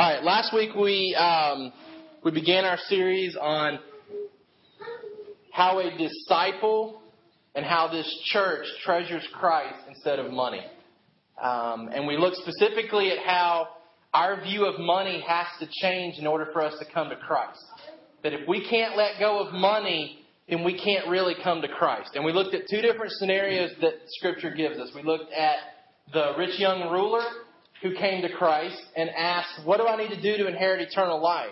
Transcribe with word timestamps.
All 0.00 0.08
right, 0.08 0.24
last 0.24 0.54
week 0.54 0.74
we 0.74 1.14
um, 1.14 1.74
we 2.24 2.30
began 2.30 2.64
our 2.64 2.78
series 2.88 3.36
on 3.38 3.78
how 5.52 5.78
a 5.78 5.90
disciple 5.98 7.02
and 7.54 7.66
how 7.66 7.86
this 7.88 8.10
church 8.32 8.64
treasures 8.82 9.28
Christ 9.34 9.76
instead 9.90 10.18
of 10.18 10.32
money, 10.32 10.62
um, 11.42 11.90
and 11.92 12.06
we 12.06 12.16
looked 12.16 12.38
specifically 12.38 13.10
at 13.10 13.18
how 13.18 13.68
our 14.14 14.42
view 14.42 14.64
of 14.64 14.80
money 14.80 15.22
has 15.28 15.48
to 15.58 15.68
change 15.82 16.14
in 16.16 16.26
order 16.26 16.48
for 16.50 16.62
us 16.62 16.78
to 16.78 16.86
come 16.94 17.10
to 17.10 17.16
Christ. 17.16 17.62
That 18.22 18.32
if 18.32 18.48
we 18.48 18.66
can't 18.70 18.96
let 18.96 19.20
go 19.20 19.46
of 19.46 19.52
money, 19.52 20.20
then 20.48 20.64
we 20.64 20.82
can't 20.82 21.08
really 21.08 21.34
come 21.44 21.60
to 21.60 21.68
Christ. 21.68 22.12
And 22.14 22.24
we 22.24 22.32
looked 22.32 22.54
at 22.54 22.62
two 22.70 22.80
different 22.80 23.12
scenarios 23.12 23.72
that 23.82 23.96
Scripture 24.06 24.54
gives 24.54 24.78
us. 24.78 24.92
We 24.94 25.02
looked 25.02 25.30
at 25.34 25.56
the 26.14 26.32
rich 26.38 26.58
young 26.58 26.90
ruler 26.90 27.20
who 27.82 27.94
came 27.94 28.22
to 28.22 28.28
Christ 28.28 28.80
and 28.96 29.10
asked, 29.10 29.64
What 29.64 29.78
do 29.78 29.86
I 29.86 29.96
need 29.96 30.14
to 30.14 30.20
do 30.20 30.36
to 30.42 30.48
inherit 30.48 30.80
eternal 30.80 31.22
life? 31.22 31.50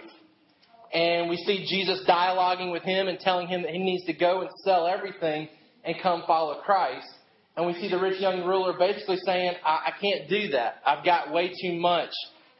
And 0.92 1.28
we 1.28 1.36
see 1.36 1.66
Jesus 1.68 2.04
dialoguing 2.08 2.72
with 2.72 2.82
him 2.82 3.08
and 3.08 3.18
telling 3.18 3.46
him 3.46 3.62
that 3.62 3.72
he 3.72 3.78
needs 3.78 4.04
to 4.06 4.14
go 4.14 4.40
and 4.40 4.50
sell 4.64 4.86
everything 4.86 5.48
and 5.84 5.96
come 6.02 6.22
follow 6.26 6.60
Christ. 6.62 7.08
And 7.56 7.66
we 7.66 7.74
see 7.74 7.90
the 7.90 7.98
rich 7.98 8.20
young 8.20 8.44
ruler 8.44 8.78
basically 8.78 9.18
saying, 9.24 9.52
I, 9.64 9.88
I 9.88 9.92
can't 10.00 10.28
do 10.28 10.48
that. 10.52 10.76
I've 10.86 11.04
got 11.04 11.32
way 11.32 11.52
too 11.60 11.74
much. 11.74 12.10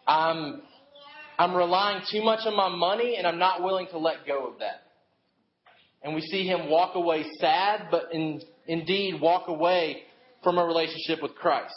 I'm, 0.06 0.62
I'm 1.38 1.54
relying 1.54 2.02
too 2.10 2.22
much 2.22 2.40
on 2.46 2.56
my 2.56 2.68
money 2.68 3.16
and 3.16 3.26
I'm 3.26 3.38
not 3.38 3.62
willing 3.62 3.86
to 3.92 3.98
let 3.98 4.26
go 4.26 4.48
of 4.48 4.58
that. 4.58 4.82
And 6.02 6.14
we 6.14 6.20
see 6.20 6.46
him 6.46 6.68
walk 6.68 6.96
away 6.96 7.24
sad, 7.38 7.88
but 7.90 8.12
in, 8.12 8.40
indeed 8.66 9.20
walk 9.20 9.48
away 9.48 10.02
from 10.42 10.58
a 10.58 10.64
relationship 10.64 11.22
with 11.22 11.34
Christ. 11.34 11.74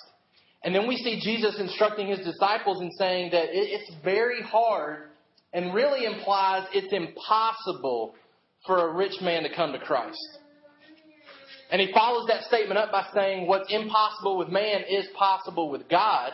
And 0.64 0.76
then 0.76 0.88
we 0.88 0.96
see 0.98 1.20
Jesus 1.20 1.60
instructing 1.60 2.08
his 2.08 2.20
disciples 2.20 2.82
and 2.82 2.92
saying 2.98 3.32
that 3.32 3.48
it's 3.52 3.92
very 4.04 4.42
hard 4.44 5.10
and 5.54 5.74
really 5.74 6.06
implies 6.06 6.68
it's 6.74 6.94
impossible 6.94 8.16
for 8.66 8.90
a 8.90 8.94
rich 8.94 9.20
man 9.22 9.44
to 9.44 9.54
come 9.54 9.74
to 9.74 9.80
Christ. 9.80 10.20
And 11.72 11.82
he 11.82 11.92
follows 11.94 12.28
that 12.28 12.44
statement 12.44 12.78
up 12.78 12.92
by 12.92 13.08
saying 13.14 13.48
what's 13.48 13.74
impossible 13.74 14.38
with 14.38 14.50
man 14.50 14.84
is 14.88 15.08
possible 15.18 15.70
with 15.70 15.90
God. 15.90 16.32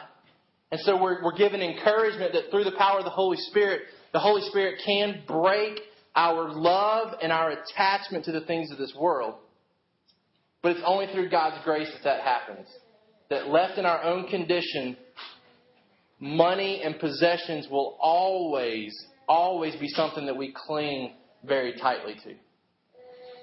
And 0.72 0.82
so 0.82 1.02
we're, 1.02 1.24
we're 1.24 1.38
given 1.38 1.62
encouragement 1.62 2.34
that 2.34 2.52
through 2.52 2.66
the 2.66 2.76
power 2.78 3.00
of 3.00 3.06
the 3.06 3.12
Holy 3.12 3.38
Spirit, 3.38 3.84
the 4.12 4.20
Holy 4.20 4.42
Spirit 4.50 4.82
can 4.86 5.24
break 5.26 5.80
our 6.16 6.50
love 6.50 7.14
and 7.22 7.32
our 7.32 7.52
attachment 7.52 8.26
to 8.26 8.32
the 8.32 8.42
things 8.42 8.72
of 8.72 8.78
this 8.78 8.94
world. 9.00 9.36
But 10.62 10.72
it's 10.72 10.82
only 10.86 11.06
through 11.14 11.30
God's 11.30 11.64
grace 11.64 11.90
that 11.94 12.04
that 12.04 12.24
happens 12.24 12.68
that 13.30 13.48
left 13.48 13.78
in 13.78 13.86
our 13.86 14.04
own 14.04 14.28
condition, 14.28 14.98
money 16.20 16.82
and 16.84 17.00
possessions 17.00 17.68
will 17.70 17.98
always, 18.00 18.96
always 19.28 19.76
be 19.76 19.88
something 19.90 20.26
that 20.26 20.38
we 20.38 20.54
cling 20.56 21.14
very 21.44 21.74
tightly 21.78 22.16
to. 22.24 22.34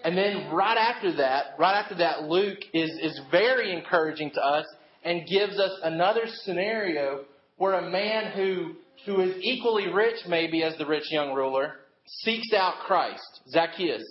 And 0.05 0.17
then 0.19 0.51
right 0.53 0.77
after 0.77 1.17
that, 1.17 1.55
right 1.59 1.81
after 1.81 1.95
that, 1.97 2.25
Luke 2.25 2.59
is, 2.75 2.91
is 3.01 3.19
very 3.31 3.73
encouraging 3.73 4.31
to 4.33 4.41
us 4.41 4.67
and 5.03 5.27
gives 5.27 5.59
us 5.59 5.73
another 5.83 6.23
scenario 6.27 7.25
where 7.57 7.75
a 7.75 7.91
man 7.91 8.33
who, 8.33 8.75
who 9.07 9.23
is 9.23 9.37
equally 9.41 9.89
rich, 9.89 10.17
maybe, 10.29 10.63
as 10.63 10.77
the 10.77 10.87
rich 10.87 11.11
young 11.11 11.33
ruler, 11.33 11.77
seeks 12.07 12.53
out 12.53 12.75
Christ, 12.87 13.41
Zacchaeus. 13.49 14.03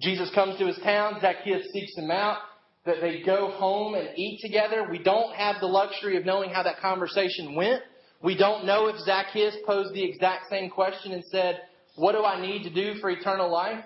Jesus 0.00 0.30
comes 0.34 0.58
to 0.58 0.66
his 0.66 0.78
town, 0.78 1.18
Zacchaeus 1.20 1.66
seeks 1.72 1.96
him 1.96 2.10
out 2.10 2.38
that 2.86 2.96
they 3.00 3.22
go 3.24 3.50
home 3.50 3.94
and 3.94 4.08
eat 4.16 4.40
together. 4.40 4.86
We 4.90 4.98
don't 4.98 5.34
have 5.34 5.56
the 5.60 5.66
luxury 5.66 6.16
of 6.16 6.24
knowing 6.24 6.50
how 6.50 6.62
that 6.62 6.80
conversation 6.80 7.54
went. 7.54 7.82
We 8.22 8.36
don't 8.36 8.66
know 8.66 8.88
if 8.88 8.96
Zacchaeus 8.98 9.56
posed 9.66 9.94
the 9.94 10.04
exact 10.04 10.50
same 10.50 10.70
question 10.70 11.12
and 11.12 11.24
said, 11.24 11.60
What 11.96 12.12
do 12.12 12.24
I 12.24 12.40
need 12.40 12.64
to 12.64 12.70
do 12.70 12.98
for 13.00 13.10
eternal 13.10 13.50
life? 13.50 13.84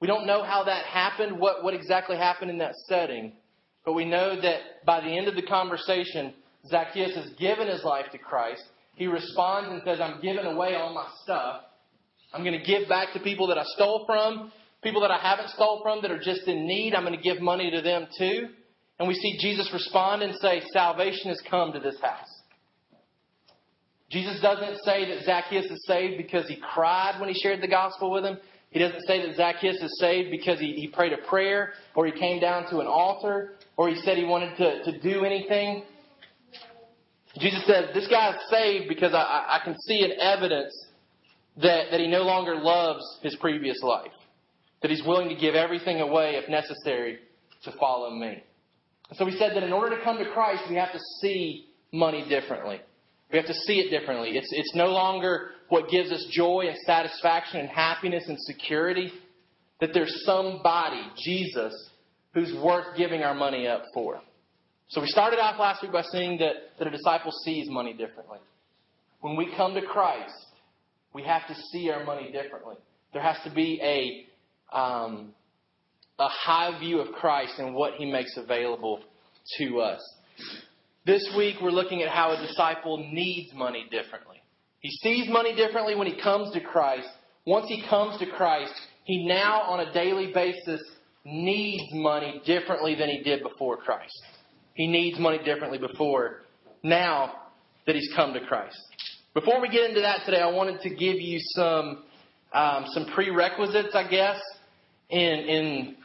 We 0.00 0.06
don't 0.06 0.26
know 0.26 0.42
how 0.42 0.64
that 0.64 0.86
happened, 0.86 1.38
what, 1.38 1.62
what 1.62 1.74
exactly 1.74 2.16
happened 2.16 2.50
in 2.50 2.58
that 2.58 2.74
setting. 2.86 3.32
But 3.84 3.92
we 3.92 4.04
know 4.04 4.40
that 4.40 4.84
by 4.86 5.00
the 5.00 5.16
end 5.16 5.28
of 5.28 5.34
the 5.34 5.42
conversation, 5.42 6.34
Zacchaeus 6.68 7.14
has 7.14 7.30
given 7.38 7.68
his 7.68 7.84
life 7.84 8.06
to 8.12 8.18
Christ. 8.18 8.62
He 8.94 9.06
responds 9.06 9.70
and 9.70 9.82
says, 9.84 10.00
I'm 10.00 10.20
giving 10.20 10.44
away 10.44 10.74
all 10.74 10.94
my 10.94 11.06
stuff. 11.22 11.62
I'm 12.32 12.44
going 12.44 12.58
to 12.58 12.64
give 12.64 12.88
back 12.88 13.12
to 13.14 13.20
people 13.20 13.46
that 13.48 13.58
I 13.58 13.64
stole 13.74 14.04
from. 14.06 14.52
People 14.82 15.02
that 15.02 15.10
I 15.10 15.18
haven't 15.18 15.50
stole 15.50 15.80
from 15.82 16.00
that 16.02 16.10
are 16.10 16.18
just 16.18 16.46
in 16.48 16.66
need, 16.66 16.94
I'm 16.94 17.04
going 17.04 17.16
to 17.16 17.22
give 17.22 17.40
money 17.42 17.70
to 17.70 17.82
them 17.82 18.06
too. 18.16 18.48
And 18.98 19.08
we 19.08 19.14
see 19.14 19.38
Jesus 19.40 19.70
respond 19.72 20.22
and 20.22 20.34
say, 20.36 20.62
Salvation 20.72 21.28
has 21.28 21.40
come 21.50 21.72
to 21.72 21.80
this 21.80 22.00
house. 22.00 22.28
Jesus 24.10 24.40
doesn't 24.40 24.78
say 24.84 25.08
that 25.08 25.24
Zacchaeus 25.24 25.66
is 25.66 25.84
saved 25.86 26.16
because 26.16 26.48
he 26.48 26.56
cried 26.56 27.20
when 27.20 27.28
he 27.28 27.40
shared 27.40 27.62
the 27.62 27.68
gospel 27.68 28.10
with 28.10 28.24
him. 28.24 28.38
He 28.70 28.78
doesn't 28.78 29.02
say 29.06 29.26
that 29.26 29.36
Zacchaeus 29.36 29.80
is 29.82 29.98
saved 30.00 30.30
because 30.30 30.58
he, 30.58 30.72
he 30.72 30.88
prayed 30.88 31.12
a 31.12 31.28
prayer 31.28 31.72
or 31.94 32.06
he 32.06 32.12
came 32.12 32.40
down 32.40 32.68
to 32.70 32.78
an 32.78 32.86
altar 32.86 33.52
or 33.76 33.88
he 33.88 33.96
said 33.96 34.16
he 34.16 34.24
wanted 34.24 34.56
to, 34.56 34.84
to 34.90 35.00
do 35.00 35.24
anything. 35.24 35.84
Jesus 37.38 37.64
said, 37.66 37.90
This 37.94 38.08
guy 38.08 38.30
is 38.30 38.36
saved 38.50 38.88
because 38.88 39.14
I, 39.14 39.60
I 39.60 39.64
can 39.64 39.78
see 39.80 40.02
an 40.02 40.12
evidence 40.20 40.74
that, 41.58 41.90
that 41.90 42.00
he 42.00 42.08
no 42.08 42.22
longer 42.22 42.56
loves 42.56 43.02
his 43.22 43.36
previous 43.36 43.80
life 43.82 44.12
that 44.82 44.90
he's 44.90 45.02
willing 45.04 45.28
to 45.28 45.34
give 45.34 45.54
everything 45.54 46.00
away 46.00 46.36
if 46.36 46.48
necessary 46.48 47.18
to 47.64 47.72
follow 47.78 48.10
me. 48.10 48.42
so 49.12 49.24
we 49.24 49.32
said 49.32 49.54
that 49.54 49.62
in 49.62 49.72
order 49.72 49.96
to 49.96 50.02
come 50.02 50.18
to 50.18 50.30
Christ, 50.32 50.62
we 50.68 50.76
have 50.76 50.92
to 50.92 51.00
see 51.20 51.66
money 51.92 52.26
differently. 52.28 52.80
We 53.30 53.38
have 53.38 53.46
to 53.46 53.54
see 53.54 53.80
it 53.80 53.90
differently. 53.90 54.30
It's, 54.30 54.48
it's 54.50 54.74
no 54.74 54.86
longer 54.86 55.50
what 55.68 55.88
gives 55.88 56.10
us 56.10 56.26
joy 56.32 56.64
and 56.68 56.76
satisfaction 56.84 57.60
and 57.60 57.68
happiness 57.68 58.24
and 58.28 58.38
security. 58.40 59.12
That 59.80 59.90
there's 59.94 60.24
somebody, 60.24 61.02
Jesus, 61.16 61.72
who's 62.34 62.52
worth 62.62 62.96
giving 62.96 63.22
our 63.22 63.34
money 63.34 63.66
up 63.66 63.84
for. 63.94 64.20
So 64.88 65.00
we 65.00 65.06
started 65.06 65.38
off 65.38 65.58
last 65.60 65.82
week 65.82 65.92
by 65.92 66.02
saying 66.02 66.38
that, 66.38 66.54
that 66.78 66.88
a 66.88 66.90
disciple 66.90 67.30
sees 67.44 67.68
money 67.70 67.92
differently. 67.92 68.38
When 69.20 69.36
we 69.36 69.52
come 69.56 69.74
to 69.74 69.82
Christ, 69.82 70.34
we 71.14 71.22
have 71.22 71.46
to 71.46 71.54
see 71.72 71.90
our 71.90 72.04
money 72.04 72.32
differently. 72.32 72.76
There 73.12 73.22
has 73.22 73.36
to 73.44 73.50
be 73.50 73.80
a 73.82 74.26
um, 74.72 75.32
a 76.18 76.28
high 76.28 76.78
view 76.78 77.00
of 77.00 77.12
Christ 77.14 77.54
and 77.58 77.74
what 77.74 77.94
he 77.94 78.10
makes 78.10 78.36
available 78.36 79.00
to 79.58 79.80
us. 79.80 80.00
This 81.06 81.26
week, 81.36 81.56
we're 81.62 81.70
looking 81.70 82.02
at 82.02 82.08
how 82.08 82.32
a 82.32 82.46
disciple 82.46 82.98
needs 83.10 83.52
money 83.54 83.86
differently. 83.90 84.36
He 84.80 84.90
sees 85.02 85.28
money 85.30 85.54
differently 85.54 85.94
when 85.94 86.06
he 86.06 86.20
comes 86.20 86.52
to 86.52 86.60
Christ. 86.60 87.08
Once 87.46 87.66
he 87.68 87.82
comes 87.88 88.18
to 88.20 88.26
Christ, 88.26 88.72
he 89.04 89.26
now, 89.26 89.62
on 89.62 89.80
a 89.80 89.92
daily 89.92 90.30
basis, 90.32 90.82
needs 91.24 91.82
money 91.92 92.40
differently 92.44 92.94
than 92.94 93.08
he 93.08 93.22
did 93.22 93.42
before 93.42 93.76
Christ. 93.78 94.12
He 94.74 94.86
needs 94.86 95.18
money 95.18 95.38
differently 95.38 95.78
before, 95.78 96.42
now 96.82 97.32
that 97.86 97.94
he's 97.94 98.10
come 98.14 98.32
to 98.34 98.40
Christ. 98.40 98.78
Before 99.34 99.60
we 99.60 99.68
get 99.68 99.88
into 99.88 100.00
that 100.00 100.24
today, 100.24 100.40
I 100.40 100.50
wanted 100.50 100.80
to 100.82 100.90
give 100.90 101.16
you 101.16 101.38
some, 101.54 102.04
um, 102.52 102.84
some 102.88 103.06
prerequisites, 103.14 103.94
I 103.94 104.08
guess, 104.08 104.40
in, 105.10 105.20
in 105.20 105.96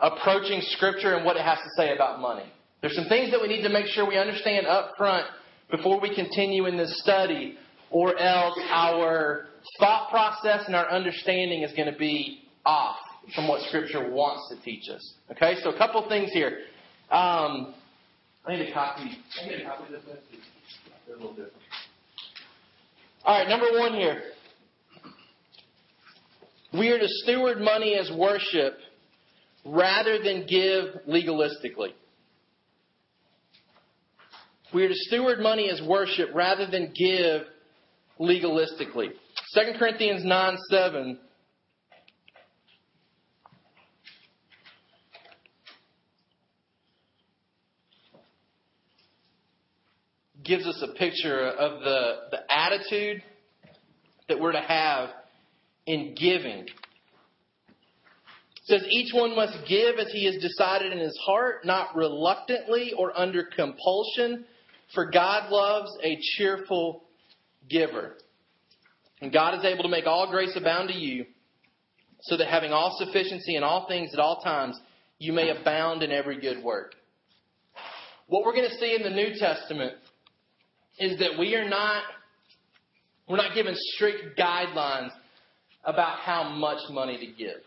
approaching 0.00 0.60
Scripture 0.62 1.14
and 1.14 1.24
what 1.24 1.36
it 1.36 1.42
has 1.42 1.58
to 1.58 1.70
say 1.76 1.94
about 1.94 2.20
money. 2.20 2.50
There's 2.80 2.96
some 2.96 3.06
things 3.08 3.30
that 3.30 3.40
we 3.40 3.48
need 3.48 3.62
to 3.62 3.68
make 3.68 3.86
sure 3.86 4.08
we 4.08 4.16
understand 4.16 4.66
up 4.66 4.94
front 4.96 5.26
before 5.70 6.00
we 6.00 6.14
continue 6.14 6.66
in 6.66 6.76
this 6.76 7.00
study, 7.02 7.56
or 7.90 8.18
else 8.18 8.58
our 8.70 9.46
thought 9.78 10.10
process 10.10 10.64
and 10.66 10.74
our 10.74 10.90
understanding 10.90 11.62
is 11.62 11.72
going 11.76 11.92
to 11.92 11.98
be 11.98 12.42
off 12.64 12.96
from 13.34 13.46
what 13.46 13.60
Scripture 13.68 14.10
wants 14.10 14.48
to 14.48 14.64
teach 14.64 14.88
us. 14.88 15.14
Okay, 15.30 15.56
so 15.62 15.70
a 15.70 15.78
couple 15.78 16.06
things 16.08 16.30
here. 16.32 16.60
Um, 17.10 17.74
I 18.46 18.56
need 18.56 18.68
a 18.68 18.72
copy. 18.72 19.18
I 19.42 19.46
need 19.46 19.60
a 19.60 19.64
copy 19.64 19.84
of 19.84 19.90
this. 19.90 20.02
A 21.08 21.12
little 21.12 21.30
different. 21.30 21.52
All 23.24 23.38
right, 23.38 23.48
number 23.48 23.66
one 23.78 23.94
here. 23.94 24.22
We 26.72 26.88
are 26.90 26.98
to 26.98 27.08
steward 27.08 27.60
money 27.60 27.96
as 27.96 28.10
worship 28.16 28.78
rather 29.64 30.22
than 30.22 30.46
give 30.46 31.02
legalistically. 31.08 31.92
We 34.72 34.84
are 34.84 34.88
to 34.88 34.94
steward 34.94 35.40
money 35.40 35.68
as 35.68 35.82
worship 35.82 36.30
rather 36.32 36.70
than 36.70 36.92
give 36.96 37.42
legalistically. 38.20 39.08
2 39.54 39.60
Corinthians 39.78 40.24
9 40.24 40.56
7. 40.70 41.18
Gives 50.44 50.66
us 50.66 50.82
a 50.82 50.96
picture 50.96 51.48
of 51.48 51.80
the, 51.80 52.12
the 52.30 52.38
attitude 52.48 53.22
that 54.28 54.40
we're 54.40 54.52
to 54.52 54.60
have 54.60 55.10
in 55.86 56.14
giving. 56.14 56.66
It 56.66 56.70
says 58.64 58.84
each 58.88 59.12
one 59.12 59.34
must 59.34 59.66
give 59.68 59.98
as 59.98 60.12
he 60.12 60.26
has 60.26 60.36
decided 60.36 60.92
in 60.92 60.98
his 60.98 61.18
heart, 61.24 61.64
not 61.64 61.96
reluctantly 61.96 62.92
or 62.96 63.18
under 63.18 63.44
compulsion, 63.44 64.44
for 64.94 65.10
God 65.10 65.50
loves 65.50 65.90
a 66.02 66.18
cheerful 66.36 67.04
giver. 67.68 68.16
And 69.20 69.32
God 69.32 69.58
is 69.58 69.64
able 69.64 69.82
to 69.82 69.88
make 69.88 70.06
all 70.06 70.30
grace 70.30 70.56
abound 70.56 70.88
to 70.88 70.94
you, 70.94 71.26
so 72.22 72.36
that 72.36 72.48
having 72.48 72.72
all 72.72 72.96
sufficiency 72.98 73.56
in 73.56 73.62
all 73.62 73.86
things 73.88 74.10
at 74.12 74.20
all 74.20 74.40
times, 74.40 74.78
you 75.18 75.32
may 75.32 75.50
abound 75.50 76.02
in 76.02 76.10
every 76.10 76.40
good 76.40 76.62
work. 76.62 76.94
What 78.26 78.44
we're 78.44 78.54
going 78.54 78.68
to 78.68 78.76
see 78.76 78.94
in 78.94 79.02
the 79.02 79.10
New 79.10 79.34
Testament 79.38 79.94
is 80.98 81.18
that 81.18 81.38
we 81.38 81.54
are 81.56 81.68
not 81.68 82.02
we're 83.28 83.36
not 83.36 83.54
given 83.54 83.74
strict 83.76 84.38
guidelines 84.38 85.10
about 85.84 86.18
how 86.20 86.50
much 86.50 86.78
money 86.90 87.18
to 87.18 87.26
give. 87.26 87.60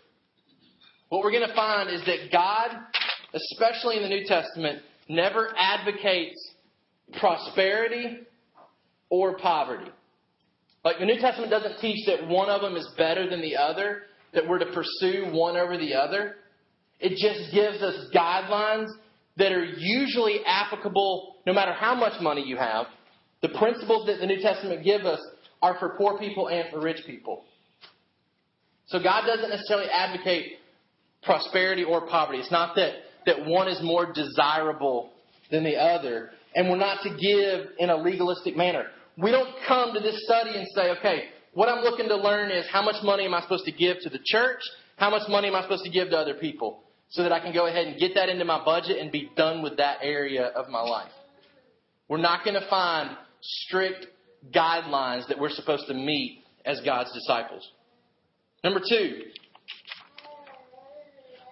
What 1.10 1.24
we're 1.24 1.32
going 1.32 1.48
to 1.48 1.56
find 1.56 1.90
is 1.90 2.02
that 2.06 2.32
God, 2.32 2.72
especially 3.34 3.98
in 3.98 4.04
the 4.04 4.10
New 4.10 4.26
Testament, 4.26 4.82
never 5.08 5.54
advocates 5.58 6.54
prosperity 7.20 8.20
or 9.10 9.38
poverty. 9.38 9.92
Like 10.84 11.00
the 11.00 11.06
New 11.06 11.20
Testament 11.20 11.52
doesn't 11.52 11.80
teach 11.80 12.06
that 12.08 12.28
one 12.28 12.50
of 12.50 12.62
them 12.62 12.76
is 12.76 12.88
better 12.98 13.30
than 13.30 13.42
the 13.42 13.56
other, 13.56 14.04
that 14.34 14.48
we're 14.48 14.60
to 14.60 14.66
pursue 14.66 15.30
one 15.32 15.56
over 15.56 15.78
the 15.78 15.94
other. 15.94 16.36
It 17.00 17.12
just 17.12 17.54
gives 17.54 17.82
us 17.82 18.10
guidelines 18.14 18.90
that 19.38 19.52
are 19.52 19.66
usually 19.66 20.40
applicable 20.46 21.36
no 21.46 21.54
matter 21.54 21.74
how 21.74 21.96
much 21.96 22.22
money 22.22 22.44
you 22.46 22.58
have. 22.58 22.88
The 23.42 23.50
principles 23.50 24.08
that 24.08 24.20
the 24.20 24.26
New 24.26 24.42
Testament 24.42 24.84
give 24.84 25.02
us 25.02 25.20
are 25.62 25.78
for 25.80 25.96
poor 25.98 26.18
people 26.18 26.50
and 26.50 26.70
for 26.72 26.80
rich 26.80 27.02
people. 27.06 27.44
So 28.88 29.02
God 29.02 29.26
doesn't 29.26 29.50
necessarily 29.50 29.88
advocate 29.90 30.54
prosperity 31.24 31.84
or 31.84 32.08
poverty. 32.08 32.40
It's 32.40 32.52
not 32.52 32.76
that, 32.76 32.94
that 33.26 33.46
one 33.46 33.68
is 33.68 33.80
more 33.82 34.12
desirable 34.12 35.12
than 35.52 35.64
the 35.64 35.76
other. 35.76 36.32
And 36.56 36.70
we're 36.70 36.78
not 36.78 37.02
to 37.04 37.10
give 37.10 37.72
in 37.80 37.90
a 37.90 37.96
legalistic 37.96 38.56
manner. 38.56 38.88
We 39.18 39.32
don't 39.32 39.50
come 39.68 39.94
to 39.94 40.00
this 40.00 40.24
study 40.26 40.58
and 40.58 40.68
say, 40.76 40.92
okay, 41.00 41.26
what 41.54 41.70
I'm 41.70 41.84
looking 41.84 42.08
to 42.10 42.16
learn 42.16 42.52
is 42.52 42.66
how 42.72 42.82
much 42.82 43.04
money 43.04 43.26
am 43.26 43.34
I 43.34 43.42
supposed 43.42 43.66
to 43.66 43.72
give 43.72 43.98
to 44.02 44.10
the 44.10 44.20
church? 44.24 44.60
How 44.98 45.10
much 45.10 45.24
money 45.30 45.48
am 45.48 45.56
I 45.56 45.62
supposed 45.62 45.84
to 45.84 45.90
give 45.90 46.10
to 46.10 46.18
other 46.18 46.34
people? 46.34 46.82
So 47.10 47.24
that 47.24 47.32
I 47.32 47.40
can 47.40 47.54
go 47.54 47.68
ahead 47.68 47.86
and 47.86 48.00
get 48.00 48.16
that 48.16 48.30
into 48.30 48.44
my 48.44 48.64
budget 48.64 48.98
and 48.98 49.12
be 49.12 49.30
done 49.36 49.62
with 49.62 49.78
that 49.78 50.00
area 50.02 50.46
of 50.46 50.68
my 50.70 50.82
life. 50.82 51.12
We're 52.10 52.18
not 52.18 52.44
going 52.44 52.60
to 52.60 52.68
find 52.70 53.12
strict 53.42 54.08
guidelines 54.54 55.28
that 55.28 55.40
we're 55.40 55.52
supposed 55.52 55.88
to 55.88 55.94
meet 55.94 56.44
as 56.66 56.82
God's 56.82 57.14
disciples. 57.14 57.70
Number 58.64 58.80
two, 58.80 59.22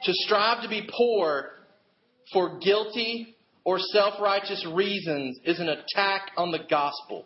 to 0.04 0.14
strive 0.14 0.64
to 0.64 0.70
be 0.70 0.90
poor 0.98 1.52
for 2.34 2.60
guilty 2.60 3.36
or 3.64 3.80
self 3.80 4.20
righteous 4.22 4.66
reasons 4.74 5.40
is 5.44 5.60
an 5.60 5.70
attack 5.70 6.32
on 6.38 6.52
the 6.52 6.60
gospel. 6.70 7.26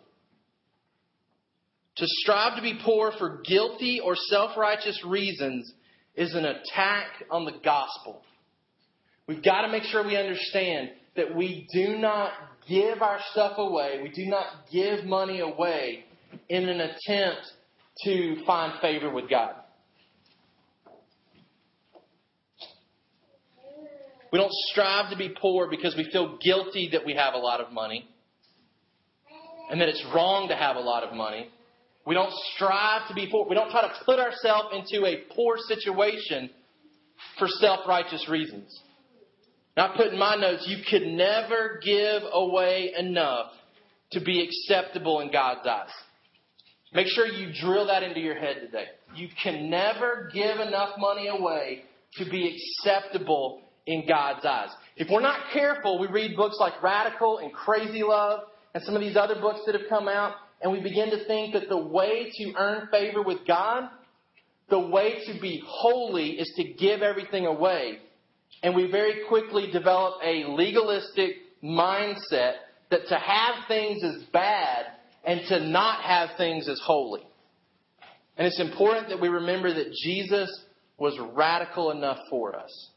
To 1.96 2.06
strive 2.06 2.56
to 2.56 2.62
be 2.62 2.78
poor 2.84 3.12
for 3.18 3.40
guilty 3.46 4.00
or 4.00 4.16
self 4.16 4.56
righteous 4.56 5.02
reasons 5.06 5.72
is 6.14 6.34
an 6.34 6.44
attack 6.44 7.24
on 7.30 7.44
the 7.44 7.54
gospel. 7.64 8.22
We've 9.26 9.42
got 9.42 9.62
to 9.62 9.68
make 9.68 9.84
sure 9.84 10.04
we 10.04 10.16
understand 10.16 10.90
that 11.16 11.34
we 11.34 11.66
do 11.72 11.98
not 11.98 12.32
give 12.68 13.02
our 13.02 13.18
stuff 13.30 13.54
away, 13.56 14.00
we 14.02 14.10
do 14.10 14.26
not 14.26 14.46
give 14.70 15.04
money 15.04 15.40
away 15.40 16.04
in 16.48 16.68
an 16.68 16.80
attempt 16.80 17.52
to 18.04 18.44
find 18.44 18.78
favor 18.80 19.10
with 19.10 19.30
God. 19.30 19.54
We 24.32 24.38
don't 24.38 24.52
strive 24.70 25.10
to 25.10 25.16
be 25.16 25.34
poor 25.40 25.68
because 25.70 25.94
we 25.96 26.10
feel 26.10 26.38
guilty 26.42 26.90
that 26.92 27.04
we 27.04 27.14
have 27.14 27.34
a 27.34 27.38
lot 27.38 27.60
of 27.60 27.72
money 27.72 28.08
and 29.70 29.80
that 29.80 29.88
it's 29.88 30.04
wrong 30.14 30.48
to 30.48 30.56
have 30.56 30.76
a 30.76 30.80
lot 30.80 31.02
of 31.02 31.14
money. 31.14 31.50
We 32.06 32.14
don't 32.14 32.32
strive 32.54 33.08
to 33.08 33.14
be 33.14 33.28
poor. 33.30 33.46
We 33.48 33.56
don't 33.56 33.70
try 33.70 33.82
to 33.82 33.92
put 34.04 34.18
ourselves 34.18 34.68
into 34.72 35.06
a 35.06 35.24
poor 35.34 35.56
situation 35.58 36.50
for 37.38 37.48
self 37.48 37.80
righteous 37.88 38.28
reasons. 38.28 38.80
Now, 39.76 39.92
I 39.92 39.96
put 39.96 40.08
in 40.08 40.18
my 40.18 40.36
notes, 40.36 40.64
you 40.66 40.78
could 40.88 41.06
never 41.06 41.80
give 41.84 42.22
away 42.32 42.92
enough 42.96 43.50
to 44.12 44.20
be 44.20 44.42
acceptable 44.42 45.20
in 45.20 45.30
God's 45.30 45.66
eyes. 45.66 45.90
Make 46.94 47.08
sure 47.08 47.26
you 47.26 47.52
drill 47.60 47.88
that 47.88 48.02
into 48.02 48.20
your 48.20 48.36
head 48.36 48.56
today. 48.60 48.86
You 49.14 49.28
can 49.42 49.68
never 49.68 50.30
give 50.32 50.60
enough 50.60 50.90
money 50.98 51.28
away 51.28 51.82
to 52.14 52.24
be 52.24 52.58
acceptable 52.86 53.60
in 53.86 54.06
God's 54.06 54.44
eyes. 54.44 54.70
If 54.96 55.08
we're 55.10 55.20
not 55.20 55.38
careful, 55.52 55.98
we 55.98 56.08
read 56.08 56.36
books 56.36 56.56
like 56.58 56.82
Radical 56.82 57.38
and 57.38 57.52
Crazy 57.52 58.02
Love 58.02 58.40
and 58.74 58.82
some 58.82 58.94
of 58.94 59.00
these 59.00 59.16
other 59.16 59.36
books 59.36 59.60
that 59.66 59.74
have 59.74 59.88
come 59.88 60.08
out, 60.08 60.34
and 60.60 60.72
we 60.72 60.80
begin 60.80 61.10
to 61.10 61.24
think 61.26 61.54
that 61.54 61.68
the 61.68 61.76
way 61.76 62.30
to 62.32 62.52
earn 62.56 62.88
favor 62.90 63.22
with 63.22 63.46
God, 63.46 63.88
the 64.68 64.80
way 64.80 65.22
to 65.26 65.40
be 65.40 65.62
holy 65.66 66.30
is 66.30 66.52
to 66.56 66.64
give 66.64 67.02
everything 67.02 67.46
away 67.46 68.00
and 68.62 68.74
we 68.74 68.90
very 68.90 69.26
quickly 69.28 69.70
develop 69.70 70.14
a 70.24 70.44
legalistic 70.48 71.36
mindset 71.62 72.54
that 72.90 73.06
to 73.08 73.14
have 73.16 73.66
things 73.68 74.02
is 74.02 74.24
bad 74.32 74.86
and 75.24 75.40
to 75.48 75.60
not 75.60 76.02
have 76.02 76.30
things 76.36 76.68
is 76.68 76.80
holy. 76.84 77.26
And 78.36 78.46
it's 78.46 78.60
important 78.60 79.08
that 79.08 79.20
we 79.20 79.28
remember 79.28 79.72
that 79.72 79.92
Jesus 80.02 80.50
was 80.98 81.18
radical 81.34 81.90
enough 81.90 82.18
for 82.30 82.56
us. 82.56 82.90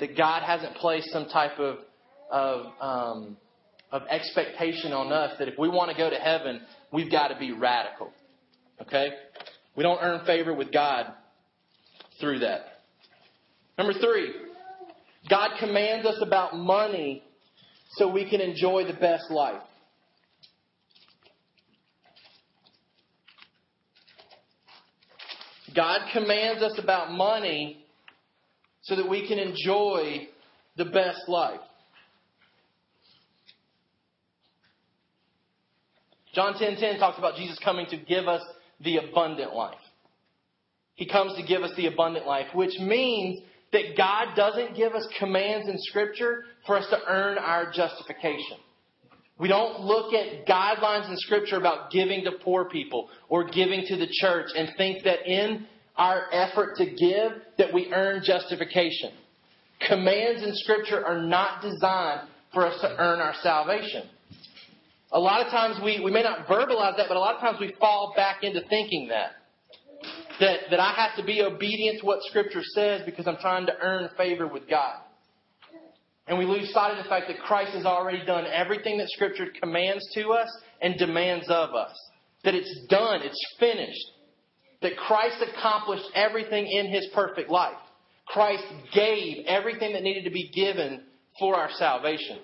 That 0.00 0.16
God 0.16 0.42
hasn't 0.42 0.76
placed 0.76 1.10
some 1.10 1.26
type 1.26 1.58
of, 1.58 1.78
of, 2.30 2.66
um, 2.80 3.36
of 3.90 4.02
expectation 4.08 4.92
on 4.92 5.12
us 5.12 5.36
that 5.38 5.48
if 5.48 5.58
we 5.58 5.68
want 5.68 5.90
to 5.90 5.96
go 5.96 6.08
to 6.08 6.16
heaven, 6.16 6.60
we've 6.92 7.10
got 7.10 7.28
to 7.28 7.38
be 7.38 7.52
radical. 7.52 8.12
Okay? 8.80 9.10
We 9.76 9.82
don't 9.82 9.98
earn 10.00 10.24
favor 10.24 10.54
with 10.54 10.72
God 10.72 11.06
through 12.20 12.40
that. 12.40 12.82
Number 13.76 13.92
three, 13.92 14.32
God 15.28 15.50
commands 15.60 16.06
us 16.06 16.20
about 16.20 16.56
money 16.56 17.22
so 17.92 18.10
we 18.10 18.28
can 18.28 18.40
enjoy 18.40 18.84
the 18.86 18.94
best 18.94 19.30
life. 19.30 19.62
God 25.74 26.00
commands 26.12 26.62
us 26.62 26.78
about 26.82 27.12
money 27.12 27.84
so 28.88 28.96
that 28.96 29.08
we 29.08 29.28
can 29.28 29.38
enjoy 29.38 30.26
the 30.76 30.86
best 30.86 31.28
life. 31.28 31.60
John 36.34 36.54
10:10 36.54 36.58
10, 36.58 36.76
10 36.76 36.98
talks 36.98 37.18
about 37.18 37.36
Jesus 37.36 37.58
coming 37.58 37.86
to 37.86 37.98
give 37.98 38.26
us 38.26 38.42
the 38.80 38.96
abundant 38.96 39.54
life. 39.54 39.80
He 40.94 41.06
comes 41.06 41.36
to 41.36 41.42
give 41.42 41.62
us 41.62 41.74
the 41.76 41.86
abundant 41.86 42.26
life, 42.26 42.46
which 42.54 42.78
means 42.78 43.40
that 43.72 43.96
God 43.96 44.34
doesn't 44.34 44.74
give 44.74 44.94
us 44.94 45.06
commands 45.18 45.68
in 45.68 45.76
Scripture 45.78 46.44
for 46.66 46.78
us 46.78 46.88
to 46.88 46.98
earn 47.06 47.36
our 47.36 47.70
justification. 47.70 48.56
We 49.38 49.48
don't 49.48 49.80
look 49.80 50.14
at 50.14 50.46
guidelines 50.46 51.08
in 51.10 51.16
Scripture 51.18 51.56
about 51.56 51.90
giving 51.90 52.24
to 52.24 52.32
poor 52.42 52.64
people 52.64 53.10
or 53.28 53.44
giving 53.44 53.84
to 53.86 53.96
the 53.96 54.08
church 54.10 54.48
and 54.56 54.70
think 54.76 55.04
that 55.04 55.26
in 55.26 55.66
our 55.98 56.26
effort 56.32 56.76
to 56.76 56.86
give 56.86 57.32
that 57.58 57.74
we 57.74 57.92
earn 57.92 58.22
justification. 58.24 59.10
Commands 59.86 60.42
in 60.42 60.52
Scripture 60.54 61.04
are 61.04 61.20
not 61.20 61.60
designed 61.60 62.28
for 62.54 62.66
us 62.66 62.80
to 62.80 62.96
earn 62.98 63.20
our 63.20 63.34
salvation. 63.42 64.08
A 65.12 65.20
lot 65.20 65.44
of 65.44 65.50
times 65.50 65.78
we, 65.82 66.00
we 66.02 66.10
may 66.10 66.22
not 66.22 66.46
verbalize 66.46 66.96
that, 66.96 67.06
but 67.08 67.16
a 67.16 67.20
lot 67.20 67.34
of 67.34 67.40
times 67.40 67.58
we 67.60 67.74
fall 67.78 68.12
back 68.16 68.42
into 68.42 68.60
thinking 68.68 69.08
that 69.08 69.32
that, 70.40 70.60
that 70.70 70.80
I 70.80 70.92
have 70.94 71.16
to 71.16 71.24
be 71.24 71.42
obedient 71.42 72.00
to 72.00 72.06
what 72.06 72.22
Scripture 72.22 72.62
says 72.62 73.02
because 73.04 73.26
I'm 73.26 73.38
trying 73.38 73.66
to 73.66 73.72
earn 73.80 74.08
favor 74.16 74.46
with 74.46 74.68
God. 74.68 75.00
And 76.26 76.38
we 76.38 76.44
lose 76.44 76.72
sight 76.72 76.96
of 76.96 77.02
the 77.02 77.08
fact 77.08 77.26
that 77.28 77.38
Christ 77.38 77.72
has 77.72 77.86
already 77.86 78.24
done 78.24 78.44
everything 78.46 78.98
that 78.98 79.08
Scripture 79.08 79.46
commands 79.60 80.06
to 80.14 80.28
us 80.28 80.48
and 80.80 80.96
demands 80.98 81.46
of 81.48 81.74
us. 81.74 81.92
That 82.44 82.54
it's 82.54 82.86
done, 82.88 83.22
it's 83.22 83.42
finished. 83.58 84.06
That 84.82 84.96
Christ 84.96 85.36
accomplished 85.42 86.04
everything 86.14 86.66
in 86.66 86.86
His 86.86 87.06
perfect 87.14 87.50
life. 87.50 87.76
Christ 88.26 88.64
gave 88.94 89.44
everything 89.46 89.94
that 89.94 90.02
needed 90.02 90.24
to 90.24 90.30
be 90.30 90.50
given 90.54 91.02
for 91.38 91.56
our 91.56 91.70
salvation. 91.72 92.38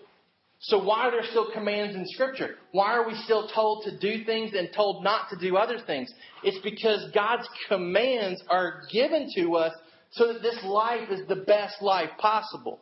So 0.60 0.82
why 0.82 1.00
are 1.00 1.10
there 1.10 1.28
still 1.28 1.52
commands 1.52 1.94
in 1.94 2.06
Scripture? 2.06 2.54
Why 2.72 2.94
are 2.94 3.06
we 3.06 3.14
still 3.24 3.48
told 3.48 3.84
to 3.84 3.98
do 3.98 4.24
things 4.24 4.52
and 4.54 4.70
told 4.74 5.04
not 5.04 5.28
to 5.30 5.36
do 5.36 5.56
other 5.56 5.78
things? 5.86 6.10
It's 6.42 6.58
because 6.64 7.10
God's 7.14 7.46
commands 7.68 8.42
are 8.48 8.82
given 8.90 9.28
to 9.36 9.56
us 9.56 9.74
so 10.12 10.32
that 10.32 10.42
this 10.42 10.58
life 10.64 11.10
is 11.10 11.26
the 11.28 11.44
best 11.44 11.82
life 11.82 12.10
possible. 12.18 12.80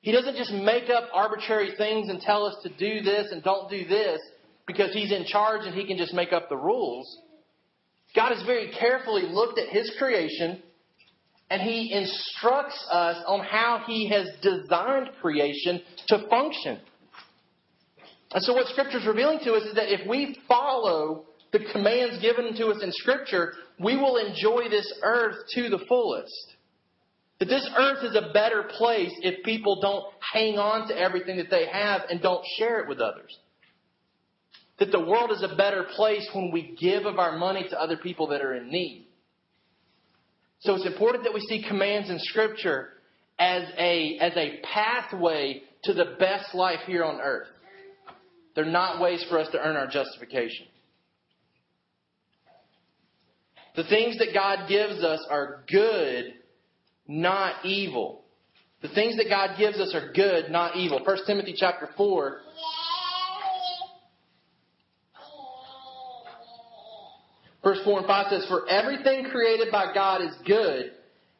He 0.00 0.12
doesn't 0.12 0.36
just 0.36 0.52
make 0.52 0.90
up 0.90 1.08
arbitrary 1.12 1.72
things 1.76 2.08
and 2.08 2.20
tell 2.20 2.44
us 2.44 2.56
to 2.62 2.68
do 2.68 3.02
this 3.02 3.30
and 3.30 3.44
don't 3.44 3.70
do 3.70 3.86
this 3.86 4.20
because 4.66 4.92
He's 4.92 5.12
in 5.12 5.24
charge 5.24 5.66
and 5.66 5.74
He 5.74 5.86
can 5.86 5.98
just 5.98 6.14
make 6.14 6.32
up 6.32 6.48
the 6.48 6.56
rules. 6.56 7.18
God 8.14 8.32
has 8.32 8.44
very 8.44 8.72
carefully 8.78 9.22
looked 9.22 9.58
at 9.58 9.68
His 9.68 9.92
creation 9.98 10.62
and 11.50 11.62
He 11.62 11.92
instructs 11.92 12.86
us 12.90 13.22
on 13.26 13.40
how 13.40 13.82
He 13.86 14.08
has 14.08 14.28
designed 14.42 15.10
creation 15.20 15.80
to 16.08 16.26
function. 16.28 16.78
And 18.32 18.42
so, 18.42 18.54
what 18.54 18.66
Scripture 18.68 18.98
is 18.98 19.06
revealing 19.06 19.40
to 19.44 19.54
us 19.54 19.64
is 19.64 19.74
that 19.74 19.92
if 19.92 20.06
we 20.06 20.38
follow 20.46 21.24
the 21.52 21.60
commands 21.72 22.20
given 22.20 22.54
to 22.56 22.66
us 22.68 22.82
in 22.82 22.92
Scripture, 22.92 23.54
we 23.80 23.96
will 23.96 24.16
enjoy 24.16 24.68
this 24.68 24.92
earth 25.02 25.36
to 25.54 25.70
the 25.70 25.78
fullest. 25.88 26.54
That 27.38 27.46
this 27.46 27.68
earth 27.78 28.04
is 28.04 28.16
a 28.16 28.32
better 28.32 28.64
place 28.76 29.12
if 29.22 29.44
people 29.44 29.80
don't 29.80 30.04
hang 30.32 30.58
on 30.58 30.88
to 30.88 30.98
everything 30.98 31.36
that 31.36 31.50
they 31.50 31.66
have 31.66 32.02
and 32.10 32.20
don't 32.20 32.44
share 32.58 32.80
it 32.80 32.88
with 32.88 32.98
others. 32.98 33.38
That 34.78 34.92
the 34.92 35.00
world 35.00 35.32
is 35.32 35.42
a 35.42 35.56
better 35.56 35.84
place 35.96 36.28
when 36.32 36.52
we 36.52 36.76
give 36.78 37.04
of 37.04 37.18
our 37.18 37.36
money 37.36 37.66
to 37.68 37.80
other 37.80 37.96
people 37.96 38.28
that 38.28 38.42
are 38.42 38.54
in 38.54 38.70
need. 38.70 39.08
So 40.60 40.74
it's 40.74 40.86
important 40.86 41.24
that 41.24 41.34
we 41.34 41.40
see 41.40 41.64
commands 41.66 42.10
in 42.10 42.18
Scripture 42.20 42.90
as 43.38 43.62
a, 43.76 44.18
as 44.20 44.32
a 44.36 44.60
pathway 44.62 45.62
to 45.84 45.92
the 45.92 46.16
best 46.18 46.54
life 46.54 46.80
here 46.86 47.04
on 47.04 47.20
earth. 47.20 47.48
They're 48.54 48.64
not 48.64 49.00
ways 49.00 49.24
for 49.28 49.38
us 49.38 49.48
to 49.52 49.58
earn 49.60 49.76
our 49.76 49.86
justification. 49.86 50.66
The 53.76 53.84
things 53.84 54.18
that 54.18 54.34
God 54.34 54.68
gives 54.68 55.04
us 55.04 55.24
are 55.30 55.62
good, 55.70 56.34
not 57.06 57.64
evil. 57.64 58.24
The 58.82 58.88
things 58.88 59.16
that 59.16 59.28
God 59.28 59.56
gives 59.56 59.78
us 59.78 59.94
are 59.94 60.12
good, 60.12 60.50
not 60.50 60.76
evil. 60.76 61.00
1 61.04 61.16
Timothy 61.26 61.54
chapter 61.56 61.88
4. 61.96 62.40
Verse 67.68 67.84
4 67.84 67.98
and 67.98 68.06
5 68.06 68.26
says, 68.30 68.46
For 68.48 68.66
everything 68.66 69.28
created 69.30 69.70
by 69.70 69.92
God 69.92 70.22
is 70.22 70.34
good, 70.46 70.92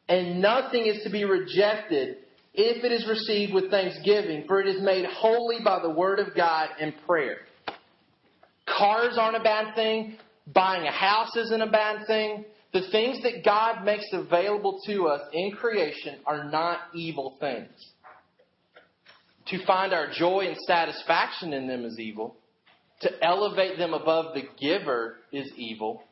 and 0.07 0.39
nothing 0.39 0.85
is 0.85 1.01
to 1.03 1.09
be 1.09 1.25
rejected 1.25 2.17
if 2.53 2.83
it 2.83 2.91
is 2.91 3.07
received 3.09 3.51
with 3.51 3.71
thanksgiving, 3.71 4.43
for 4.47 4.61
it 4.61 4.67
is 4.67 4.79
made 4.79 5.05
holy 5.05 5.57
by 5.65 5.79
the 5.81 5.89
word 5.89 6.19
of 6.19 6.35
God 6.35 6.69
and 6.79 6.93
prayer. 7.07 7.37
Cars 8.67 9.17
aren't 9.19 9.37
a 9.37 9.43
bad 9.43 9.73
thing. 9.73 10.17
Buying 10.53 10.85
a 10.85 10.91
house 10.91 11.35
isn't 11.35 11.61
a 11.63 11.71
bad 11.71 12.05
thing. 12.05 12.45
The 12.73 12.87
things 12.91 13.23
that 13.23 13.43
God 13.43 13.83
makes 13.83 14.05
available 14.13 14.81
to 14.85 15.07
us 15.07 15.21
in 15.33 15.53
creation 15.53 16.19
are 16.27 16.43
not 16.43 16.77
evil 16.93 17.37
things. 17.39 17.71
To 19.47 19.65
find 19.65 19.93
our 19.93 20.11
joy 20.11 20.45
and 20.47 20.57
satisfaction 20.57 21.53
in 21.53 21.67
them 21.67 21.85
is 21.85 21.97
evil. 21.97 22.35
To 23.01 23.09
elevate 23.23 23.79
them 23.79 23.95
above 23.95 24.35
the 24.35 24.43
giver 24.61 25.15
is 25.31 25.51
evil. 25.57 26.03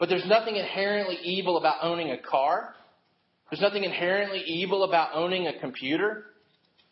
But 0.00 0.08
there's 0.08 0.26
nothing 0.26 0.56
inherently 0.56 1.18
evil 1.22 1.58
about 1.58 1.76
owning 1.82 2.10
a 2.10 2.18
car. 2.18 2.74
There's 3.50 3.60
nothing 3.60 3.84
inherently 3.84 4.42
evil 4.46 4.84
about 4.84 5.10
owning 5.14 5.46
a 5.46 5.60
computer. 5.60 6.24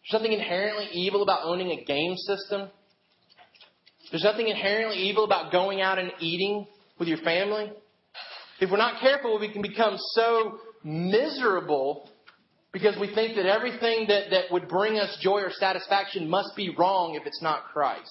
There's 0.02 0.20
nothing 0.20 0.32
inherently 0.32 0.88
evil 0.92 1.22
about 1.22 1.40
owning 1.44 1.70
a 1.70 1.84
game 1.84 2.14
system. 2.16 2.68
There's 4.10 4.24
nothing 4.24 4.48
inherently 4.48 4.98
evil 4.98 5.24
about 5.24 5.50
going 5.50 5.80
out 5.80 5.98
and 5.98 6.12
eating 6.20 6.66
with 6.98 7.08
your 7.08 7.18
family. 7.18 7.72
If 8.60 8.70
we're 8.70 8.76
not 8.76 9.00
careful, 9.00 9.38
we 9.40 9.52
can 9.52 9.62
become 9.62 9.96
so 10.14 10.58
miserable 10.84 12.10
because 12.72 12.94
we 13.00 13.14
think 13.14 13.36
that 13.36 13.46
everything 13.46 14.06
that, 14.08 14.30
that 14.30 14.44
would 14.50 14.68
bring 14.68 14.98
us 14.98 15.16
joy 15.22 15.40
or 15.40 15.50
satisfaction 15.50 16.28
must 16.28 16.54
be 16.56 16.74
wrong 16.76 17.18
if 17.18 17.26
it's 17.26 17.40
not 17.40 17.64
Christ. 17.72 18.10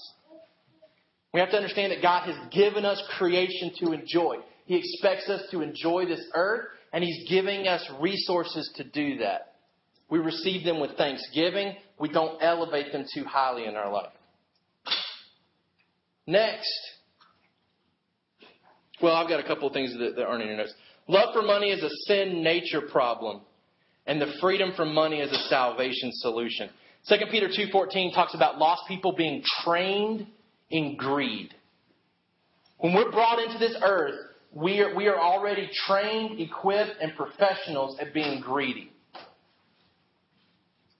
We 1.33 1.39
have 1.39 1.51
to 1.51 1.57
understand 1.57 1.91
that 1.91 2.01
God 2.01 2.27
has 2.27 2.35
given 2.51 2.83
us 2.83 3.01
creation 3.17 3.71
to 3.81 3.91
enjoy. 3.91 4.37
He 4.67 4.75
expects 4.75 5.29
us 5.29 5.41
to 5.51 5.61
enjoy 5.61 6.05
this 6.05 6.23
earth, 6.35 6.65
and 6.93 7.03
He's 7.03 7.27
giving 7.29 7.67
us 7.67 7.83
resources 7.99 8.69
to 8.75 8.83
do 8.83 9.17
that. 9.19 9.53
We 10.09 10.19
receive 10.19 10.63
them 10.63 10.79
with 10.79 10.91
thanksgiving. 10.97 11.75
We 11.99 12.09
don't 12.09 12.41
elevate 12.41 12.91
them 12.91 13.05
too 13.13 13.23
highly 13.23 13.65
in 13.65 13.75
our 13.75 13.91
life. 13.91 14.11
Next, 16.27 16.69
well, 19.01 19.15
I've 19.15 19.29
got 19.29 19.39
a 19.39 19.47
couple 19.47 19.67
of 19.67 19.73
things 19.73 19.93
that, 19.97 20.15
that 20.17 20.25
aren't 20.25 20.41
in 20.41 20.49
your 20.49 20.57
notes. 20.57 20.73
Love 21.07 21.33
for 21.33 21.41
money 21.41 21.69
is 21.69 21.81
a 21.81 21.89
sin 22.05 22.43
nature 22.43 22.81
problem, 22.81 23.41
and 24.05 24.19
the 24.19 24.33
freedom 24.41 24.73
from 24.75 24.93
money 24.93 25.21
is 25.21 25.31
a 25.31 25.47
salvation 25.47 26.11
solution. 26.11 26.69
2 27.07 27.15
Peter 27.31 27.47
2.14 27.47 28.13
talks 28.13 28.33
about 28.33 28.57
lost 28.57 28.81
people 28.89 29.13
being 29.13 29.41
trained 29.63 30.27
in 30.69 30.97
greed. 30.97 31.53
When 32.79 32.93
we're 32.93 33.11
brought 33.11 33.39
into 33.39 33.57
this 33.57 33.77
earth, 33.81 34.26
we 34.53 34.79
are, 34.79 34.95
we 34.95 35.07
are 35.07 35.17
already 35.17 35.69
trained, 35.87 36.39
equipped, 36.39 36.95
and 37.01 37.13
professionals 37.15 37.97
at 37.99 38.13
being 38.13 38.41
greedy. 38.41 38.91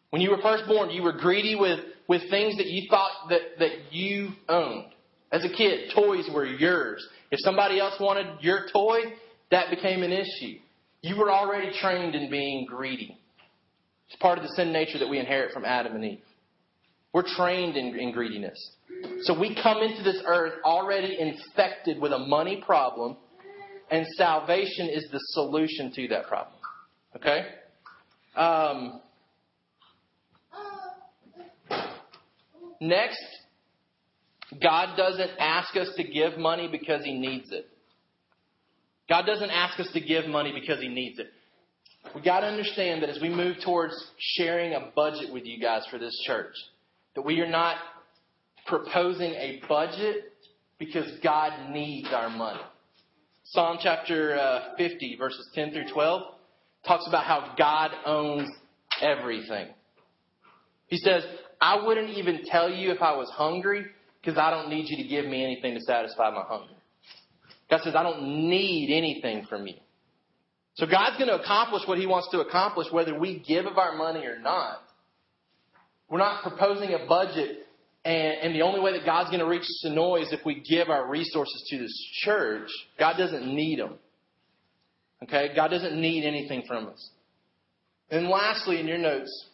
When 0.10 0.22
you 0.22 0.32
were 0.32 0.42
first 0.42 0.66
born, 0.68 0.90
you 0.90 1.04
were 1.04 1.14
greedy 1.14 1.56
with, 1.56 1.80
with 2.08 2.30
things 2.30 2.58
that 2.58 2.68
you 2.68 2.88
thought 2.90 3.12
that, 3.30 3.42
that 3.60 3.92
you 3.92 4.30
owned. 4.48 4.92
As 5.32 5.44
a 5.44 5.50
kid, 5.50 5.92
toys 5.94 6.30
were 6.34 6.46
yours. 6.46 7.06
If 7.32 7.40
somebody 7.42 7.80
else 7.80 7.96
wanted 8.00 8.42
your 8.42 8.68
toy, 8.72 9.00
that 9.52 9.70
became 9.70 10.04
an 10.04 10.12
issue. 10.12 10.60
You 11.02 11.18
were 11.18 11.32
already 11.32 11.72
trained 11.80 12.16
in 12.16 12.30
being 12.30 12.66
greedy. 12.66 13.18
It's 14.08 14.18
part 14.22 14.38
of 14.38 14.44
the 14.44 14.50
sin 14.56 14.72
nature 14.72 15.00
that 15.00 15.10
we 15.10 15.20
inherit 15.20 15.52
from 15.54 15.66
Adam 15.66 15.96
and 15.96 16.06
Eve. 16.06 16.20
We're 17.14 17.24
trained 17.36 17.76
in, 17.76 17.98
in 18.00 18.12
greediness. 18.12 18.58
So 19.24 19.38
we 19.38 19.58
come 19.62 19.82
into 19.82 20.04
this 20.04 20.22
earth 20.26 20.54
already 20.64 21.18
infected 21.20 22.00
with 22.00 22.14
a 22.14 22.20
money 22.20 22.64
problem, 22.66 23.18
and 23.90 24.06
salvation 24.16 24.90
is 24.90 25.08
the 25.12 25.20
solution 25.32 25.92
to 25.94 26.08
that 26.10 26.28
problem. 26.28 26.56
Okay? 27.16 27.46
Um, 28.36 29.02
next, 32.82 33.20
God 34.62 34.96
doesn't 34.98 35.32
ask 35.40 35.76
us 35.76 35.90
to 35.98 36.04
give 36.04 36.38
money 36.38 36.68
because 36.72 37.04
He 37.04 37.18
needs 37.18 37.52
it. 37.52 37.68
God 39.10 39.26
doesn't 39.26 39.50
ask 39.50 39.80
us 39.80 39.90
to 39.94 40.02
give 40.02 40.26
money 40.28 40.52
because 40.54 40.82
He 40.82 40.90
needs 40.90 41.20
it. 41.20 41.28
We 42.16 42.22
got 42.22 42.42
to 42.42 42.48
understand 42.48 43.04
that 43.04 43.10
as 43.10 43.22
we 43.22 43.30
move 43.30 43.58
towards 43.64 43.94
sharing 44.18 44.74
a 44.74 44.92
budget 44.96 45.34
with 45.34 45.46
you 45.46 45.60
guys 45.60 45.84
for 45.90 45.98
this 45.98 46.18
church, 46.26 46.54
that 47.16 47.24
we 47.24 47.42
are 47.42 47.50
not 47.50 47.78
proposing 48.66 49.32
a 49.32 49.62
budget 49.68 50.34
because 50.80 51.10
God 51.24 51.72
needs 51.72 52.10
our 52.14 52.30
money. 52.30 52.62
Psalm 53.52 53.78
chapter 53.82 54.38
uh, 54.38 54.76
50, 54.78 55.16
verses 55.18 55.48
10 55.54 55.72
through 55.72 55.88
12, 55.94 56.22
talks 56.86 57.08
about 57.08 57.24
how 57.24 57.54
God 57.58 57.92
owns 58.06 58.50
everything. 59.02 59.68
He 60.88 60.98
says, 60.98 61.24
I 61.62 61.86
wouldn't 61.86 62.10
even 62.10 62.42
tell 62.46 62.70
you 62.70 62.92
if 62.92 63.02
I 63.02 63.16
was 63.16 63.30
hungry 63.30 63.86
because 64.22 64.38
I 64.38 64.52
don't 64.52 64.70
need 64.70 64.90
you 64.90 64.98
to 64.98 65.08
give 65.08 65.26
me 65.26 65.44
anything 65.44 65.76
to 65.76 65.82
satisfy 65.82 66.30
my 66.32 66.44
hunger. 66.44 66.74
God 67.70 67.82
says, 67.84 67.96
I 67.96 68.04
don't 68.04 68.50
need 68.50 68.96
anything 68.96 69.46
from 69.48 69.66
you. 69.66 69.76
So 70.76 70.86
God's 70.86 71.18
going 71.18 71.30
to 71.30 71.42
accomplish 71.42 71.84
what 71.86 71.98
He 71.98 72.06
wants 72.06 72.30
to 72.32 72.42
accomplish 72.42 72.88
whether 72.92 73.18
we 73.18 73.40
give 73.40 73.66
of 73.66 73.78
our 73.78 73.96
money 73.96 74.26
or 74.26 74.40
not. 74.40 74.80
We're 76.10 76.20
not 76.20 76.44
proposing 76.44 76.94
a 76.94 77.08
budget 77.08 77.67
and, 78.08 78.38
and 78.42 78.56
the 78.56 78.62
only 78.62 78.80
way 78.80 78.94
that 78.94 79.06
God's 79.06 79.30
going 79.30 79.42
to 79.42 79.46
reach 79.46 79.66
Sonoy 79.84 80.22
is 80.22 80.32
if 80.32 80.46
we 80.46 80.62
give 80.62 80.90
our 80.90 81.10
resources 81.10 81.68
to 81.70 81.78
this 81.78 82.10
church. 82.24 82.70
God 82.98 83.18
doesn't 83.18 83.46
need 83.46 83.80
them. 83.80 83.96
Okay? 85.24 85.50
God 85.54 85.68
doesn't 85.68 86.00
need 86.00 86.26
anything 86.26 86.64
from 86.66 86.88
us. 86.88 87.10
And 88.10 88.30
lastly, 88.30 88.80
in 88.80 88.88
your 88.88 88.98
notes, 88.98 89.50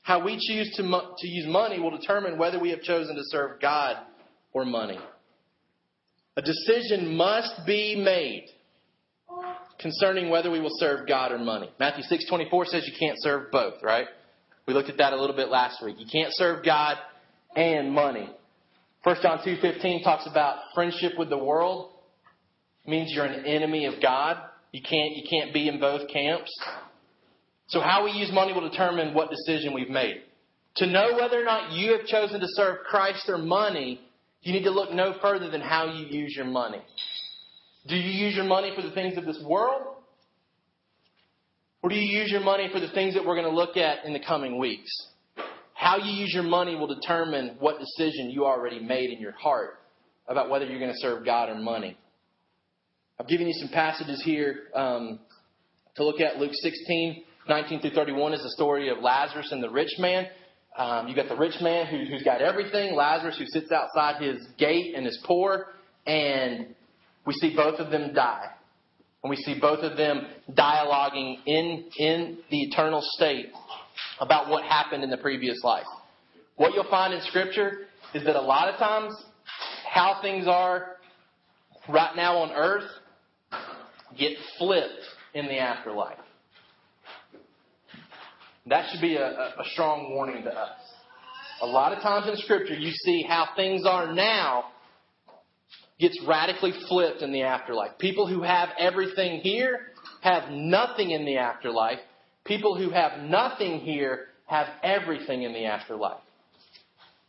how 0.00 0.24
we 0.24 0.32
choose 0.32 0.74
to, 0.78 0.82
to 0.82 1.28
use 1.28 1.46
money 1.46 1.78
will 1.78 1.96
determine 1.96 2.38
whether 2.38 2.58
we 2.58 2.70
have 2.70 2.82
chosen 2.82 3.14
to 3.14 3.22
serve 3.26 3.60
God 3.60 3.98
or 4.52 4.64
money. 4.64 4.98
A 6.36 6.42
decision 6.42 7.14
must 7.16 7.60
be 7.64 7.94
made 7.94 8.46
concerning 9.78 10.28
whether 10.28 10.50
we 10.50 10.58
will 10.58 10.74
serve 10.78 11.06
God 11.06 11.30
or 11.30 11.38
money. 11.38 11.70
Matthew 11.78 12.02
6:24 12.02 12.66
says 12.66 12.88
you 12.88 12.94
can't 12.98 13.20
serve 13.20 13.52
both, 13.52 13.74
right? 13.80 14.06
We 14.66 14.74
looked 14.74 14.88
at 14.88 14.96
that 14.98 15.12
a 15.12 15.20
little 15.20 15.36
bit 15.36 15.50
last 15.50 15.84
week. 15.84 15.96
You 16.00 16.06
can't 16.10 16.32
serve 16.34 16.64
God 16.64 16.96
and 17.56 17.92
money. 17.92 18.28
1 19.04 19.16
John 19.22 19.38
2:15 19.38 20.02
talks 20.04 20.26
about 20.26 20.58
friendship 20.74 21.18
with 21.18 21.28
the 21.28 21.38
world. 21.38 21.90
It 22.84 22.90
means 22.90 23.12
you're 23.12 23.24
an 23.24 23.44
enemy 23.44 23.86
of 23.86 24.00
God. 24.00 24.38
You 24.72 24.80
can't 24.82 25.16
you 25.16 25.24
can't 25.28 25.52
be 25.52 25.68
in 25.68 25.80
both 25.80 26.08
camps. 26.08 26.50
So 27.68 27.80
how 27.80 28.04
we 28.04 28.12
use 28.12 28.30
money 28.32 28.52
will 28.52 28.68
determine 28.68 29.14
what 29.14 29.30
decision 29.30 29.72
we've 29.72 29.90
made. 29.90 30.22
To 30.76 30.86
know 30.86 31.14
whether 31.14 31.40
or 31.40 31.44
not 31.44 31.72
you 31.72 31.92
have 31.92 32.06
chosen 32.06 32.40
to 32.40 32.46
serve 32.50 32.78
Christ 32.88 33.28
or 33.28 33.38
money, 33.38 34.00
you 34.42 34.52
need 34.52 34.64
to 34.64 34.70
look 34.70 34.92
no 34.92 35.14
further 35.20 35.50
than 35.50 35.60
how 35.60 35.86
you 35.86 36.06
use 36.06 36.34
your 36.36 36.46
money. 36.46 36.82
Do 37.86 37.96
you 37.96 38.26
use 38.26 38.34
your 38.34 38.44
money 38.44 38.72
for 38.74 38.82
the 38.82 38.92
things 38.92 39.18
of 39.18 39.24
this 39.24 39.42
world? 39.44 39.82
Or 41.82 41.90
do 41.90 41.96
you 41.96 42.20
use 42.20 42.30
your 42.30 42.40
money 42.40 42.68
for 42.72 42.78
the 42.78 42.90
things 42.90 43.14
that 43.14 43.24
we're 43.24 43.34
going 43.34 43.50
to 43.50 43.54
look 43.54 43.76
at 43.76 44.04
in 44.04 44.12
the 44.12 44.20
coming 44.20 44.58
weeks? 44.58 44.90
How 45.82 45.96
you 45.96 46.12
use 46.12 46.32
your 46.32 46.44
money 46.44 46.76
will 46.76 46.86
determine 46.86 47.56
what 47.58 47.80
decision 47.80 48.30
you 48.30 48.46
already 48.46 48.78
made 48.78 49.10
in 49.10 49.18
your 49.18 49.32
heart 49.32 49.80
about 50.28 50.48
whether 50.48 50.64
you're 50.64 50.78
going 50.78 50.92
to 50.92 51.00
serve 51.00 51.24
God 51.24 51.48
or 51.48 51.56
money. 51.56 51.96
I've 53.18 53.26
given 53.26 53.48
you 53.48 53.52
some 53.54 53.68
passages 53.68 54.22
here 54.24 54.68
um, 54.76 55.18
to 55.96 56.04
look 56.04 56.20
at. 56.20 56.38
Luke 56.38 56.52
16, 56.54 57.24
19 57.48 57.80
through 57.80 57.90
31 57.90 58.32
is 58.32 58.44
the 58.44 58.50
story 58.50 58.90
of 58.90 58.98
Lazarus 58.98 59.50
and 59.50 59.60
the 59.60 59.70
rich 59.70 59.90
man. 59.98 60.28
Um, 60.78 61.08
you 61.08 61.16
got 61.16 61.28
the 61.28 61.36
rich 61.36 61.56
man 61.60 61.86
who, 61.86 62.04
who's 62.08 62.22
got 62.22 62.40
everything, 62.40 62.94
Lazarus 62.94 63.36
who 63.36 63.46
sits 63.46 63.72
outside 63.72 64.22
his 64.22 64.46
gate 64.58 64.94
and 64.94 65.04
is 65.04 65.18
poor, 65.26 65.66
and 66.06 66.76
we 67.26 67.32
see 67.34 67.56
both 67.56 67.80
of 67.80 67.90
them 67.90 68.14
die. 68.14 68.46
And 69.24 69.30
we 69.30 69.36
see 69.36 69.58
both 69.60 69.80
of 69.80 69.96
them 69.96 70.28
dialoguing 70.48 71.38
in, 71.44 71.86
in 71.98 72.38
the 72.52 72.58
eternal 72.60 73.00
state 73.02 73.48
about 74.20 74.48
what 74.48 74.64
happened 74.64 75.02
in 75.02 75.10
the 75.10 75.16
previous 75.16 75.62
life. 75.62 75.86
What 76.56 76.74
you'll 76.74 76.90
find 76.90 77.14
in 77.14 77.20
Scripture 77.22 77.86
is 78.14 78.24
that 78.24 78.36
a 78.36 78.40
lot 78.40 78.68
of 78.68 78.78
times 78.78 79.14
how 79.90 80.20
things 80.22 80.46
are 80.46 80.96
right 81.88 82.14
now 82.14 82.38
on 82.38 82.52
earth 82.52 82.88
get 84.18 84.32
flipped 84.58 85.02
in 85.34 85.46
the 85.46 85.58
afterlife. 85.58 86.18
That 88.66 88.90
should 88.90 89.00
be 89.00 89.16
a, 89.16 89.26
a, 89.26 89.64
strong 89.72 90.12
warning 90.14 90.44
to 90.44 90.50
us. 90.50 90.78
A 91.62 91.66
lot 91.66 91.92
of 91.92 92.00
times 92.00 92.28
in 92.28 92.36
Scripture, 92.36 92.74
you 92.74 92.92
see 92.92 93.24
how 93.28 93.48
things 93.56 93.84
are 93.84 94.12
now 94.12 94.66
gets 95.98 96.20
radically 96.26 96.72
flipped 96.88 97.22
in 97.22 97.32
the 97.32 97.42
afterlife. 97.42 97.98
People 97.98 98.26
who 98.26 98.42
have 98.42 98.70
everything 98.78 99.40
here 99.40 99.80
have 100.20 100.50
nothing 100.50 101.10
in 101.10 101.24
the 101.24 101.38
afterlife. 101.38 101.98
People 102.44 102.76
who 102.76 102.90
have 102.90 103.22
nothing 103.22 103.80
here 103.80 104.26
have 104.46 104.66
everything 104.82 105.42
in 105.42 105.52
the 105.52 105.66
afterlife. 105.66 106.20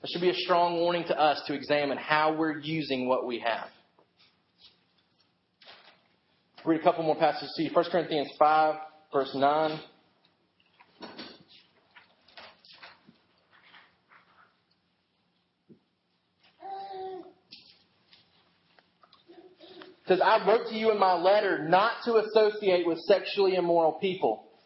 That 0.02 0.10
should 0.12 0.22
be 0.22 0.30
a 0.30 0.36
strong 0.36 0.80
warning 0.80 1.06
to 1.08 1.20
us 1.20 1.42
to 1.48 1.54
examine 1.54 1.98
how 1.98 2.36
we're 2.36 2.60
using 2.60 3.08
what 3.08 3.26
we 3.26 3.40
have. 3.40 3.68
Read 6.66 6.80
a 6.80 6.84
couple 6.84 7.04
more 7.04 7.16
passages 7.16 7.54
to 7.58 7.64
you. 7.64 7.70
1 7.74 7.86
Corinthians 7.92 8.30
5, 8.40 8.76
verse 9.14 9.32
9. 9.36 9.80
says, 20.08 20.20
I 20.22 20.46
wrote 20.48 20.68
to 20.68 20.76
you 20.76 20.92
in 20.92 21.00
my 21.00 21.14
letter 21.14 21.68
not 21.68 21.94
to 22.06 22.16
associate 22.18 22.86
with 22.86 23.00
sexually 23.00 23.56
immoral 23.56 23.94
people. 23.94 24.50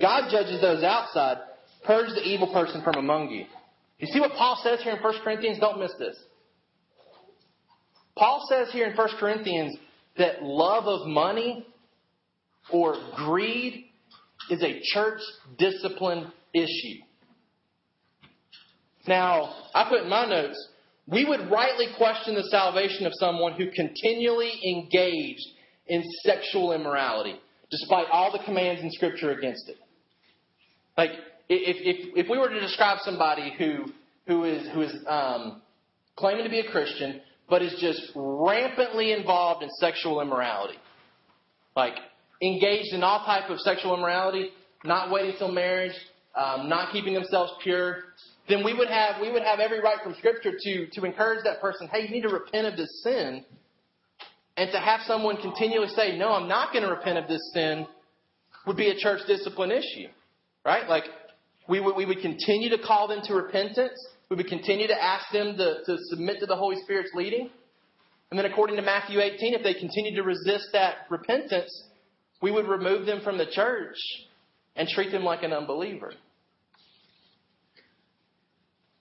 God 0.00 0.30
judges 0.30 0.60
those 0.60 0.82
outside. 0.82 1.38
Purge 1.84 2.10
the 2.14 2.22
evil 2.22 2.52
person 2.52 2.82
from 2.82 2.96
among 2.96 3.30
you. 3.30 3.44
You 3.98 4.06
see 4.06 4.20
what 4.20 4.32
Paul 4.32 4.60
says 4.62 4.80
here 4.82 4.94
in 4.94 5.02
1 5.02 5.14
Corinthians? 5.22 5.58
Don't 5.58 5.78
miss 5.78 5.92
this. 5.98 6.16
Paul 8.16 8.44
says 8.48 8.70
here 8.72 8.86
in 8.86 8.96
1 8.96 9.08
Corinthians 9.18 9.76
that 10.18 10.42
love 10.42 10.84
of 10.86 11.06
money 11.06 11.66
or 12.70 12.96
greed 13.16 13.86
is 14.50 14.62
a 14.62 14.80
church 14.82 15.20
discipline 15.58 16.30
issue. 16.54 17.00
Now, 19.06 19.54
I 19.74 19.88
put 19.88 20.02
in 20.02 20.08
my 20.08 20.26
notes, 20.26 20.68
we 21.06 21.24
would 21.24 21.50
rightly 21.50 21.86
question 21.96 22.34
the 22.34 22.44
salvation 22.44 23.06
of 23.06 23.12
someone 23.16 23.54
who 23.54 23.70
continually 23.70 24.52
engaged 24.64 25.46
in 25.88 26.02
sexual 26.24 26.72
immorality, 26.72 27.40
despite 27.70 28.06
all 28.12 28.30
the 28.30 28.44
commands 28.44 28.82
in 28.82 28.90
Scripture 28.92 29.32
against 29.32 29.68
it. 29.68 29.76
Like, 30.96 31.10
if, 31.48 31.76
if, 31.80 32.26
if 32.26 32.30
we 32.30 32.38
were 32.38 32.48
to 32.48 32.60
describe 32.60 32.98
somebody 33.02 33.52
who, 33.58 33.86
who 34.26 34.44
is, 34.44 34.68
who 34.72 34.82
is 34.82 34.94
um, 35.06 35.62
claiming 36.16 36.44
to 36.44 36.50
be 36.50 36.60
a 36.60 36.70
Christian, 36.70 37.20
but 37.48 37.62
is 37.62 37.76
just 37.80 38.12
rampantly 38.14 39.12
involved 39.12 39.62
in 39.62 39.70
sexual 39.78 40.20
immorality, 40.20 40.78
like 41.76 41.94
engaged 42.40 42.92
in 42.92 43.02
all 43.02 43.24
type 43.24 43.50
of 43.50 43.58
sexual 43.60 43.94
immorality, 43.94 44.50
not 44.84 45.10
waiting 45.10 45.34
till 45.38 45.52
marriage, 45.52 45.92
um, 46.34 46.68
not 46.68 46.92
keeping 46.92 47.14
themselves 47.14 47.52
pure, 47.62 48.04
then 48.48 48.64
we 48.64 48.74
would 48.74 48.88
have 48.88 49.20
we 49.20 49.30
would 49.30 49.42
have 49.42 49.60
every 49.60 49.80
right 49.80 49.98
from 50.02 50.14
Scripture 50.14 50.52
to 50.58 50.86
to 50.92 51.04
encourage 51.04 51.44
that 51.44 51.60
person, 51.60 51.88
hey, 51.92 52.02
you 52.02 52.08
need 52.08 52.22
to 52.22 52.28
repent 52.28 52.66
of 52.66 52.76
this 52.76 53.02
sin. 53.02 53.44
And 54.56 54.70
to 54.70 54.78
have 54.78 55.00
someone 55.06 55.40
continually 55.40 55.88
say, 55.88 56.18
No, 56.18 56.32
I'm 56.32 56.48
not 56.48 56.72
going 56.72 56.84
to 56.84 56.90
repent 56.90 57.18
of 57.18 57.26
this 57.26 57.40
sin 57.54 57.86
would 58.66 58.76
be 58.76 58.90
a 58.90 58.96
church 58.96 59.20
discipline 59.26 59.70
issue. 59.70 60.08
Right? 60.64 60.88
Like 60.88 61.04
we 61.68 61.80
would 61.80 61.96
we 61.96 62.04
would 62.04 62.20
continue 62.20 62.70
to 62.70 62.78
call 62.78 63.08
them 63.08 63.20
to 63.24 63.34
repentance. 63.34 63.98
We 64.28 64.36
would 64.36 64.48
continue 64.48 64.86
to 64.86 65.02
ask 65.02 65.26
them 65.32 65.56
to, 65.56 65.84
to 65.84 65.96
submit 66.10 66.40
to 66.40 66.46
the 66.46 66.56
Holy 66.56 66.76
Spirit's 66.82 67.10
leading. 67.14 67.50
And 68.30 68.38
then 68.38 68.46
according 68.46 68.76
to 68.76 68.82
Matthew 68.82 69.20
18, 69.20 69.52
if 69.52 69.62
they 69.62 69.74
continue 69.74 70.16
to 70.16 70.22
resist 70.22 70.68
that 70.72 70.94
repentance, 71.10 71.70
we 72.40 72.50
would 72.50 72.66
remove 72.66 73.04
them 73.04 73.20
from 73.22 73.36
the 73.36 73.44
church 73.44 73.96
and 74.74 74.88
treat 74.88 75.12
them 75.12 75.22
like 75.22 75.42
an 75.42 75.52
unbeliever. 75.52 76.14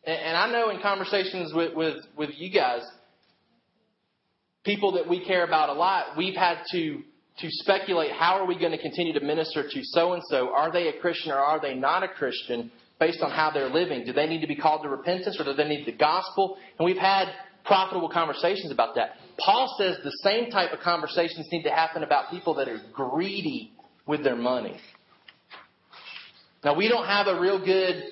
And 0.04 0.36
I 0.36 0.52
know 0.52 0.70
in 0.70 0.82
conversations 0.82 1.54
with, 1.54 1.76
with, 1.76 1.98
with 2.18 2.32
you 2.36 2.52
guys, 2.52 2.82
people 4.66 4.94
that 4.94 5.08
we 5.08 5.24
care 5.24 5.46
about 5.46 5.70
a 5.70 5.74
lot, 5.74 6.18
we've 6.18 6.36
had 6.36 6.58
to 6.72 7.02
to 7.40 7.48
speculate 7.50 8.12
how 8.12 8.36
are 8.36 8.46
we 8.46 8.58
going 8.58 8.72
to 8.72 8.78
continue 8.78 9.14
to 9.14 9.22
minister 9.22 9.64
to 9.64 9.84
so 9.84 10.14
and 10.14 10.22
so? 10.30 10.54
Are 10.54 10.72
they 10.72 10.88
a 10.90 11.00
Christian 11.00 11.32
or 11.32 11.38
are 11.38 11.60
they 11.60 11.74
not 11.74 12.04
a 12.04 12.08
Christian 12.08 12.72
based 13.00 13.22
on 13.22 13.32
how 13.32 13.52
they're 13.52 13.70
living? 13.70 14.06
Do 14.06 14.14
they 14.14 14.28
need 14.28 14.42
to 14.42 14.48
be 14.48 14.56
called 14.56 14.84
to 14.84 14.90
repentance 14.90 15.40
or 15.40 15.46
do 15.46 15.54
they 15.54 15.68
need 15.68 15.86
the 15.86 15.94
gospel? 15.94 16.58
And 16.78 16.86
we've 16.86 16.98
had 16.98 17.28
profitable 17.66 18.10
conversations 18.10 18.72
about 18.72 18.96
that. 18.96 19.12
Paul 19.40 19.76
says 19.78 19.98
the 20.04 20.16
same 20.24 20.52
type 20.52 20.72
of 20.72 20.80
conversations 20.80 21.48
need 21.52 21.64
to 21.64 21.72
happen 21.72 22.04
about 22.04 22.30
people 22.30 22.56
that 22.56 22.68
are 22.68 22.82
greedy 22.94 23.72
with 24.06 24.24
their 24.24 24.36
money. 24.36 24.78
Now, 26.64 26.76
we 26.76 26.88
don't 26.88 27.06
have 27.06 27.28
a 27.28 27.40
real 27.40 27.64
good 27.64 28.04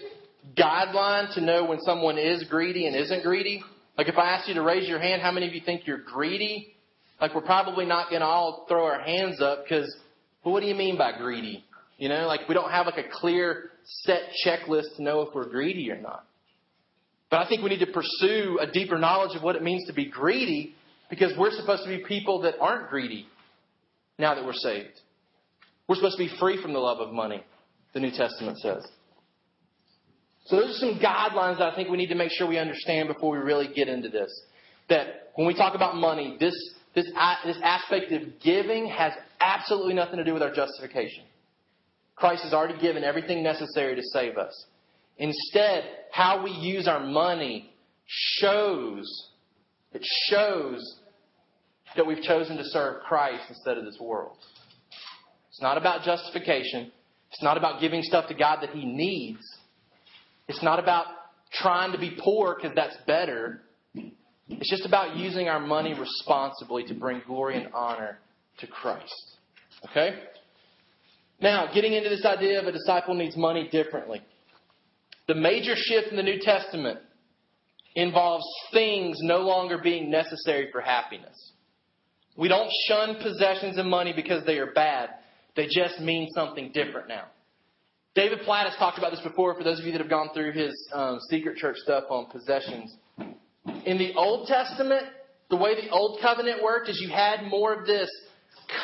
guideline 0.58 1.34
to 1.36 1.42
know 1.42 1.66
when 1.66 1.80
someone 1.82 2.18
is 2.18 2.44
greedy 2.50 2.88
and 2.88 2.96
isn't 2.96 3.24
greedy? 3.24 3.64
Like 3.98 4.08
if 4.08 4.18
I 4.18 4.32
ask 4.32 4.48
you 4.48 4.54
to 4.56 4.62
raise 4.62 4.88
your 4.88 5.00
hand, 5.00 5.22
how 5.22 5.32
many 5.32 5.48
of 5.48 5.54
you 5.54 5.62
think 5.64 5.86
you're 5.86 6.00
greedy? 6.00 6.76
Like 7.22 7.36
we're 7.36 7.42
probably 7.42 7.86
not 7.86 8.10
going 8.10 8.22
to 8.22 8.28
all 8.28 8.66
throw 8.68 8.86
our 8.86 9.02
hands 9.02 9.42
up 9.42 9.64
because, 9.64 9.94
well, 10.44 10.54
what 10.54 10.62
do 10.62 10.68
you 10.68 10.76
mean 10.76 10.98
by 10.98 11.18
greedy? 11.18 11.66
You 11.98 12.10
know, 12.10 12.28
like 12.28 12.48
we 12.48 12.56
don't 12.56 12.72
have 12.72 12.86
like 12.86 12.98
a 12.98 13.10
clear 13.12 13.72
set 13.84 14.22
checklist 14.46 14.96
to 14.96 15.04
know 15.04 15.22
if 15.22 15.36
we're 15.36 15.50
greedy 15.50 15.92
or 15.92 16.00
not. 16.00 16.26
But 17.30 17.46
I 17.46 17.50
think 17.50 17.62
we 17.62 17.70
need 17.70 17.86
to 17.86 17.92
pursue 17.92 18.60
a 18.60 18.72
deeper 18.72 18.98
knowledge 18.98 19.36
of 19.36 19.44
what 19.44 19.56
it 19.56 19.64
means 19.64 19.86
to 19.88 19.94
be 19.94 20.06
greedy 20.06 20.76
because 21.10 21.34
we're 21.38 21.52
supposed 21.52 21.84
to 21.84 21.90
be 21.90 22.04
people 22.08 22.42
that 22.42 22.56
aren't 22.60 22.90
greedy 22.90 23.28
now 24.18 24.36
that 24.36 24.46
we're 24.46 24.54
saved. 24.54 25.00
We're 25.88 25.96
supposed 25.96 26.18
to 26.18 26.24
be 26.24 26.38
free 26.40 26.62
from 26.62 26.74
the 26.74 26.80
love 26.80 27.00
of 27.00 27.14
money, 27.14 27.44
the 27.94 28.00
New 28.00 28.12
Testament 28.12 28.60
says. 28.60 28.88
So 30.46 30.56
those 30.56 30.70
are 30.70 30.80
some 30.80 31.00
guidelines 31.00 31.60
that 31.60 31.72
I 31.72 31.76
think 31.76 31.90
we 31.90 31.98
need 31.98 32.08
to 32.08 32.16
make 32.16 32.32
sure 32.32 32.48
we 32.48 32.58
understand 32.58 33.08
before 33.08 33.32
we 33.32 33.38
really 33.38 33.72
get 33.74 33.88
into 33.88 34.10
this. 34.10 34.30
That 34.90 35.32
when 35.36 35.46
we 35.46 35.54
talk 35.54 35.76
about 35.76 35.96
money, 35.96 36.38
this, 36.40 36.54
this, 36.95 37.06
this 37.45 37.58
aspect 37.63 38.12
of 38.12 38.39
giving 38.43 38.88
has 38.88 39.13
absolutely 39.39 39.93
nothing 39.93 40.17
to 40.17 40.23
do 40.23 40.34
with 40.34 40.43
our 40.43 40.54
justification. 40.54 41.23
Christ 42.15 42.43
has 42.43 42.54
already 42.54 42.80
given 42.82 43.04
everything 43.04 43.43
necessary 43.43 43.95
to 43.95 44.02
save 44.12 44.38
us. 44.38 44.65
Instead, 45.17 45.84
how 46.12 46.43
we 46.43 46.52
use 46.52 46.88
our 46.88 46.99
money 46.99 47.71
shows, 48.08 49.30
it 49.93 50.06
shows 50.30 50.99
that 51.95 52.06
we've 52.06 52.21
chosen 52.21 52.58
to 52.58 52.63
serve 52.65 53.02
Christ 53.04 53.43
instead 53.49 53.78
of 53.78 53.86
this 53.86 53.97
world. 53.99 54.38
It's 55.49 55.62
not 55.62 55.78
about 55.78 56.04
justification. 56.04 56.91
It's 57.32 57.43
not 57.43 57.58
about 57.58 57.82
giving 57.82 58.02
stuff 58.02 58.28
to 58.30 58.34
God 58.34 58.60
that 58.62 58.71
He 58.71 58.86
needs. 58.86 59.41
It's 60.47 60.63
not 60.63 60.80
about 60.80 61.06
trying 61.54 61.91
to 61.91 61.97
be 61.97 62.17
poor 62.23 62.56
because 62.56 62.75
that's 62.75 62.97
better. 63.06 63.62
It's 64.50 64.70
just 64.70 64.86
about 64.86 65.16
using 65.16 65.48
our 65.48 65.60
money 65.60 65.94
responsibly 65.94 66.84
to 66.86 66.94
bring 66.94 67.22
glory 67.26 67.62
and 67.62 67.74
honor 67.74 68.18
to 68.60 68.68
Christ. 68.68 69.38
Okay? 69.90 70.20
Now, 71.42 71.72
getting 71.74 71.94
into 71.94 72.10
this 72.10 72.26
idea 72.26 72.60
of 72.60 72.68
a 72.68 72.72
disciple 72.72 73.14
needs 73.14 73.38
money 73.38 73.70
differently. 73.72 74.22
The 75.28 75.36
major 75.36 75.76
shift 75.76 76.10
in 76.10 76.18
the 76.18 76.24
New 76.24 76.40
Testament 76.40 77.00
involves 77.96 78.46
things 78.74 79.20
no 79.22 79.40
longer 79.40 79.78
being 79.78 80.10
necessary 80.10 80.70
for 80.72 80.82
happiness. 80.82 81.52
We 82.36 82.48
don't 82.48 82.72
shun 82.88 83.18
possessions 83.22 83.78
and 83.78 83.90
money 83.90 84.14
because 84.16 84.46
they 84.46 84.58
are 84.58 84.72
bad. 84.72 85.10
They 85.56 85.68
just 85.68 86.00
mean 86.00 86.30
something 86.34 86.72
different 86.74 87.08
now. 87.08 87.26
David 88.16 88.40
Platt 88.40 88.68
has 88.68 88.78
talked 88.78 88.98
about 88.98 89.12
this 89.12 89.22
before 89.22 89.56
for 89.56 89.64
those 89.64 89.80
of 89.80 89.86
you 89.86 89.92
that 89.92 90.02
have 90.02 90.10
gone 90.10 90.30
through 90.34 90.54
his 90.54 90.74
um, 90.94 91.20
secret 91.30 91.58
church 91.58 91.78
stuff 91.78 92.06
on 92.10 92.26
possessions. 92.26 92.96
In 93.86 93.98
the 93.98 94.13
Old 94.15 94.48
Testament, 94.48 95.04
the 95.50 95.58
way 95.58 95.76
the 95.76 95.89
Old 95.89 96.19
Covenant 96.22 96.63
worked 96.63 96.89
is 96.89 97.00
you 97.02 97.10
had 97.10 97.48
more 97.50 97.74
of 97.74 97.86
this 97.86 98.10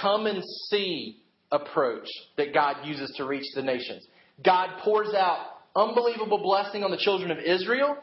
come 0.01 0.25
and 0.25 0.43
see 0.69 1.17
approach 1.51 2.07
that 2.37 2.53
God 2.53 2.77
uses 2.85 3.13
to 3.17 3.25
reach 3.25 3.45
the 3.53 3.61
nations. 3.61 4.05
God 4.43 4.69
pours 4.83 5.13
out 5.13 5.45
unbelievable 5.75 6.39
blessing 6.39 6.83
on 6.83 6.91
the 6.91 6.97
children 6.97 7.31
of 7.31 7.37
Israel, 7.37 7.97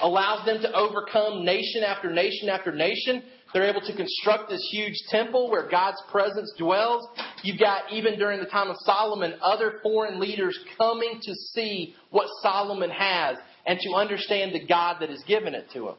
allows 0.00 0.44
them 0.46 0.60
to 0.62 0.72
overcome 0.72 1.44
nation 1.44 1.84
after 1.84 2.10
nation 2.10 2.48
after 2.48 2.72
nation. 2.72 3.22
They're 3.52 3.68
able 3.68 3.82
to 3.82 3.94
construct 3.94 4.48
this 4.48 4.66
huge 4.70 4.94
temple 5.08 5.50
where 5.50 5.68
God's 5.68 6.02
presence 6.10 6.52
dwells. 6.58 7.06
You've 7.42 7.60
got, 7.60 7.92
even 7.92 8.18
during 8.18 8.40
the 8.40 8.46
time 8.46 8.70
of 8.70 8.76
Solomon, 8.80 9.34
other 9.42 9.80
foreign 9.82 10.18
leaders 10.18 10.58
coming 10.78 11.20
to 11.22 11.34
see 11.34 11.94
what 12.10 12.28
Solomon 12.42 12.90
has 12.90 13.36
and 13.66 13.78
to 13.80 13.94
understand 13.94 14.52
the 14.52 14.66
God 14.66 14.96
that 15.00 15.10
has 15.10 15.22
given 15.26 15.54
it 15.54 15.66
to 15.72 15.88
him. 15.88 15.94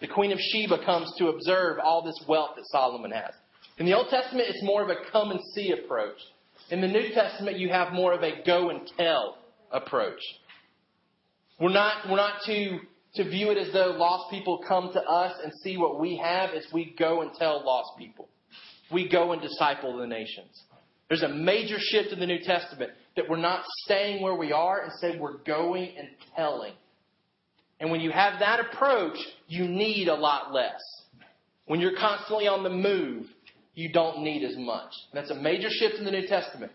The 0.00 0.08
Queen 0.08 0.32
of 0.32 0.38
Sheba 0.38 0.84
comes 0.84 1.12
to 1.18 1.28
observe 1.28 1.78
all 1.78 2.02
this 2.02 2.22
wealth 2.28 2.50
that 2.56 2.64
Solomon 2.66 3.10
has. 3.12 3.32
In 3.78 3.86
the 3.86 3.94
Old 3.94 4.08
Testament, 4.08 4.46
it's 4.48 4.62
more 4.62 4.82
of 4.82 4.90
a 4.90 5.10
come 5.10 5.30
and 5.30 5.40
see 5.54 5.72
approach. 5.72 6.18
In 6.70 6.80
the 6.80 6.88
New 6.88 7.10
Testament, 7.14 7.58
you 7.58 7.68
have 7.68 7.92
more 7.92 8.12
of 8.12 8.22
a 8.22 8.42
go 8.44 8.70
and 8.70 8.80
tell 8.96 9.38
approach. 9.70 10.20
We're 11.60 11.72
not, 11.72 12.08
we're 12.08 12.16
not 12.16 12.42
to, 12.46 12.78
to 13.14 13.24
view 13.24 13.50
it 13.50 13.58
as 13.58 13.72
though 13.72 13.92
lost 13.96 14.30
people 14.30 14.62
come 14.66 14.92
to 14.92 15.02
us 15.02 15.34
and 15.42 15.52
see 15.62 15.76
what 15.76 15.98
we 15.98 16.16
have 16.22 16.50
as 16.50 16.66
we 16.72 16.94
go 16.98 17.22
and 17.22 17.32
tell 17.34 17.64
lost 17.64 17.90
people. 17.98 18.28
We 18.92 19.08
go 19.08 19.32
and 19.32 19.40
disciple 19.40 19.96
the 19.96 20.06
nations. 20.06 20.62
There's 21.08 21.22
a 21.22 21.28
major 21.28 21.76
shift 21.78 22.12
in 22.12 22.20
the 22.20 22.26
New 22.26 22.40
Testament 22.40 22.92
that 23.16 23.28
we're 23.28 23.36
not 23.36 23.64
staying 23.84 24.22
where 24.22 24.34
we 24.34 24.52
are, 24.52 24.84
instead 24.84 25.20
we're 25.20 25.38
going 25.38 25.94
and 25.98 26.08
telling. 26.36 26.72
And 27.80 27.90
when 27.90 28.00
you 28.00 28.10
have 28.10 28.40
that 28.40 28.60
approach, 28.60 29.18
you 29.48 29.66
need 29.66 30.08
a 30.08 30.14
lot 30.14 30.52
less. 30.52 30.80
When 31.66 31.80
you're 31.80 31.96
constantly 31.98 32.46
on 32.46 32.62
the 32.62 32.70
move, 32.70 33.26
you 33.74 33.92
don't 33.92 34.22
need 34.22 34.44
as 34.44 34.56
much. 34.56 34.92
That's 35.12 35.30
a 35.30 35.34
major 35.34 35.68
shift 35.70 35.96
in 35.96 36.04
the 36.04 36.10
New 36.10 36.26
Testament. 36.26 36.72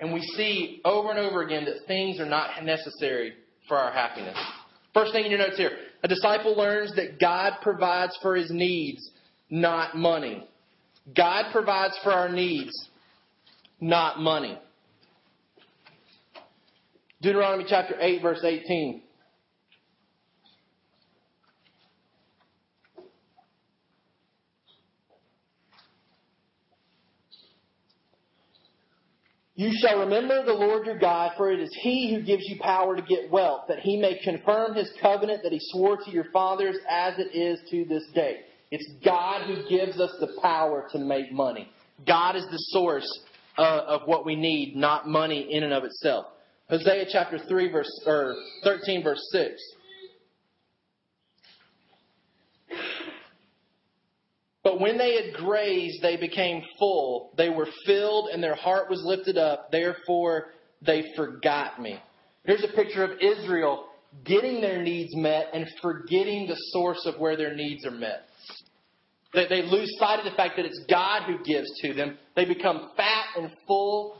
And 0.00 0.12
we 0.12 0.20
see 0.20 0.80
over 0.84 1.10
and 1.10 1.18
over 1.18 1.42
again 1.42 1.66
that 1.66 1.86
things 1.86 2.18
are 2.18 2.26
not 2.26 2.64
necessary 2.64 3.34
for 3.68 3.76
our 3.76 3.92
happiness. 3.92 4.36
First 4.94 5.12
thing 5.12 5.24
in 5.24 5.30
your 5.30 5.38
notes 5.38 5.56
here 5.56 5.72
a 6.02 6.08
disciple 6.08 6.56
learns 6.56 6.94
that 6.96 7.20
God 7.20 7.54
provides 7.62 8.16
for 8.22 8.34
his 8.34 8.50
needs, 8.50 9.10
not 9.50 9.96
money. 9.96 10.48
God 11.14 11.52
provides 11.52 11.98
for 12.02 12.10
our 12.10 12.28
needs, 12.28 12.72
not 13.80 14.18
money. 14.18 14.58
Deuteronomy 17.22 17.64
chapter 17.68 17.96
8, 18.00 18.22
verse 18.22 18.42
18. 18.42 19.02
You 29.60 29.70
shall 29.78 30.00
remember 30.00 30.42
the 30.42 30.54
Lord 30.54 30.86
your 30.86 30.98
God, 30.98 31.32
for 31.36 31.52
it 31.52 31.60
is 31.60 31.68
he 31.82 32.14
who 32.14 32.22
gives 32.22 32.44
you 32.48 32.58
power 32.58 32.96
to 32.96 33.02
get 33.02 33.30
wealth, 33.30 33.64
that 33.68 33.80
he 33.80 33.98
may 33.98 34.18
confirm 34.24 34.74
his 34.74 34.90
covenant 35.02 35.42
that 35.42 35.52
he 35.52 35.58
swore 35.60 35.98
to 35.98 36.10
your 36.10 36.24
fathers 36.32 36.76
as 36.88 37.18
it 37.18 37.36
is 37.36 37.60
to 37.70 37.84
this 37.84 38.04
day. 38.14 38.38
It's 38.70 38.90
God 39.04 39.46
who 39.46 39.68
gives 39.68 40.00
us 40.00 40.12
the 40.18 40.40
power 40.40 40.88
to 40.92 40.98
make 40.98 41.30
money. 41.30 41.68
God 42.06 42.36
is 42.36 42.44
the 42.50 42.56
source 42.70 43.06
uh, 43.58 43.82
of 43.86 44.02
what 44.06 44.24
we 44.24 44.34
need, 44.34 44.76
not 44.76 45.06
money 45.06 45.48
in 45.50 45.62
and 45.62 45.74
of 45.74 45.84
itself. 45.84 46.24
Hosea 46.70 47.06
chapter 47.10 47.38
3 47.38 47.72
verse, 47.72 48.02
or 48.06 48.34
13 48.64 49.02
verse 49.02 49.20
6. 49.32 49.60
But 54.62 54.80
when 54.80 54.98
they 54.98 55.14
had 55.14 55.34
grazed, 55.34 56.02
they 56.02 56.16
became 56.16 56.62
full. 56.78 57.32
They 57.36 57.48
were 57.48 57.66
filled, 57.86 58.28
and 58.28 58.42
their 58.42 58.54
heart 58.54 58.90
was 58.90 59.02
lifted 59.04 59.36
up. 59.36 59.70
Therefore, 59.72 60.48
they 60.80 61.04
forgot 61.16 61.80
me. 61.80 61.98
Here's 62.44 62.62
a 62.62 62.76
picture 62.76 63.02
of 63.02 63.18
Israel 63.20 63.86
getting 64.24 64.60
their 64.60 64.82
needs 64.82 65.14
met 65.16 65.46
and 65.52 65.66
forgetting 65.80 66.46
the 66.46 66.56
source 66.72 67.04
of 67.06 67.18
where 67.18 67.36
their 67.36 67.54
needs 67.54 67.86
are 67.86 67.90
met. 67.90 68.24
They, 69.32 69.46
they 69.48 69.62
lose 69.62 69.92
sight 69.98 70.18
of 70.18 70.24
the 70.24 70.36
fact 70.36 70.56
that 70.56 70.66
it's 70.66 70.84
God 70.88 71.22
who 71.24 71.42
gives 71.44 71.70
to 71.82 71.94
them. 71.94 72.18
They 72.36 72.44
become 72.44 72.90
fat 72.96 73.24
and 73.36 73.50
full, 73.66 74.19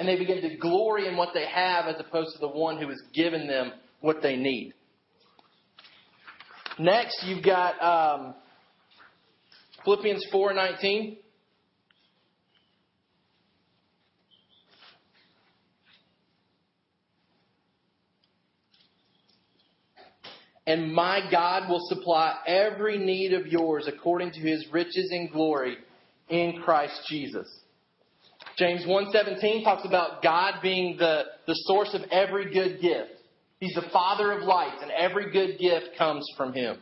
and 0.00 0.08
they 0.08 0.16
begin 0.16 0.40
to 0.40 0.56
glory 0.56 1.06
in 1.06 1.16
what 1.18 1.34
they 1.34 1.44
have 1.44 1.84
as 1.84 1.96
opposed 2.00 2.32
to 2.32 2.38
the 2.38 2.48
one 2.48 2.78
who 2.78 2.88
has 2.88 3.02
given 3.12 3.46
them 3.46 3.70
what 4.00 4.22
they 4.22 4.34
need. 4.34 4.72
Next, 6.78 7.22
you've 7.26 7.44
got 7.44 7.74
um, 7.82 8.34
Philippians 9.84 10.24
4:19. 10.32 11.18
And 20.66 20.94
my 20.94 21.28
God 21.30 21.68
will 21.68 21.84
supply 21.88 22.38
every 22.46 22.96
need 22.96 23.34
of 23.34 23.48
yours 23.48 23.86
according 23.86 24.30
to 24.32 24.40
his 24.40 24.66
riches 24.72 25.10
and 25.10 25.30
glory 25.30 25.76
in 26.30 26.62
Christ 26.62 27.02
Jesus. 27.06 27.59
James 28.60 28.84
1:17 28.84 29.64
talks 29.64 29.86
about 29.86 30.22
God 30.22 30.56
being 30.62 30.98
the, 30.98 31.22
the 31.46 31.54
source 31.64 31.94
of 31.94 32.02
every 32.10 32.52
good 32.52 32.82
gift. 32.82 33.10
He's 33.58 33.72
the 33.72 33.88
father 33.90 34.32
of 34.32 34.42
lights, 34.42 34.82
and 34.82 34.90
every 34.90 35.32
good 35.32 35.58
gift 35.58 35.96
comes 35.96 36.26
from 36.36 36.52
him. 36.52 36.76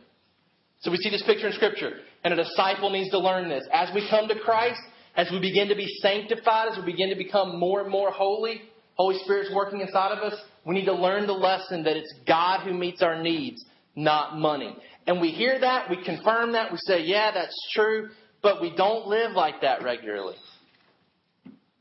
So 0.81 0.91
we 0.91 0.97
see 0.97 1.09
this 1.09 1.23
picture 1.23 1.47
in 1.47 1.53
Scripture, 1.53 1.93
and 2.25 2.33
a 2.33 2.43
disciple 2.43 2.89
needs 2.89 3.09
to 3.11 3.19
learn 3.19 3.47
this. 3.47 3.63
As 3.71 3.89
we 3.95 4.05
come 4.09 4.27
to 4.27 4.37
Christ, 4.37 4.81
as 5.15 5.31
we 5.31 5.39
begin 5.39 5.69
to 5.69 5.75
be 5.75 5.87
sanctified, 6.01 6.67
as 6.73 6.77
we 6.77 6.83
begin 6.83 7.11
to 7.11 7.15
become 7.15 7.57
more 7.57 7.81
and 7.81 7.89
more 7.89 8.11
holy, 8.11 8.61
Holy 8.95 9.17
Spirit's 9.19 9.51
working 9.55 9.79
inside 9.79 10.11
of 10.11 10.19
us, 10.19 10.37
we 10.65 10.75
need 10.75 10.85
to 10.85 10.93
learn 10.93 11.27
the 11.27 11.33
lesson 11.33 11.83
that 11.85 11.95
it's 11.95 12.13
God 12.27 12.65
who 12.67 12.73
meets 12.73 13.01
our 13.01 13.23
needs, 13.23 13.63
not 13.95 14.37
money. 14.37 14.75
And 15.07 15.21
we 15.21 15.29
hear 15.29 15.57
that, 15.57 15.89
we 15.89 16.03
confirm 16.03 16.51
that, 16.51 16.73
we 16.73 16.77
say, 16.81 17.03
yeah, 17.03 17.31
that's 17.31 17.55
true, 17.73 18.09
but 18.43 18.61
we 18.61 18.75
don't 18.75 19.07
live 19.07 19.31
like 19.31 19.61
that 19.61 19.81
regularly. 19.81 20.35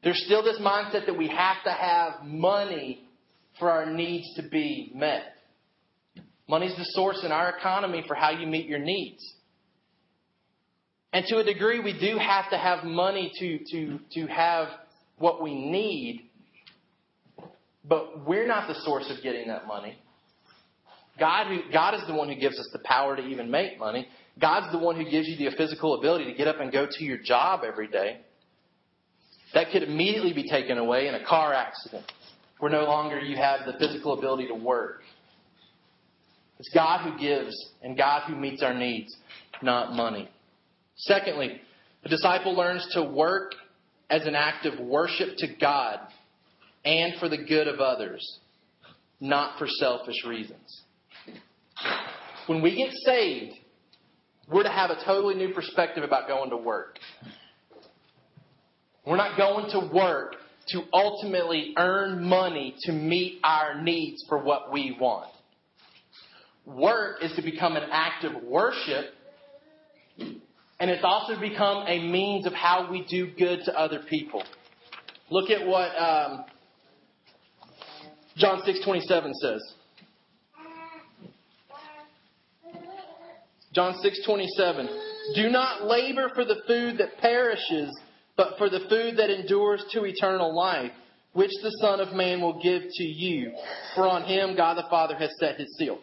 There's 0.09 0.25
still 0.25 0.43
this 0.43 0.59
mindset 0.59 1.05
that 1.05 1.19
we 1.19 1.29
have 1.29 1.63
to 1.65 1.71
have 1.71 2.25
money 2.25 3.05
for 3.59 3.71
our 3.71 3.93
needs 3.93 4.35
to 4.37 4.43
be 4.43 4.91
met. 4.95 5.35
Money's 6.49 6.75
the 6.79 6.85
source 6.95 7.23
in 7.27 7.31
our 7.31 7.51
economy 7.51 8.03
for 8.09 8.15
how 8.15 8.31
you 8.31 8.47
meet 8.47 8.65
your 8.67 8.79
needs. 8.79 9.23
And 11.13 11.27
to 11.27 11.37
a 11.37 11.45
degree, 11.45 11.81
we 11.81 11.93
do 11.93 12.17
have 12.17 12.49
to 12.53 12.57
have 12.57 12.85
money 12.85 13.31
to, 13.39 13.59
to, 13.71 13.99
to 14.13 14.27
have 14.29 14.69
what 15.19 15.43
we 15.43 15.55
need, 15.55 16.31
but 17.87 18.27
we're 18.27 18.47
not 18.47 18.67
the 18.67 18.81
source 18.87 19.13
of 19.15 19.23
getting 19.23 19.49
that 19.49 19.67
money. 19.67 19.99
God, 21.21 21.49
who, 21.49 21.71
God 21.71 21.93
is 21.93 22.01
the 22.07 22.15
one 22.15 22.31
who 22.31 22.41
gives 22.41 22.59
us 22.59 22.71
the 22.73 22.79
power 22.79 23.15
to 23.15 23.23
even 23.27 23.51
make 23.51 23.79
money. 23.79 24.09
God's 24.41 24.73
the 24.73 24.79
one 24.79 24.97
who 24.97 25.05
gives 25.05 25.29
you 25.29 25.37
the 25.37 25.55
physical 25.55 25.99
ability 25.99 26.25
to 26.25 26.33
get 26.33 26.49
up 26.49 26.61
and 26.61 26.73
go 26.73 26.87
to 26.91 27.05
your 27.05 27.19
job 27.19 27.61
every 27.63 27.89
day. 27.89 28.21
That 29.55 29.71
could 29.73 29.83
immediately 29.83 30.33
be 30.33 30.49
taken 30.49 30.79
away 30.79 31.09
in 31.09 31.15
a 31.15 31.25
car 31.25 31.55
accident 31.55 32.11
where 32.59 32.71
no 32.71 32.85
longer 32.85 33.19
you 33.19 33.37
have 33.37 33.61
the 33.67 33.79
physical 33.79 34.19
ability 34.19 34.49
to 34.49 34.55
work. 34.55 35.03
It's 36.59 36.71
God 36.75 37.09
who 37.09 37.19
gives 37.19 37.55
and 37.83 37.97
God 37.97 38.23
who 38.27 38.35
meets 38.35 38.63
our 38.63 38.75
needs, 38.75 39.17
not 39.63 39.93
money. 39.93 40.29
Secondly, 40.97 41.61
the 42.03 42.09
disciple 42.09 42.55
learns 42.55 42.87
to 42.93 43.03
work 43.03 43.53
as 44.11 44.27
an 44.27 44.35
act 44.35 44.67
of 44.67 44.81
worship 44.81 45.37
to 45.39 45.47
God 45.61 46.01
and 46.85 47.15
for 47.21 47.29
the 47.29 47.39
good 47.39 47.69
of 47.69 47.81
others, 47.81 48.39
not 49.21 49.59
for 49.59 49.67
selfish 49.69 50.25
reasons. 50.27 50.83
When 52.47 52.63
we 52.63 52.77
get 52.77 52.93
saved, 53.05 53.55
we're 54.51 54.63
to 54.63 54.71
have 54.71 54.91
a 54.91 55.05
totally 55.05 55.35
new 55.35 55.53
perspective 55.53 56.03
about 56.03 56.27
going 56.27 56.51
to 56.51 56.57
work. 56.57 56.99
We're 59.09 59.17
not 59.17 59.39
going 59.39 59.71
to 59.71 59.91
work 59.95 60.35
to 60.69 60.83
ultimately 60.93 61.73
earn 61.79 62.23
money 62.29 62.75
to 62.81 62.93
meet 62.93 63.41
our 63.43 63.81
needs 63.81 64.23
for 64.29 64.37
what 64.37 64.71
we 64.71 64.99
want. 65.01 65.31
Work 66.67 67.23
is 67.23 67.33
to 67.37 67.43
become 67.43 67.77
an 67.77 67.85
act 67.91 68.25
of 68.25 68.43
worship, 68.43 69.07
and 70.19 70.91
it's 70.91 71.05
also 71.05 71.41
become 71.41 71.87
a 71.87 72.07
means 72.07 72.45
of 72.45 72.53
how 72.53 72.91
we 72.91 73.07
do 73.09 73.31
good 73.39 73.61
to 73.65 73.79
other 73.79 74.01
people. 74.11 74.43
Look 75.31 75.49
at 75.49 75.67
what 75.67 75.89
um, 75.97 76.45
John 78.37 78.61
six 78.67 78.85
twenty 78.85 79.01
seven 79.01 79.33
says. 79.41 79.63
John 83.73 83.95
six 84.03 84.21
twenty 84.27 84.49
seven. 84.55 84.87
Do 85.35 85.49
not 85.49 85.87
labor 85.87 86.31
for 86.35 86.45
the 86.45 86.57
food 86.67 86.99
that 86.99 87.17
perishes, 87.23 87.99
but 88.39 88.57
for 88.57 88.71
the 88.71 88.87
food 88.89 89.19
that 89.19 89.29
endures 89.29 89.85
to 89.93 90.05
eternal 90.05 90.55
life, 90.57 90.93
which 91.33 91.51
the 91.61 91.71
Son 91.83 92.01
of 92.01 92.15
Man 92.15 92.41
will 92.41 92.63
give 92.63 92.83
to 92.83 93.05
you, 93.05 93.53
for 93.95 94.09
on 94.09 94.23
him 94.23 94.57
God 94.57 94.79
the 94.79 94.87
Father 94.89 95.17
has 95.17 95.31
set 95.39 95.57
his 95.57 95.77
seal. 95.77 95.99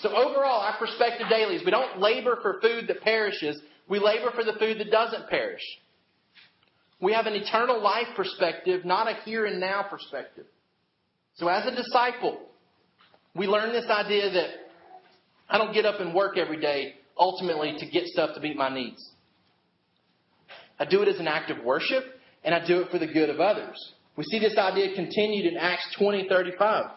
So 0.00 0.08
overall, 0.08 0.62
our 0.62 0.78
perspective 0.78 1.28
daily 1.28 1.56
is 1.56 1.64
we 1.64 1.70
don't 1.70 2.00
labor 2.00 2.38
for 2.40 2.58
food 2.60 2.88
that 2.88 3.02
perishes, 3.02 3.60
we 3.88 3.98
labor 3.98 4.30
for 4.34 4.44
the 4.44 4.54
food 4.54 4.78
that 4.78 4.90
doesn't 4.90 5.28
perish. 5.28 5.62
We 7.00 7.12
have 7.12 7.26
an 7.26 7.34
eternal 7.34 7.80
life 7.82 8.08
perspective, 8.16 8.84
not 8.84 9.06
a 9.06 9.14
here 9.24 9.44
and 9.44 9.60
now 9.60 9.84
perspective. 9.88 10.46
So 11.34 11.48
as 11.48 11.66
a 11.66 11.74
disciple, 11.76 12.40
we 13.36 13.46
learn 13.46 13.72
this 13.72 13.88
idea 13.90 14.30
that 14.30 14.48
I 15.50 15.58
don't 15.58 15.74
get 15.74 15.84
up 15.84 16.00
and 16.00 16.14
work 16.14 16.38
every 16.38 16.60
day 16.60 16.94
ultimately 17.16 17.76
to 17.78 17.86
get 17.86 18.06
stuff 18.06 18.30
to 18.34 18.40
meet 18.40 18.56
my 18.56 18.72
needs. 18.72 19.04
I 20.78 20.84
do 20.84 21.02
it 21.02 21.08
as 21.08 21.18
an 21.18 21.28
act 21.28 21.50
of 21.50 21.64
worship, 21.64 22.04
and 22.44 22.54
I 22.54 22.64
do 22.66 22.80
it 22.80 22.90
for 22.90 22.98
the 22.98 23.06
good 23.06 23.30
of 23.30 23.40
others. 23.40 23.76
We 24.16 24.24
see 24.24 24.38
this 24.38 24.56
idea 24.56 24.94
continued 24.94 25.46
in 25.46 25.56
Acts 25.56 25.94
20 25.98 26.28
35. 26.28 26.90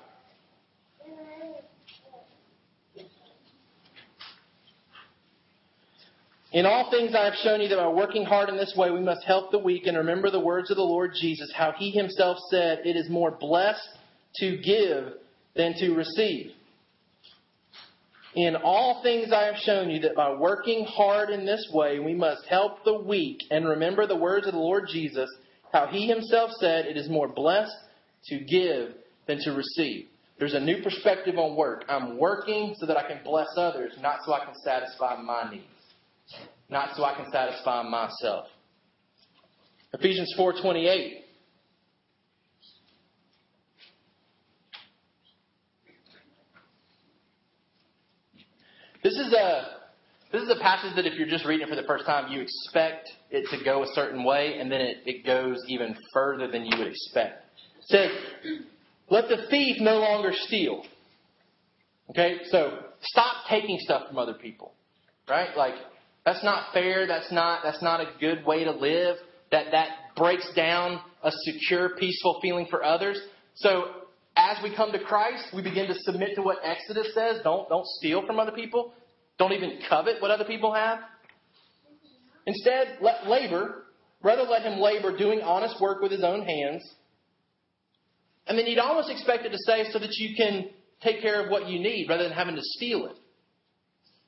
In 6.54 6.65
all 6.65 6.91
things 6.91 7.15
I 7.15 7.24
have 7.26 7.36
shown 7.36 7.62
you 7.62 7.70
that 7.70 7.78
by 7.78 7.88
working 7.88 8.26
hard 8.26 8.50
in 8.50 8.58
this 8.58 8.74
way 8.76 8.91
we 8.91 9.00
must 9.00 9.24
help 9.24 9.52
the 9.52 9.60
weak 9.60 9.88
and 9.88 9.98
remember 9.98 10.30
the 10.30 10.39
words 10.39 10.70
of 10.70 10.76
the 10.76 10.84
Lord 10.84 11.13
Jesus, 11.20 11.50
how 11.56 11.72
he 11.72 11.91
himself 11.91 12.38
said, 12.50 12.80
It 12.84 12.98
is 12.98 13.10
more 13.10 13.32
blessed 13.32 13.88
to 14.38 14.58
give 14.58 15.13
than 15.56 15.74
to 15.76 15.94
receive. 15.94 16.52
In 18.36 18.56
all 18.56 19.02
things 19.04 19.34
I 19.34 19.44
have 19.46 19.58
shown 19.58 19.89
you 19.89 20.00
that 20.02 20.15
by 20.15 20.34
working 20.34 20.86
hard 20.86 21.30
in 21.30 21.46
this 21.46 21.70
way 21.74 22.00
we 22.00 22.13
must 22.13 22.46
help 22.48 22.84
the 22.86 22.98
weak 22.98 23.41
and 23.52 23.67
remember 23.67 24.08
the 24.08 24.15
words 24.15 24.48
of 24.48 24.54
the 24.54 24.60
Lord 24.60 24.86
Jesus, 24.91 25.30
how 25.74 25.88
he 25.88 26.08
himself 26.08 26.52
said, 26.60 26.86
It 26.86 26.98
is 26.98 27.10
more 27.10 27.28
blessed 27.28 27.76
to 28.28 28.39
give 28.39 28.94
than 29.28 29.39
to 29.44 29.52
receive. 29.52 30.08
There's 30.39 30.54
a 30.54 30.60
new 30.60 30.82
perspective 30.82 31.38
on 31.38 31.56
work. 31.56 31.86
I'm 31.89 32.17
working 32.17 32.74
so 32.80 32.86
that 32.86 32.98
I 32.98 33.08
can 33.08 33.20
bless 33.24 33.50
others, 33.58 33.94
not 34.02 34.20
so 34.26 34.34
I 34.34 34.46
can 34.46 34.56
satisfy 34.63 35.22
my 35.22 35.52
needs 35.52 35.65
not 36.72 36.96
so 36.96 37.04
I 37.04 37.13
can 37.15 37.30
satisfy 37.32 37.84
myself. 37.84 38.48
Ephesians 39.94 40.34
4:28 40.38 41.21
This 49.04 49.14
is 49.14 49.34
a 49.34 49.78
this 50.32 50.44
is 50.44 50.50
a 50.50 50.62
passage 50.62 50.96
that 50.96 51.06
if 51.06 51.16
you're 51.16 51.28
just 51.28 51.46
reading 51.46 51.68
it 51.68 51.70
for 51.70 51.76
the 51.76 51.88
first 51.88 52.06
time, 52.06 52.32
you 52.32 52.40
expect 52.40 53.10
it 53.32 53.46
to 53.50 53.64
go 53.66 53.84
a 53.84 53.88
certain 53.94 54.24
way, 54.24 54.60
and 54.60 54.72
then 54.72 54.80
it, 54.80 54.98
it 55.06 55.26
goes 55.26 55.58
even 55.68 55.96
further 56.14 56.50
than 56.50 56.66
you 56.66 56.78
would 56.78 56.88
expect. 56.88 57.44
It 57.80 57.86
says, 57.86 58.12
Let 59.10 59.28
the 59.28 59.48
thief 59.50 59.78
no 59.82 60.00
longer 60.00 60.32
steal. 60.34 60.84
Okay, 62.12 62.40
so 62.50 62.80
stop 63.02 63.46
taking 63.50 63.78
stuff 63.80 64.08
from 64.08 64.18
other 64.18 64.34
people. 64.34 64.74
Right? 65.28 65.56
Like 65.56 65.76
that's 66.26 66.44
not 66.44 66.74
fair. 66.74 67.08
That's 67.08 67.32
not, 67.32 67.62
that's 67.64 67.82
not 67.82 68.00
a 68.00 68.12
good 68.20 68.46
way 68.46 68.64
to 68.64 68.72
live. 68.72 69.18
That, 69.52 69.72
that 69.72 69.90
breaks 70.16 70.50
down 70.56 71.02
a 71.24 71.32
secure, 71.32 71.96
peaceful 71.98 72.40
feeling 72.42 72.68
for 72.70 72.84
others. 72.84 73.20
So 73.56 73.86
as 74.36 74.58
we 74.63 74.76
come 74.76 74.91
to 74.91 75.00
Christ, 75.00 75.48
we 75.54 75.62
begin 75.62 75.88
to 75.88 75.96
submit 76.00 76.36
to 76.36 76.41
what 76.41 76.58
Exodus 76.63 77.13
says. 77.13 77.41
Don't, 77.44 77.67
don't 77.70 77.86
steal 77.86 78.26
from 78.26 78.39
other 78.39 78.52
people. 78.52 78.94
Don't 79.38 79.52
even 79.52 79.80
covet 79.89 80.22
what 80.22 80.32
other 80.32 80.46
people 80.46 80.74
have. 80.74 81.00
Instead, 82.46 82.98
let 83.02 83.28
labor, 83.28 83.84
rather 84.24 84.44
let 84.44 84.63
him 84.63 84.80
labor 84.80 85.17
doing 85.17 85.41
honest 85.41 85.80
work 85.82 86.02
with 86.02 86.12
his 86.12 86.24
own 86.24 86.44
hands. 86.44 86.82
And 88.48 88.58
then 88.58 88.65
you'd 88.67 88.80
almost 88.80 89.10
expect 89.10 89.46
it 89.46 89.50
to 89.50 89.58
say 89.65 89.91
so 89.91 90.00
that 90.00 90.12
you 90.13 90.36
can 90.36 90.70
take 91.02 91.22
care 91.22 91.44
of 91.44 91.52
what 91.52 91.67
you 91.67 91.80
need 91.80 92.08
rather 92.10 92.24
than 92.24 92.34
having 92.34 92.56
to 92.56 92.62
steal 92.63 93.06
it. 93.08 93.15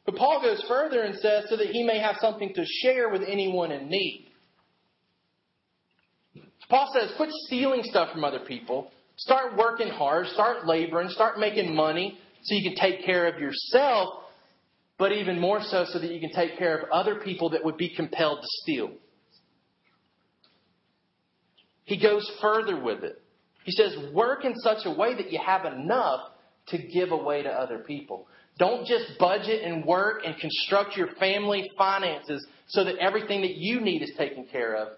But 0.05 0.15
Paul 0.15 0.41
goes 0.41 0.63
further 0.67 1.01
and 1.01 1.15
says, 1.15 1.45
so 1.49 1.55
that 1.55 1.67
he 1.67 1.83
may 1.83 1.99
have 1.99 2.17
something 2.19 2.53
to 2.55 2.65
share 2.65 3.09
with 3.09 3.21
anyone 3.25 3.71
in 3.71 3.87
need. 3.87 4.27
Paul 6.69 6.91
says, 6.93 7.11
quit 7.15 7.29
stealing 7.45 7.83
stuff 7.83 8.11
from 8.11 8.23
other 8.23 8.39
people. 8.39 8.91
Start 9.17 9.57
working 9.57 9.89
hard. 9.89 10.27
Start 10.27 10.65
laboring. 10.65 11.09
Start 11.09 11.39
making 11.39 11.75
money 11.75 12.17
so 12.43 12.55
you 12.55 12.69
can 12.69 12.75
take 12.75 13.05
care 13.05 13.27
of 13.27 13.39
yourself, 13.39 14.23
but 14.97 15.11
even 15.11 15.39
more 15.39 15.61
so 15.61 15.85
so 15.87 15.99
that 15.99 16.11
you 16.11 16.19
can 16.19 16.31
take 16.31 16.57
care 16.57 16.77
of 16.77 16.89
other 16.91 17.15
people 17.15 17.51
that 17.51 17.63
would 17.63 17.77
be 17.77 17.93
compelled 17.95 18.39
to 18.41 18.47
steal. 18.63 18.91
He 21.85 22.01
goes 22.01 22.29
further 22.41 22.81
with 22.81 23.03
it. 23.03 23.21
He 23.65 23.71
says, 23.71 23.95
work 24.13 24.45
in 24.45 24.55
such 24.57 24.85
a 24.85 24.91
way 24.91 25.15
that 25.15 25.31
you 25.31 25.39
have 25.45 25.65
enough 25.65 26.19
to 26.67 26.77
give 26.77 27.11
away 27.11 27.43
to 27.43 27.49
other 27.49 27.79
people. 27.79 28.27
Don't 28.57 28.85
just 28.85 29.17
budget 29.19 29.63
and 29.63 29.85
work 29.85 30.21
and 30.25 30.35
construct 30.37 30.95
your 30.95 31.07
family 31.19 31.71
finances 31.77 32.45
so 32.67 32.83
that 32.83 32.97
everything 32.97 33.41
that 33.41 33.55
you 33.55 33.81
need 33.81 34.01
is 34.01 34.11
taken 34.17 34.45
care 34.45 34.75
of. 34.75 34.89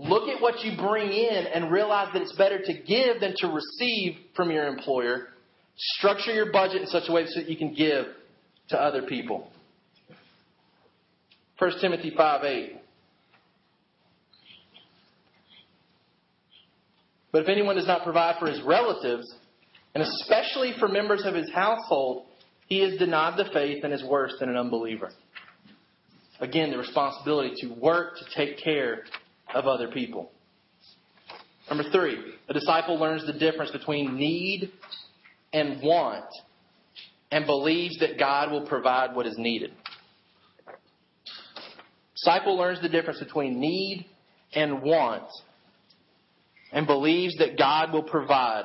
Look 0.00 0.28
at 0.30 0.40
what 0.40 0.64
you 0.64 0.78
bring 0.78 1.12
in 1.12 1.46
and 1.46 1.70
realize 1.70 2.08
that 2.14 2.22
it's 2.22 2.34
better 2.34 2.58
to 2.58 2.72
give 2.72 3.20
than 3.20 3.34
to 3.36 3.48
receive 3.48 4.16
from 4.34 4.50
your 4.50 4.66
employer. 4.66 5.28
Structure 5.76 6.32
your 6.32 6.50
budget 6.50 6.80
in 6.80 6.86
such 6.86 7.04
a 7.08 7.12
way 7.12 7.26
so 7.26 7.40
that 7.40 7.50
you 7.50 7.56
can 7.56 7.74
give 7.74 8.06
to 8.70 8.80
other 8.80 9.02
people. 9.02 9.50
1 11.58 11.70
Timothy 11.82 12.14
5 12.16 12.44
8. 12.44 12.80
But 17.32 17.42
if 17.42 17.48
anyone 17.48 17.76
does 17.76 17.86
not 17.86 18.02
provide 18.02 18.36
for 18.40 18.46
his 18.46 18.62
relatives, 18.62 19.30
and 19.94 20.02
especially 20.02 20.72
for 20.78 20.88
members 20.88 21.24
of 21.26 21.34
his 21.34 21.50
household, 21.52 22.24
he 22.66 22.80
is 22.80 22.98
denied 22.98 23.36
the 23.36 23.50
faith 23.52 23.84
and 23.84 23.92
is 23.92 24.02
worse 24.02 24.32
than 24.40 24.48
an 24.48 24.56
unbeliever. 24.56 25.10
Again, 26.40 26.70
the 26.70 26.78
responsibility 26.78 27.52
to 27.58 27.74
work 27.74 28.16
to 28.16 28.24
take 28.34 28.58
care 28.64 29.04
of 29.54 29.66
other 29.66 29.88
people. 29.88 30.30
Number 31.68 31.84
three, 31.90 32.18
a 32.48 32.52
disciple 32.52 32.98
learns 32.98 33.26
the 33.26 33.32
difference 33.32 33.70
between 33.70 34.16
need 34.16 34.72
and 35.52 35.80
want 35.82 36.24
and 37.30 37.46
believes 37.46 37.98
that 38.00 38.18
God 38.18 38.50
will 38.50 38.66
provide 38.66 39.14
what 39.14 39.26
is 39.26 39.38
needed. 39.38 39.70
Disciple 42.16 42.56
learns 42.56 42.82
the 42.82 42.88
difference 42.88 43.20
between 43.20 43.60
need 43.60 44.06
and 44.52 44.82
want 44.82 45.28
and 46.72 46.86
believes 46.86 47.36
that 47.38 47.56
God 47.56 47.92
will 47.92 48.02
provide 48.02 48.64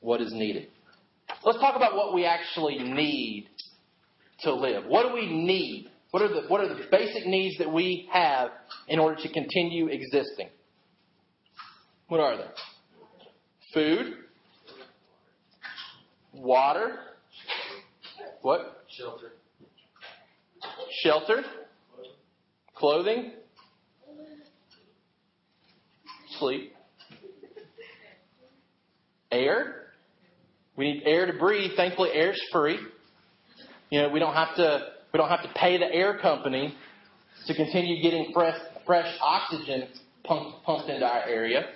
what 0.00 0.20
is 0.20 0.32
needed. 0.32 0.68
Let's 1.44 1.58
talk 1.58 1.76
about 1.76 1.94
what 1.94 2.14
we 2.14 2.24
actually 2.24 2.78
need 2.78 3.48
to 4.40 4.54
live. 4.54 4.84
What 4.86 5.08
do 5.08 5.14
we 5.14 5.26
need? 5.26 5.90
What 6.14 6.22
are 6.22 6.28
the, 6.28 6.42
what 6.46 6.60
are 6.60 6.68
the 6.68 6.80
basic 6.92 7.26
needs 7.26 7.58
that 7.58 7.72
we 7.72 8.08
have 8.12 8.50
in 8.86 9.00
order 9.00 9.20
to 9.20 9.32
continue 9.32 9.88
existing? 9.88 10.48
What 12.06 12.20
are 12.20 12.36
they? 12.36 12.44
Food, 13.74 14.14
water, 16.32 17.00
what? 18.42 18.84
Shelter. 18.96 19.32
Shelter, 21.02 21.42
clothing, 22.76 23.32
sleep, 26.38 26.74
air, 29.32 29.88
we 30.76 30.92
need 30.92 31.02
air 31.06 31.26
to 31.26 31.36
breathe. 31.36 31.72
Thankfully, 31.76 32.10
air's 32.12 32.40
free. 32.52 32.78
You 33.90 34.02
know, 34.02 34.10
we 34.10 34.20
don't 34.20 34.34
have 34.34 34.54
to 34.54 34.94
we 35.14 35.18
don't 35.18 35.28
have 35.28 35.44
to 35.44 35.52
pay 35.54 35.78
the 35.78 35.86
air 35.94 36.18
company 36.18 36.74
to 37.46 37.54
continue 37.54 38.02
getting 38.02 38.32
fresh 38.34 38.58
fresh 38.84 39.16
oxygen 39.22 39.86
pumped, 40.24 40.64
pumped 40.64 40.90
into 40.90 41.06
our 41.06 41.22
area. 41.22 41.66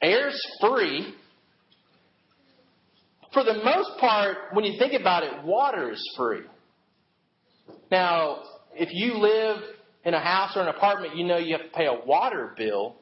Air's 0.00 0.40
free. 0.60 1.12
For 3.34 3.42
the 3.42 3.54
most 3.64 3.98
part, 3.98 4.36
when 4.52 4.64
you 4.64 4.78
think 4.78 4.98
about 4.98 5.24
it, 5.24 5.44
water 5.44 5.90
is 5.90 6.02
free. 6.16 6.42
Now, 7.90 8.42
if 8.74 8.88
you 8.92 9.18
live 9.18 9.58
in 10.04 10.14
a 10.14 10.20
house 10.20 10.56
or 10.56 10.62
an 10.62 10.68
apartment, 10.68 11.16
you 11.16 11.26
know 11.26 11.38
you 11.38 11.56
have 11.56 11.66
to 11.66 11.76
pay 11.76 11.86
a 11.86 12.06
water 12.06 12.54
bill. 12.56 12.94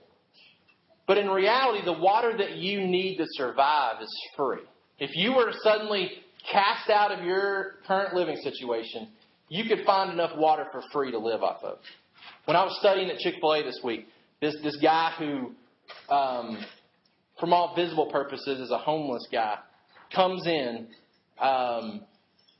But 1.07 1.18
in 1.18 1.28
reality, 1.28 1.85
the 1.85 1.92
water 1.92 2.35
that 2.38 2.57
you 2.57 2.87
need 2.87 3.18
to 3.18 3.26
survive 3.33 4.00
is 4.00 4.28
free. 4.35 4.64
If 4.98 5.14
you 5.14 5.35
were 5.35 5.52
suddenly 5.62 6.11
cast 6.50 6.88
out 6.88 7.12
of 7.12 7.22
your 7.24 7.76
current 7.87 8.14
living 8.14 8.37
situation, 8.37 9.09
you 9.49 9.65
could 9.65 9.85
find 9.85 10.11
enough 10.13 10.37
water 10.37 10.67
for 10.73 10.83
free 10.93 11.11
to 11.11 11.19
live 11.19 11.43
off 11.43 11.63
of. 11.63 11.79
When 12.45 12.57
I 12.57 12.65
was 12.65 12.77
studying 12.81 13.11
at 13.11 13.19
Chick 13.19 13.37
fil 13.41 13.55
A 13.55 13.63
this 13.63 13.81
week, 13.83 14.07
this, 14.41 14.57
this 14.63 14.77
guy 14.81 15.13
who, 15.19 15.53
um, 16.13 16.65
from 17.41 17.53
all 17.53 17.75
visible 17.75 18.11
purposes, 18.11 18.61
is 18.61 18.71
a 18.71 18.79
homeless 18.79 19.27
guy, 19.31 19.59
comes 20.15 20.47
in, 20.47 20.89
um, 21.41 22.03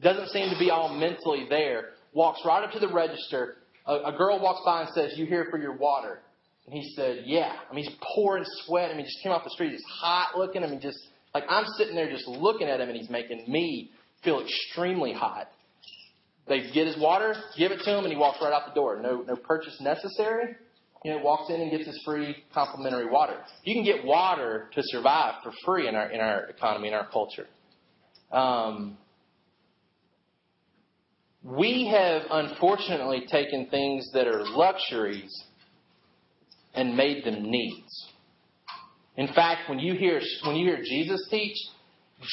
doesn't 0.01 0.29
seem 0.29 0.51
to 0.51 0.59
be 0.59 0.71
all 0.71 0.95
mentally 0.95 1.47
there, 1.49 1.91
walks 2.13 2.41
right 2.45 2.65
up 2.65 2.73
to 2.73 2.79
the 2.79 2.93
register. 2.93 3.57
A, 3.87 3.95
a 3.95 4.15
girl 4.17 4.41
walks 4.41 4.61
by 4.65 4.83
and 4.83 4.91
says, 4.95 5.19
You 5.19 5.27
here 5.27 5.47
for 5.51 5.59
your 5.59 5.77
water? 5.77 6.21
And 6.67 6.75
he 6.75 6.93
said, 6.95 7.23
Yeah. 7.27 7.53
I 7.71 7.75
mean, 7.75 7.85
he's 7.85 7.97
pouring 8.15 8.45
sweat. 8.65 8.91
I 8.91 8.95
mean, 8.95 9.07
just 9.07 9.23
came 9.23 9.33
off 9.33 9.45
the 9.45 9.51
street. 9.51 9.73
He's 9.73 9.85
hot 10.01 10.37
looking. 10.37 10.63
I 10.63 10.69
mean, 10.69 10.81
just 10.81 10.99
like 11.35 11.45
I'm 11.49 11.65
sitting 11.77 11.95
there 11.95 12.11
just 12.11 12.29
looking 12.29 12.69
at 12.69 12.81
him, 12.81 12.89
and 12.89 12.97
he's 12.97 13.11
making 13.11 13.51
me 13.51 13.91
feel 14.23 14.41
extremely 14.41 15.13
hot. 15.13 15.49
They 16.49 16.71
get 16.73 16.87
his 16.87 16.97
water, 16.99 17.35
give 17.57 17.73
it 17.73 17.81
to 17.85 17.99
him, 17.99 18.05
and 18.05 18.13
he 18.13 18.19
walks 18.19 18.39
right 18.41 18.53
out 18.53 18.67
the 18.67 18.75
door. 18.75 19.01
No, 19.01 19.23
no 19.27 19.37
purchase 19.37 19.81
necessary. 19.81 20.57
You 21.05 21.13
know, 21.13 21.19
walks 21.19 21.53
in 21.53 21.61
and 21.61 21.71
gets 21.71 21.87
his 21.87 22.01
free 22.05 22.37
complimentary 22.53 23.09
water. 23.09 23.37
You 23.63 23.75
can 23.75 23.85
get 23.85 24.05
water 24.05 24.69
to 24.75 24.83
survive 24.85 25.35
for 25.45 25.53
free 25.65 25.87
in 25.87 25.95
our 25.95 26.11
in 26.11 26.21
our 26.21 26.47
economy 26.47 26.89
in 26.89 26.95
our 26.95 27.09
culture. 27.09 27.47
Um, 28.33 28.99
we 31.43 31.87
have 31.87 32.23
unfortunately 32.31 33.27
taken 33.31 33.69
things 33.71 34.11
that 34.13 34.27
are 34.27 34.43
luxuries 34.45 35.45
and 36.75 36.97
made 36.97 37.25
them 37.25 37.49
needs. 37.49 38.09
In 39.17 39.29
fact, 39.29 39.69
when 39.69 39.79
you 39.79 39.95
hear 39.95 40.21
when 40.45 40.57
you 40.57 40.67
hear 40.67 40.83
Jesus 40.83 41.27
teach, 41.31 41.57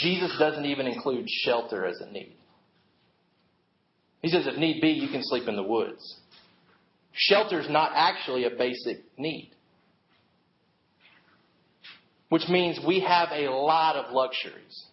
Jesus 0.01 0.35
doesn't 0.39 0.65
even 0.65 0.87
include 0.87 1.27
shelter 1.29 1.85
as 1.85 2.01
a 2.01 2.11
need. 2.11 2.35
He 4.25 4.31
says 4.31 4.47
if 4.47 4.57
need 4.57 4.81
be, 4.81 4.89
you 4.89 5.07
can 5.07 5.21
sleep 5.21 5.47
in 5.47 5.55
the 5.55 5.61
woods. 5.61 6.15
Shelter 7.13 7.59
is 7.59 7.69
not 7.69 7.91
actually 7.93 8.45
a 8.45 8.49
basic 8.49 9.03
need. 9.19 9.51
Which 12.29 12.47
means 12.49 12.79
we 12.87 13.01
have 13.01 13.29
a 13.31 13.51
lot 13.51 13.95
of 13.95 14.11
luxuries. 14.11 14.85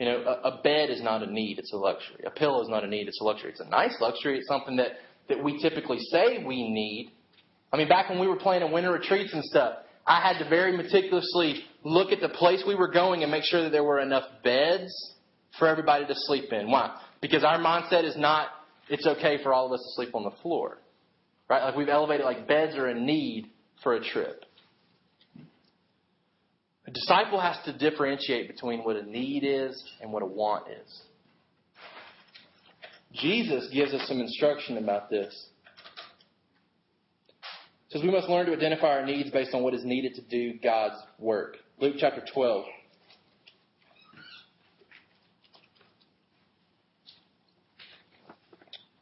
You 0.00 0.06
know, 0.06 0.24
a, 0.24 0.48
a 0.48 0.60
bed 0.64 0.90
is 0.90 1.00
not 1.00 1.22
a 1.22 1.32
need, 1.32 1.60
it's 1.60 1.72
a 1.72 1.76
luxury. 1.76 2.24
A 2.26 2.30
pillow 2.30 2.62
is 2.62 2.68
not 2.68 2.82
a 2.82 2.88
need, 2.88 3.06
it's 3.06 3.20
a 3.20 3.24
luxury. 3.24 3.50
It's 3.50 3.60
a 3.60 3.68
nice 3.68 3.94
luxury, 4.00 4.38
it's 4.38 4.48
something 4.48 4.74
that, 4.78 4.94
that 5.28 5.42
we 5.44 5.62
typically 5.62 6.00
say 6.10 6.42
we 6.44 6.68
need. 6.68 7.12
I 7.72 7.76
mean, 7.76 7.88
back 7.88 8.10
when 8.10 8.18
we 8.18 8.26
were 8.26 8.34
planning 8.34 8.72
winter 8.72 8.90
retreats 8.90 9.34
and 9.34 9.44
stuff, 9.44 9.76
I 10.04 10.20
had 10.20 10.42
to 10.42 10.48
very 10.48 10.76
meticulously 10.76 11.62
look 11.84 12.10
at 12.10 12.20
the 12.20 12.28
place 12.28 12.64
we 12.66 12.74
were 12.74 12.90
going 12.90 13.22
and 13.22 13.30
make 13.30 13.44
sure 13.44 13.62
that 13.62 13.70
there 13.70 13.84
were 13.84 14.00
enough 14.00 14.24
beds 14.42 14.92
for 15.60 15.68
everybody 15.68 16.06
to 16.06 16.14
sleep 16.16 16.52
in. 16.52 16.72
Why? 16.72 17.00
Because 17.20 17.44
our 17.44 17.58
mindset 17.58 18.02
is 18.02 18.16
not, 18.16 18.48
it's 18.88 19.06
okay 19.06 19.42
for 19.42 19.52
all 19.52 19.66
of 19.66 19.72
us 19.72 19.80
to 19.80 19.94
sleep 19.94 20.14
on 20.14 20.24
the 20.24 20.30
floor. 20.42 20.78
Right? 21.48 21.62
Like 21.62 21.76
we've 21.76 21.88
elevated 21.88 22.24
like 22.24 22.48
beds 22.48 22.76
are 22.76 22.86
a 22.86 22.94
need 22.94 23.50
for 23.82 23.94
a 23.94 24.04
trip. 24.04 24.44
A 26.86 26.90
disciple 26.90 27.40
has 27.40 27.56
to 27.64 27.72
differentiate 27.76 28.48
between 28.48 28.80
what 28.80 28.96
a 28.96 29.02
need 29.02 29.42
is 29.44 29.82
and 30.00 30.12
what 30.12 30.22
a 30.22 30.26
want 30.26 30.64
is. 30.70 31.02
Jesus 33.12 33.68
gives 33.72 33.94
us 33.94 34.06
some 34.08 34.20
instruction 34.20 34.76
about 34.78 35.08
this. 35.08 35.48
It 37.88 37.92
says 37.92 38.02
we 38.02 38.10
must 38.10 38.28
learn 38.28 38.46
to 38.46 38.52
identify 38.52 38.88
our 38.88 39.06
needs 39.06 39.30
based 39.30 39.54
on 39.54 39.62
what 39.62 39.72
is 39.72 39.84
needed 39.84 40.14
to 40.14 40.22
do 40.22 40.58
God's 40.62 40.96
work. 41.18 41.56
Luke 41.78 41.94
chapter 41.98 42.22
12. 42.34 42.64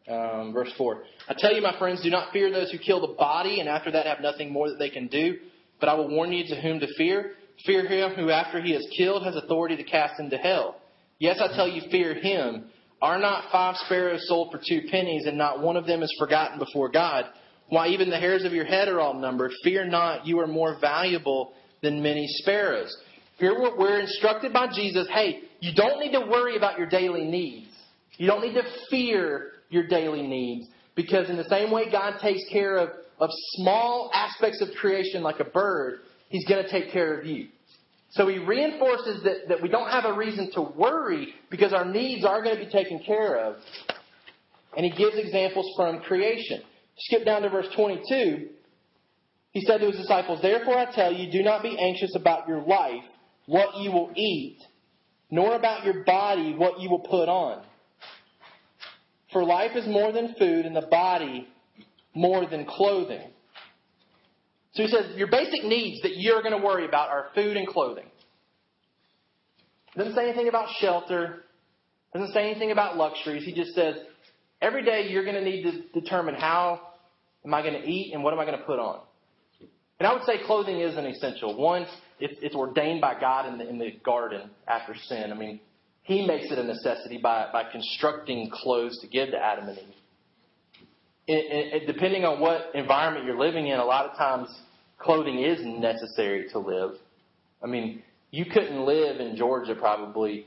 Um, 0.08 0.52
verse 0.52 0.72
4. 0.76 1.02
I 1.28 1.34
tell 1.38 1.54
you, 1.54 1.62
my 1.62 1.78
friends, 1.78 2.02
do 2.02 2.10
not 2.10 2.32
fear 2.32 2.50
those 2.50 2.70
who 2.70 2.78
kill 2.78 3.00
the 3.00 3.14
body 3.14 3.60
and 3.60 3.68
after 3.68 3.90
that 3.92 4.06
have 4.06 4.20
nothing 4.20 4.52
more 4.52 4.68
that 4.68 4.78
they 4.78 4.90
can 4.90 5.06
do, 5.06 5.36
but 5.78 5.88
I 5.88 5.94
will 5.94 6.08
warn 6.08 6.32
you 6.32 6.44
to 6.48 6.60
whom 6.60 6.80
to 6.80 6.88
fear. 6.96 7.32
Fear 7.64 7.86
him 7.86 8.10
who, 8.16 8.30
after 8.30 8.60
he 8.60 8.72
is 8.72 8.86
killed, 8.96 9.24
has 9.24 9.36
authority 9.36 9.76
to 9.76 9.84
cast 9.84 10.18
into 10.18 10.36
hell. 10.36 10.80
Yes, 11.18 11.40
I 11.40 11.54
tell 11.54 11.68
you, 11.68 11.82
fear 11.90 12.14
him. 12.14 12.64
Are 13.00 13.18
not 13.18 13.50
five 13.52 13.76
sparrows 13.76 14.26
sold 14.28 14.50
for 14.50 14.58
two 14.58 14.82
pennies, 14.90 15.26
and 15.26 15.38
not 15.38 15.60
one 15.60 15.76
of 15.76 15.86
them 15.86 16.02
is 16.02 16.14
forgotten 16.18 16.58
before 16.58 16.88
God? 16.88 17.26
Why, 17.68 17.88
even 17.88 18.10
the 18.10 18.18
hairs 18.18 18.44
of 18.44 18.52
your 18.52 18.64
head 18.64 18.88
are 18.88 19.00
all 19.00 19.14
numbered. 19.14 19.52
Fear 19.62 19.86
not, 19.86 20.26
you 20.26 20.38
are 20.40 20.46
more 20.46 20.78
valuable 20.80 21.52
than 21.80 22.02
many 22.02 22.26
sparrows. 22.28 22.96
Here 23.38 23.54
we're 23.58 24.00
instructed 24.00 24.52
by 24.52 24.68
Jesus 24.74 25.08
hey, 25.12 25.40
you 25.60 25.72
don't 25.74 25.98
need 26.00 26.12
to 26.12 26.20
worry 26.20 26.56
about 26.56 26.78
your 26.78 26.86
daily 26.86 27.24
needs. 27.24 27.70
You 28.18 28.26
don't 28.26 28.42
need 28.42 28.54
to 28.54 28.62
fear 28.90 29.52
your 29.72 29.86
daily 29.86 30.22
needs. 30.22 30.68
Because 30.94 31.30
in 31.30 31.36
the 31.36 31.48
same 31.48 31.70
way 31.70 31.90
God 31.90 32.18
takes 32.20 32.42
care 32.52 32.76
of, 32.76 32.90
of 33.18 33.30
small 33.54 34.10
aspects 34.14 34.60
of 34.60 34.68
creation 34.78 35.22
like 35.22 35.40
a 35.40 35.44
bird, 35.44 36.00
He's 36.28 36.46
going 36.46 36.64
to 36.64 36.70
take 36.70 36.92
care 36.92 37.18
of 37.18 37.26
you. 37.26 37.48
So 38.12 38.28
he 38.28 38.38
reinforces 38.38 39.22
that, 39.24 39.48
that 39.48 39.62
we 39.62 39.68
don't 39.68 39.90
have 39.90 40.04
a 40.04 40.12
reason 40.12 40.50
to 40.52 40.62
worry 40.62 41.34
because 41.50 41.72
our 41.72 41.84
needs 41.84 42.24
are 42.26 42.42
going 42.42 42.58
to 42.58 42.64
be 42.64 42.70
taken 42.70 43.00
care 43.00 43.38
of. 43.38 43.56
And 44.76 44.84
he 44.84 44.92
gives 44.92 45.16
examples 45.16 45.72
from 45.76 46.00
creation. 46.00 46.62
Skip 46.98 47.24
down 47.24 47.42
to 47.42 47.48
verse 47.48 47.68
22. 47.74 48.48
He 49.52 49.60
said 49.62 49.78
to 49.78 49.86
his 49.86 49.96
disciples, 49.96 50.40
Therefore 50.42 50.76
I 50.76 50.94
tell 50.94 51.12
you, 51.12 51.30
do 51.30 51.42
not 51.42 51.62
be 51.62 51.76
anxious 51.78 52.14
about 52.14 52.48
your 52.48 52.60
life, 52.60 53.02
what 53.46 53.76
you 53.78 53.90
will 53.92 54.10
eat, 54.14 54.58
nor 55.30 55.54
about 55.54 55.84
your 55.84 56.04
body, 56.04 56.54
what 56.54 56.80
you 56.80 56.90
will 56.90 57.00
put 57.00 57.28
on. 57.28 57.62
For 59.32 59.44
life 59.44 59.72
is 59.74 59.86
more 59.86 60.12
than 60.12 60.34
food, 60.38 60.66
and 60.66 60.76
the 60.76 60.86
body 60.90 61.48
more 62.14 62.46
than 62.46 62.66
clothing. 62.66 63.30
So 64.74 64.82
he 64.82 64.88
says 64.88 65.16
your 65.16 65.28
basic 65.30 65.64
needs 65.64 66.02
that 66.02 66.16
you're 66.16 66.42
going 66.42 66.58
to 66.58 66.64
worry 66.64 66.86
about 66.86 67.10
are 67.10 67.26
food 67.34 67.56
and 67.56 67.66
clothing. 67.66 68.06
Doesn't 69.96 70.14
say 70.14 70.28
anything 70.28 70.48
about 70.48 70.68
shelter. 70.80 71.44
Doesn't 72.14 72.32
say 72.32 72.50
anything 72.50 72.70
about 72.70 72.96
luxuries. 72.96 73.44
He 73.44 73.54
just 73.54 73.74
says 73.74 73.96
every 74.60 74.84
day 74.84 75.08
you're 75.08 75.24
going 75.24 75.36
to 75.36 75.44
need 75.44 75.62
to 75.64 76.00
determine 76.00 76.34
how 76.34 76.80
am 77.44 77.52
I 77.52 77.62
going 77.62 77.80
to 77.80 77.88
eat 77.88 78.12
and 78.14 78.22
what 78.22 78.32
am 78.32 78.40
I 78.40 78.44
going 78.44 78.58
to 78.58 78.64
put 78.64 78.78
on. 78.78 79.00
And 79.98 80.06
I 80.06 80.14
would 80.14 80.24
say 80.24 80.44
clothing 80.44 80.80
is 80.80 80.96
an 80.96 81.06
essential. 81.06 81.56
One, 81.56 81.86
it's, 82.18 82.54
ordained 82.54 83.00
by 83.00 83.18
God 83.20 83.60
in 83.60 83.78
the 83.78 83.92
garden 84.04 84.50
after 84.66 84.94
sin. 84.94 85.30
I 85.32 85.36
mean, 85.36 85.60
He 86.02 86.26
makes 86.26 86.50
it 86.50 86.58
a 86.58 86.64
necessity 86.64 87.18
by, 87.22 87.48
by 87.52 87.70
constructing 87.70 88.50
clothes 88.52 88.98
to 89.00 89.06
give 89.06 89.30
to 89.30 89.38
Adam 89.38 89.68
and 89.68 89.78
Eve 89.78 89.94
it, 91.26 91.82
it, 91.82 91.86
depending 91.86 92.24
on 92.24 92.40
what 92.40 92.74
environment 92.74 93.26
you're 93.26 93.38
living 93.38 93.68
in, 93.68 93.78
a 93.78 93.84
lot 93.84 94.06
of 94.06 94.16
times 94.16 94.48
clothing 94.98 95.40
is 95.40 95.60
necessary 95.62 96.48
to 96.52 96.58
live. 96.58 96.92
I 97.62 97.66
mean, 97.66 98.02
you 98.30 98.44
couldn't 98.44 98.84
live 98.84 99.20
in 99.20 99.36
Georgia 99.36 99.74
probably 99.74 100.46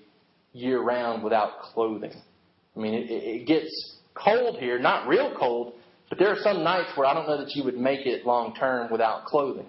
year 0.53 0.81
round 0.81 1.23
without 1.23 1.59
clothing. 1.61 2.13
I 2.75 2.79
mean, 2.79 2.93
it, 2.93 3.09
it 3.09 3.47
gets 3.47 3.97
cold 4.13 4.57
here, 4.59 4.79
not 4.79 5.07
real 5.07 5.33
cold, 5.37 5.73
but 6.09 6.19
there 6.19 6.29
are 6.29 6.39
some 6.41 6.63
nights 6.63 6.91
where 6.95 7.07
I 7.07 7.13
don't 7.13 7.27
know 7.27 7.37
that 7.37 7.55
you 7.55 7.63
would 7.63 7.77
make 7.77 8.05
it 8.05 8.25
long 8.25 8.53
term 8.55 8.91
without 8.91 9.25
clothing. 9.25 9.67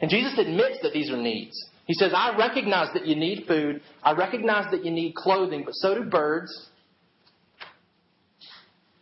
And 0.00 0.10
Jesus 0.10 0.38
admits 0.38 0.78
that 0.82 0.92
these 0.92 1.10
are 1.10 1.16
needs. 1.16 1.56
He 1.86 1.94
says, 1.94 2.12
I 2.14 2.36
recognize 2.36 2.92
that 2.94 3.06
you 3.06 3.14
need 3.14 3.46
food. 3.46 3.80
I 4.02 4.12
recognize 4.12 4.70
that 4.72 4.84
you 4.84 4.90
need 4.90 5.14
clothing, 5.14 5.62
but 5.64 5.74
so 5.74 5.94
do 5.94 6.02
birds. 6.02 6.68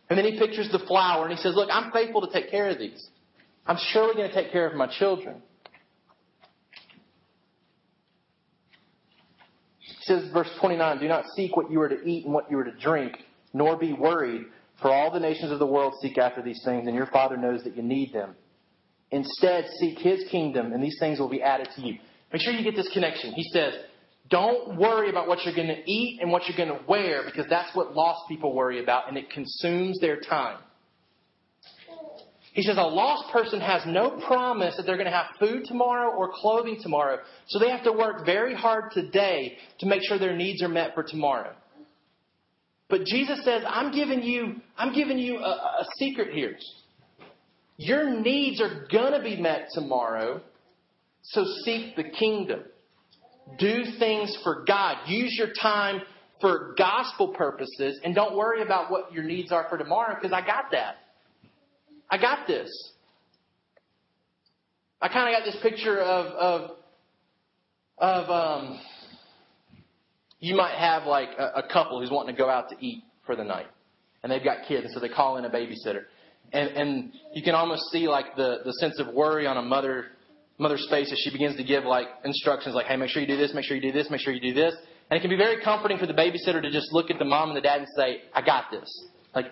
And 0.09 0.17
then 0.17 0.25
he 0.25 0.37
pictures 0.37 0.69
the 0.71 0.79
flower 0.87 1.25
and 1.25 1.35
he 1.35 1.41
says, 1.41 1.55
Look, 1.55 1.69
I'm 1.71 1.91
faithful 1.91 2.25
to 2.25 2.31
take 2.31 2.51
care 2.51 2.69
of 2.69 2.77
these. 2.77 3.07
I'm 3.65 3.77
surely 3.91 4.13
going 4.13 4.29
to 4.29 4.35
take 4.35 4.51
care 4.51 4.67
of 4.67 4.75
my 4.75 4.87
children. 4.87 5.41
He 9.79 9.95
says, 10.01 10.31
verse 10.31 10.49
29, 10.59 10.99
Do 10.99 11.07
not 11.07 11.25
seek 11.35 11.57
what 11.57 11.71
you 11.71 11.81
are 11.81 11.89
to 11.89 11.99
eat 12.03 12.25
and 12.25 12.33
what 12.35 12.51
you 12.51 12.59
are 12.59 12.63
to 12.63 12.77
drink, 12.77 13.17
nor 13.53 13.75
be 13.75 13.93
worried, 13.93 14.43
for 14.79 14.91
all 14.91 15.11
the 15.11 15.19
nations 15.19 15.51
of 15.51 15.57
the 15.57 15.65
world 15.65 15.95
seek 16.01 16.19
after 16.19 16.43
these 16.43 16.61
things, 16.63 16.85
and 16.85 16.95
your 16.95 17.07
Father 17.07 17.37
knows 17.37 17.63
that 17.63 17.75
you 17.75 17.81
need 17.81 18.13
them. 18.13 18.35
Instead, 19.09 19.65
seek 19.79 19.97
His 19.97 20.23
kingdom, 20.29 20.73
and 20.73 20.83
these 20.83 20.97
things 20.99 21.17
will 21.17 21.29
be 21.29 21.41
added 21.41 21.69
to 21.75 21.81
you. 21.81 21.97
Make 22.31 22.41
sure 22.41 22.53
you 22.53 22.63
get 22.63 22.75
this 22.75 22.89
connection. 22.93 23.33
He 23.33 23.43
says, 23.51 23.73
don't 24.29 24.77
worry 24.77 25.09
about 25.09 25.27
what 25.27 25.45
you're 25.45 25.55
going 25.55 25.67
to 25.67 25.91
eat 25.91 26.19
and 26.21 26.31
what 26.31 26.43
you're 26.47 26.57
going 26.57 26.77
to 26.77 26.85
wear 26.87 27.23
because 27.25 27.45
that's 27.49 27.75
what 27.75 27.93
lost 27.93 28.27
people 28.27 28.53
worry 28.53 28.81
about 28.81 29.07
and 29.07 29.17
it 29.17 29.29
consumes 29.29 29.99
their 29.99 30.19
time. 30.19 30.57
He 32.53 32.63
says 32.63 32.77
a 32.77 32.83
lost 32.83 33.33
person 33.33 33.59
has 33.59 33.81
no 33.85 34.11
promise 34.25 34.77
that 34.77 34.83
they're 34.85 34.95
going 34.95 35.11
to 35.11 35.11
have 35.11 35.27
food 35.39 35.65
tomorrow 35.65 36.09
or 36.09 36.31
clothing 36.33 36.79
tomorrow. 36.81 37.17
So 37.47 37.59
they 37.59 37.69
have 37.69 37.83
to 37.83 37.91
work 37.91 38.25
very 38.25 38.55
hard 38.55 38.91
today 38.93 39.57
to 39.79 39.85
make 39.85 40.01
sure 40.07 40.17
their 40.17 40.35
needs 40.35 40.63
are 40.63 40.69
met 40.69 40.95
for 40.95 41.03
tomorrow. 41.03 41.53
But 42.89 43.03
Jesus 43.05 43.43
says, 43.43 43.63
I'm 43.67 43.91
giving 43.91 44.23
you, 44.23 44.55
I'm 44.77 44.93
giving 44.93 45.19
you 45.19 45.37
a, 45.37 45.49
a 45.49 45.85
secret 45.97 46.33
here. 46.33 46.55
Your 47.77 48.21
needs 48.21 48.61
are 48.61 48.87
going 48.89 49.11
to 49.11 49.21
be 49.21 49.35
met 49.35 49.67
tomorrow. 49.73 50.41
So 51.29 51.45
seek 51.63 51.95
the 51.95 52.03
kingdom. 52.03 52.61
Do 53.57 53.83
things 53.99 54.37
for 54.43 54.63
God. 54.65 54.97
Use 55.07 55.35
your 55.37 55.49
time 55.61 56.01
for 56.41 56.75
gospel 56.77 57.29
purposes 57.29 57.99
and 58.03 58.13
don't 58.13 58.35
worry 58.35 58.61
about 58.61 58.91
what 58.91 59.13
your 59.13 59.23
needs 59.23 59.51
are 59.51 59.67
for 59.69 59.77
tomorrow 59.77 60.15
because 60.15 60.33
I 60.33 60.45
got 60.45 60.65
that. 60.71 60.95
I 62.09 62.17
got 62.17 62.47
this. 62.47 62.69
I 65.01 65.07
kind 65.07 65.33
of 65.33 65.39
got 65.39 65.45
this 65.45 65.61
picture 65.61 65.99
of 65.99 66.25
of 66.27 66.71
of 67.97 68.29
um 68.29 68.79
you 70.39 70.55
might 70.55 70.75
have 70.77 71.07
like 71.07 71.29
a, 71.37 71.59
a 71.59 71.63
couple 71.71 71.99
who's 72.01 72.11
wanting 72.11 72.35
to 72.35 72.37
go 72.37 72.49
out 72.49 72.69
to 72.69 72.75
eat 72.79 73.03
for 73.25 73.35
the 73.35 73.43
night 73.43 73.67
and 74.21 74.31
they've 74.31 74.43
got 74.43 74.67
kids 74.67 74.85
and 74.85 74.93
so 74.93 74.99
they 74.99 75.09
call 75.09 75.37
in 75.37 75.45
a 75.45 75.49
babysitter 75.49 76.03
And, 76.51 76.69
and 76.69 77.13
you 77.33 77.43
can 77.43 77.55
almost 77.55 77.83
see 77.91 78.07
like 78.07 78.35
the, 78.35 78.59
the 78.65 78.73
sense 78.73 78.99
of 78.99 79.13
worry 79.13 79.47
on 79.47 79.57
a 79.57 79.61
mother 79.61 80.07
mother's 80.57 80.85
face 80.89 81.11
as 81.11 81.19
she 81.19 81.31
begins 81.31 81.57
to 81.57 81.63
give 81.63 81.83
like 81.83 82.07
instructions 82.23 82.75
like, 82.75 82.85
hey, 82.85 82.95
make 82.95 83.09
sure 83.09 83.21
you 83.21 83.27
do 83.27 83.37
this, 83.37 83.53
make 83.53 83.65
sure 83.65 83.75
you 83.75 83.81
do 83.81 83.91
this, 83.91 84.09
make 84.09 84.21
sure 84.21 84.33
you 84.33 84.41
do 84.41 84.53
this. 84.53 84.75
And 85.09 85.17
it 85.17 85.21
can 85.21 85.29
be 85.29 85.37
very 85.37 85.61
comforting 85.63 85.97
for 85.97 86.07
the 86.07 86.13
babysitter 86.13 86.61
to 86.61 86.71
just 86.71 86.91
look 86.91 87.11
at 87.11 87.19
the 87.19 87.25
mom 87.25 87.49
and 87.49 87.57
the 87.57 87.61
dad 87.61 87.79
and 87.79 87.87
say, 87.95 88.21
I 88.33 88.41
got 88.41 88.71
this. 88.71 88.89
Like, 89.35 89.47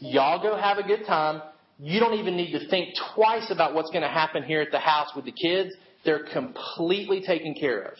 y'all 0.00 0.42
go 0.42 0.56
have 0.56 0.78
a 0.78 0.82
good 0.82 1.06
time. 1.06 1.40
You 1.78 2.00
don't 2.00 2.18
even 2.18 2.36
need 2.36 2.52
to 2.58 2.68
think 2.68 2.88
twice 3.14 3.50
about 3.50 3.74
what's 3.74 3.90
going 3.90 4.02
to 4.02 4.08
happen 4.08 4.42
here 4.42 4.60
at 4.60 4.70
the 4.70 4.80
house 4.80 5.08
with 5.14 5.24
the 5.24 5.32
kids. 5.32 5.70
They're 6.04 6.24
completely 6.32 7.22
taken 7.22 7.54
care 7.54 7.82
of. 7.82 7.94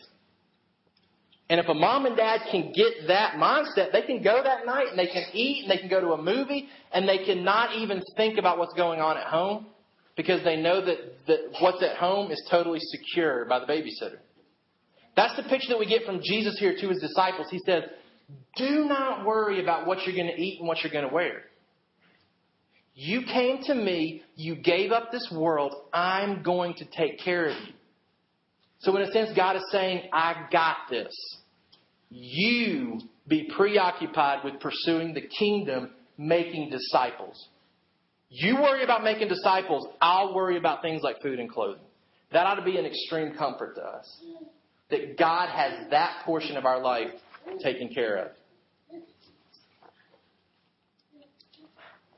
And 1.50 1.58
if 1.58 1.68
a 1.68 1.74
mom 1.74 2.04
and 2.04 2.14
dad 2.14 2.40
can 2.50 2.72
get 2.74 3.06
that 3.06 3.34
mindset, 3.34 3.92
they 3.92 4.02
can 4.02 4.22
go 4.22 4.42
that 4.42 4.66
night 4.66 4.88
and 4.90 4.98
they 4.98 5.06
can 5.06 5.24
eat 5.32 5.62
and 5.62 5.70
they 5.70 5.78
can 5.78 5.88
go 5.88 6.00
to 6.00 6.08
a 6.08 6.22
movie 6.22 6.68
and 6.92 7.08
they 7.08 7.24
cannot 7.24 7.74
even 7.76 8.02
think 8.18 8.38
about 8.38 8.58
what's 8.58 8.74
going 8.74 9.00
on 9.00 9.16
at 9.16 9.26
home 9.26 9.66
because 10.18 10.42
they 10.42 10.56
know 10.56 10.84
that, 10.84 10.96
that 11.28 11.38
what's 11.60 11.80
at 11.80 11.96
home 11.96 12.32
is 12.32 12.42
totally 12.50 12.80
secure 12.80 13.44
by 13.44 13.60
the 13.60 13.66
babysitter. 13.66 14.18
That's 15.14 15.36
the 15.36 15.44
picture 15.44 15.68
that 15.68 15.78
we 15.78 15.86
get 15.86 16.04
from 16.04 16.20
Jesus 16.20 16.58
here 16.58 16.74
to 16.76 16.88
his 16.88 17.00
disciples. 17.00 17.46
He 17.52 17.60
says, 17.64 17.84
Do 18.56 18.84
not 18.84 19.24
worry 19.24 19.62
about 19.62 19.86
what 19.86 20.04
you're 20.04 20.16
going 20.16 20.26
to 20.26 20.42
eat 20.42 20.58
and 20.58 20.66
what 20.66 20.82
you're 20.82 20.92
going 20.92 21.08
to 21.08 21.14
wear. 21.14 21.42
You 22.96 23.22
came 23.22 23.62
to 23.62 23.74
me, 23.76 24.24
you 24.34 24.56
gave 24.56 24.90
up 24.90 25.12
this 25.12 25.32
world, 25.32 25.72
I'm 25.92 26.42
going 26.42 26.74
to 26.74 26.84
take 26.84 27.20
care 27.20 27.46
of 27.46 27.56
you. 27.68 27.74
So, 28.80 28.96
in 28.96 29.02
a 29.02 29.12
sense, 29.12 29.30
God 29.36 29.54
is 29.54 29.62
saying, 29.70 30.08
I 30.12 30.46
got 30.50 30.76
this. 30.90 31.14
You 32.10 32.98
be 33.28 33.48
preoccupied 33.56 34.44
with 34.44 34.58
pursuing 34.58 35.14
the 35.14 35.22
kingdom, 35.38 35.90
making 36.16 36.70
disciples. 36.70 37.48
You 38.30 38.56
worry 38.56 38.84
about 38.84 39.02
making 39.02 39.28
disciples, 39.28 39.86
I'll 40.00 40.34
worry 40.34 40.58
about 40.58 40.82
things 40.82 41.02
like 41.02 41.22
food 41.22 41.38
and 41.38 41.50
clothing. 41.50 41.82
That 42.32 42.46
ought 42.46 42.56
to 42.56 42.64
be 42.64 42.76
an 42.76 42.84
extreme 42.84 43.34
comfort 43.34 43.76
to 43.76 43.82
us. 43.82 44.20
That 44.90 45.18
God 45.18 45.48
has 45.48 45.90
that 45.90 46.22
portion 46.24 46.56
of 46.56 46.66
our 46.66 46.80
life 46.82 47.10
taken 47.62 47.88
care 47.88 48.16
of. 48.16 48.30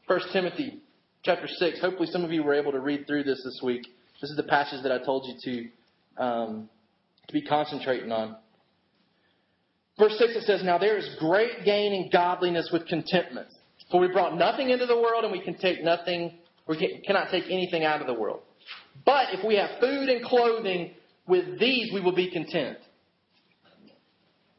1 0.07 0.21
Timothy 0.33 0.81
chapter 1.23 1.47
6. 1.47 1.81
Hopefully, 1.81 2.09
some 2.11 2.25
of 2.25 2.33
you 2.33 2.43
were 2.43 2.55
able 2.55 2.73
to 2.73 2.81
read 2.81 3.07
through 3.07 3.23
this 3.23 3.41
this 3.45 3.61
week. 3.63 3.83
This 4.21 4.31
is 4.31 4.37
the 4.37 4.43
passage 4.43 4.83
that 4.83 4.91
I 4.91 4.99
told 4.99 5.25
you 5.27 5.71
to, 6.19 6.23
um, 6.23 6.69
to 7.29 7.33
be 7.33 7.43
concentrating 7.43 8.11
on. 8.11 8.37
Verse 9.99 10.19
6 10.19 10.35
it 10.35 10.43
says, 10.45 10.65
Now 10.65 10.79
there 10.79 10.97
is 10.97 11.09
great 11.21 11.65
gain 11.65 11.93
in 11.93 12.11
godliness 12.11 12.71
with 12.73 12.87
contentment. 12.87 13.49
For 13.91 14.01
we 14.01 14.09
brought 14.09 14.37
nothing 14.37 14.71
into 14.71 14.87
the 14.87 14.97
world, 14.97 15.25
and 15.25 15.33
we 15.33 15.41
can 15.41 15.57
take 15.59 15.83
nothing, 15.83 16.39
we 16.67 17.03
cannot 17.07 17.31
take 17.31 17.45
anything 17.47 17.85
out 17.85 18.01
of 18.01 18.07
the 18.07 18.15
world. 18.15 18.41
But 19.05 19.33
if 19.33 19.45
we 19.45 19.57
have 19.57 19.81
food 19.81 20.09
and 20.09 20.25
clothing, 20.25 20.93
with 21.27 21.59
these 21.59 21.93
we 21.93 22.01
will 22.01 22.15
be 22.15 22.31
content. 22.31 22.79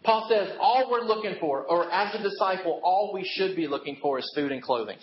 Paul 0.04 0.28
says, 0.30 0.56
all 0.60 0.90
we're 0.90 1.06
looking 1.06 1.36
for, 1.40 1.64
or 1.64 1.92
as 1.92 2.16
a 2.16 2.24
disciple, 2.24 2.82
all 2.84 3.12
we 3.14 3.24
should 3.36 3.56
be 3.56 3.68
looking 3.68 3.98
for 4.02 4.18
is 4.18 4.32
food 4.36 4.52
and 4.52 4.62
clothing. 4.62 4.98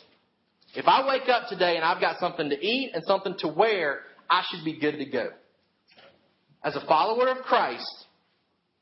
If 0.74 0.87
I 0.87 1.07
wake 1.07 1.29
up 1.29 1.49
today 1.49 1.76
and 1.76 1.85
I've 1.85 2.01
got 2.01 2.18
something 2.18 2.51
to 2.51 2.57
eat 2.57 2.93
and 2.95 3.03
something 3.05 3.37
to 3.39 3.49
wear, 3.49 4.01
I 4.29 4.43
should 4.51 4.64
be 4.64 4.79
good 4.79 4.99
to 4.99 5.05
go. 5.07 5.29
As 6.64 6.74
a 6.74 6.85
follower 6.87 7.29
of 7.29 7.39
Christ, 7.45 8.07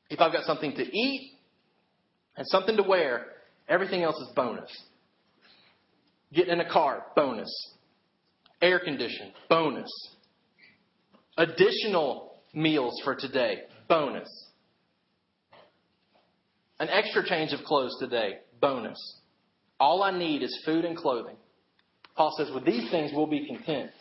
if 0.09 0.19
I've 0.19 0.33
got 0.33 0.45
something 0.45 0.73
to 0.75 0.83
eat 0.83 1.33
and 2.35 2.47
something 2.47 2.75
to 2.77 2.83
wear, 2.83 3.27
everything 3.69 4.03
else 4.03 4.17
is 4.17 4.29
bonus. 4.35 4.71
Getting 6.33 6.53
in 6.53 6.59
a 6.59 6.69
car, 6.69 7.05
bonus. 7.15 7.49
Air 8.61 8.79
condition, 8.79 9.31
bonus. 9.49 9.89
Additional 11.37 12.33
meals 12.53 12.99
for 13.03 13.15
today, 13.15 13.59
bonus. 13.87 14.27
An 16.79 16.89
extra 16.89 17.23
change 17.27 17.53
of 17.53 17.63
clothes 17.63 17.95
today, 17.99 18.39
bonus. 18.59 18.97
All 19.79 20.03
I 20.03 20.17
need 20.17 20.41
is 20.43 20.61
food 20.65 20.85
and 20.85 20.97
clothing. 20.97 21.35
Paul 22.15 22.33
says, 22.37 22.49
with 22.53 22.65
these 22.65 22.89
things 22.89 23.11
we'll 23.13 23.27
be 23.27 23.47
content. 23.47 23.91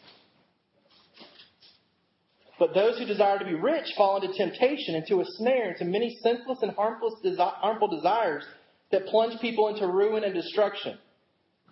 But 2.58 2.72
those 2.72 2.98
who 2.98 3.04
desire 3.04 3.38
to 3.38 3.44
be 3.44 3.54
rich 3.54 3.84
fall 3.96 4.16
into 4.16 4.34
temptation, 4.34 4.94
into 4.94 5.20
a 5.20 5.24
snare, 5.26 5.72
into 5.72 5.84
many 5.84 6.16
senseless 6.22 6.58
and 6.62 6.72
harmful 6.72 7.88
desires 7.88 8.44
that 8.90 9.06
plunge 9.06 9.38
people 9.40 9.68
into 9.68 9.86
ruin 9.86 10.24
and 10.24 10.32
destruction. 10.32 10.98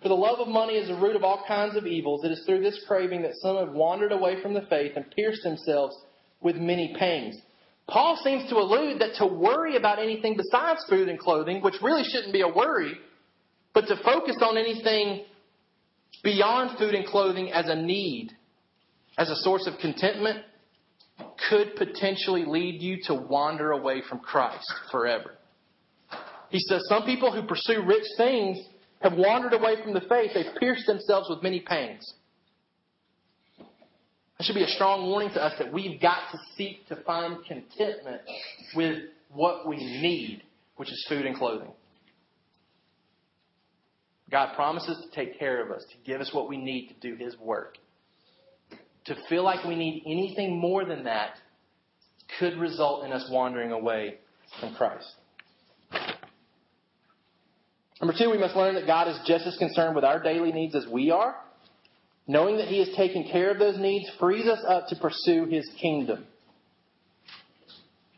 For 0.05 0.09
the 0.09 0.15
love 0.15 0.37
of 0.37 0.47
money 0.47 0.75
is 0.75 0.87
the 0.87 0.93
root 0.93 1.15
of 1.15 1.23
all 1.23 1.43
kinds 1.47 1.75
of 1.75 1.87
evils. 1.87 2.23
It 2.23 2.31
is 2.31 2.43
through 2.45 2.61
this 2.61 2.79
craving 2.87 3.23
that 3.23 3.33
some 3.37 3.57
have 3.57 3.73
wandered 3.73 4.11
away 4.11 4.39
from 4.39 4.53
the 4.53 4.61
faith 4.69 4.91
and 4.95 5.09
pierced 5.09 5.41
themselves 5.41 5.97
with 6.41 6.57
many 6.57 6.93
pangs. 6.95 7.37
Paul 7.89 8.15
seems 8.23 8.47
to 8.51 8.57
allude 8.57 9.01
that 9.01 9.15
to 9.15 9.25
worry 9.25 9.77
about 9.77 9.97
anything 9.97 10.37
besides 10.37 10.85
food 10.87 11.09
and 11.09 11.17
clothing, 11.17 11.59
which 11.63 11.81
really 11.81 12.03
shouldn't 12.03 12.33
be 12.33 12.41
a 12.41 12.47
worry, 12.47 12.93
but 13.73 13.87
to 13.87 13.95
focus 14.03 14.35
on 14.43 14.59
anything 14.59 15.25
beyond 16.23 16.77
food 16.77 16.93
and 16.93 17.07
clothing 17.07 17.51
as 17.51 17.67
a 17.67 17.75
need, 17.75 18.29
as 19.17 19.31
a 19.31 19.35
source 19.37 19.65
of 19.65 19.73
contentment, 19.81 20.37
could 21.49 21.75
potentially 21.77 22.45
lead 22.45 22.79
you 22.79 22.97
to 23.05 23.15
wander 23.15 23.71
away 23.71 24.03
from 24.07 24.19
Christ 24.19 24.71
forever. 24.91 25.31
He 26.51 26.59
says 26.59 26.83
some 26.89 27.05
people 27.05 27.31
who 27.31 27.41
pursue 27.47 27.81
rich 27.81 28.05
things 28.17 28.59
have 29.09 29.17
wandered 29.17 29.53
away 29.53 29.81
from 29.83 29.93
the 29.93 30.01
faith. 30.01 30.31
They've 30.33 30.59
pierced 30.59 30.87
themselves 30.87 31.29
with 31.29 31.43
many 31.43 31.61
pangs. 31.61 32.13
That 33.57 34.43
should 34.43 34.55
be 34.55 34.63
a 34.63 34.67
strong 34.67 35.07
warning 35.07 35.29
to 35.29 35.43
us 35.43 35.53
that 35.59 35.71
we've 35.71 36.01
got 36.01 36.31
to 36.31 36.39
seek 36.57 36.87
to 36.87 36.97
find 37.03 37.37
contentment 37.45 38.21
with 38.75 39.03
what 39.31 39.67
we 39.67 39.77
need, 39.77 40.43
which 40.75 40.91
is 40.91 41.05
food 41.07 41.25
and 41.25 41.35
clothing. 41.35 41.71
God 44.29 44.55
promises 44.55 44.97
to 45.03 45.15
take 45.15 45.39
care 45.39 45.63
of 45.63 45.71
us, 45.71 45.85
to 45.91 46.11
give 46.11 46.19
us 46.19 46.33
what 46.33 46.49
we 46.49 46.57
need 46.57 46.87
to 46.87 46.93
do 46.95 47.15
His 47.15 47.37
work. 47.37 47.77
To 49.05 49.15
feel 49.29 49.43
like 49.43 49.63
we 49.63 49.75
need 49.75 50.03
anything 50.05 50.59
more 50.59 50.83
than 50.83 51.03
that 51.03 51.35
could 52.39 52.57
result 52.57 53.05
in 53.05 53.13
us 53.13 53.29
wandering 53.31 53.71
away 53.71 54.15
from 54.59 54.73
Christ. 54.73 55.13
Number 58.01 58.13
two, 58.17 58.29
we 58.29 58.37
must 58.37 58.55
learn 58.55 58.75
that 58.75 58.85
God 58.85 59.07
is 59.07 59.17
just 59.25 59.45
as 59.45 59.55
concerned 59.57 59.95
with 59.95 60.03
our 60.03 60.21
daily 60.21 60.51
needs 60.51 60.75
as 60.75 60.85
we 60.87 61.11
are. 61.11 61.35
Knowing 62.27 62.57
that 62.57 62.67
He 62.67 62.79
has 62.79 62.89
taken 62.95 63.29
care 63.31 63.51
of 63.51 63.59
those 63.59 63.77
needs 63.77 64.09
frees 64.19 64.47
us 64.47 64.59
up 64.67 64.87
to 64.87 64.95
pursue 64.95 65.45
His 65.45 65.69
kingdom. 65.79 66.25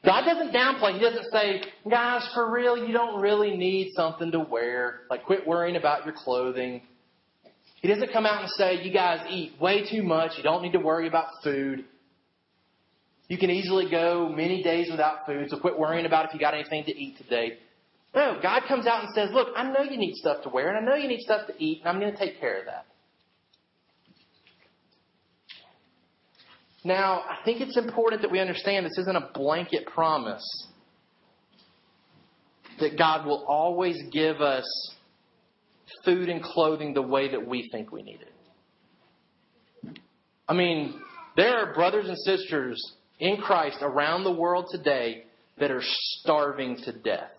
God 0.05 0.23
doesn't 0.25 0.53
downplay. 0.53 0.93
He 0.93 0.99
doesn't 0.99 1.31
say, 1.31 1.61
guys, 1.89 2.27
for 2.33 2.49
real, 2.49 2.77
you 2.77 2.93
don't 2.93 3.19
really 3.19 3.57
need 3.57 3.91
something 3.93 4.31
to 4.31 4.39
wear. 4.39 5.01
Like, 5.09 5.25
quit 5.25 5.45
worrying 5.45 5.75
about 5.75 6.05
your 6.05 6.15
clothing. 6.17 6.81
He 7.81 7.87
doesn't 7.87 8.13
come 8.13 8.25
out 8.25 8.41
and 8.41 8.49
say, 8.51 8.81
you 8.83 8.93
guys 8.93 9.27
eat 9.29 9.59
way 9.59 9.87
too 9.89 10.03
much. 10.03 10.31
You 10.37 10.43
don't 10.43 10.61
need 10.61 10.71
to 10.71 10.79
worry 10.79 11.07
about 11.07 11.27
food. 11.43 11.83
You 13.27 13.37
can 13.37 13.49
easily 13.49 13.89
go 13.91 14.29
many 14.29 14.63
days 14.63 14.87
without 14.89 15.25
food, 15.25 15.49
so 15.49 15.59
quit 15.59 15.77
worrying 15.77 16.05
about 16.05 16.25
if 16.25 16.33
you 16.33 16.39
got 16.39 16.53
anything 16.53 16.85
to 16.85 16.97
eat 16.97 17.17
today. 17.17 17.57
No, 18.15 18.39
God 18.41 18.63
comes 18.67 18.87
out 18.87 19.03
and 19.03 19.13
says, 19.13 19.29
look, 19.31 19.49
I 19.55 19.63
know 19.63 19.83
you 19.83 19.97
need 19.97 20.15
stuff 20.15 20.43
to 20.43 20.49
wear, 20.49 20.69
and 20.69 20.77
I 20.77 20.89
know 20.89 20.95
you 20.95 21.07
need 21.07 21.21
stuff 21.21 21.47
to 21.47 21.53
eat, 21.63 21.81
and 21.81 21.89
I'm 21.89 21.99
going 21.99 22.11
to 22.11 22.17
take 22.17 22.39
care 22.39 22.59
of 22.59 22.65
that. 22.65 22.85
Now, 26.83 27.21
I 27.29 27.43
think 27.43 27.61
it's 27.61 27.77
important 27.77 28.21
that 28.21 28.31
we 28.31 28.39
understand 28.39 28.85
this 28.85 28.97
isn't 28.97 29.15
a 29.15 29.29
blanket 29.33 29.85
promise 29.87 30.43
that 32.79 32.97
God 32.97 33.25
will 33.25 33.43
always 33.45 33.97
give 34.11 34.41
us 34.41 34.63
food 36.05 36.29
and 36.29 36.41
clothing 36.41 36.93
the 36.93 37.01
way 37.01 37.31
that 37.31 37.45
we 37.45 37.69
think 37.71 37.91
we 37.91 38.03
need 38.03 38.19
it. 38.21 39.99
I 40.47 40.53
mean, 40.53 41.01
there 41.35 41.57
are 41.57 41.73
brothers 41.73 42.07
and 42.07 42.17
sisters 42.17 42.81
in 43.19 43.37
Christ 43.37 43.79
around 43.81 44.23
the 44.23 44.31
world 44.31 44.67
today 44.71 45.25
that 45.59 45.71
are 45.71 45.83
starving 45.83 46.77
to 46.85 46.91
death. 46.93 47.31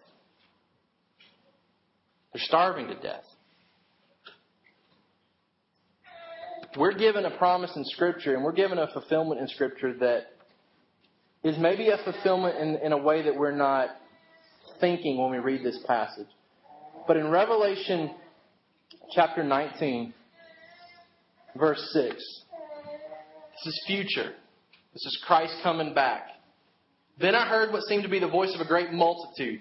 They're 2.39 2.47
starving 2.47 2.86
to 2.86 2.95
death. 2.95 3.24
we're 6.76 6.93
given 6.93 7.24
a 7.24 7.36
promise 7.36 7.72
in 7.74 7.84
Scripture 7.86 8.34
and 8.34 8.45
we're 8.45 8.53
given 8.53 8.78
a 8.78 8.86
fulfillment 8.93 9.41
in 9.41 9.49
Scripture 9.49 9.95
that 9.95 10.26
is 11.43 11.59
maybe 11.59 11.89
a 11.89 11.97
fulfillment 12.05 12.57
in, 12.59 12.76
in 12.76 12.93
a 12.93 12.97
way 12.97 13.22
that 13.22 13.34
we're 13.34 13.57
not 13.57 13.89
thinking 14.80 15.20
when 15.20 15.32
we 15.32 15.39
read 15.39 15.64
this 15.64 15.82
passage. 15.89 16.28
But 17.09 17.16
in 17.16 17.28
Revelation 17.28 18.14
chapter 19.12 19.43
19, 19.43 20.14
verse 21.59 21.91
6, 21.93 22.14
this 22.14 22.22
is 23.66 23.84
future. 23.89 24.34
This 24.93 25.05
is 25.05 25.24
Christ 25.26 25.55
coming 25.64 25.93
back. 25.93 26.28
Then 27.20 27.34
I 27.34 27.49
heard 27.49 27.72
what 27.72 27.82
seemed 27.89 28.05
to 28.05 28.09
be 28.09 28.20
the 28.20 28.28
voice 28.28 28.55
of 28.55 28.61
a 28.61 28.68
great 28.68 28.93
multitude, 28.93 29.61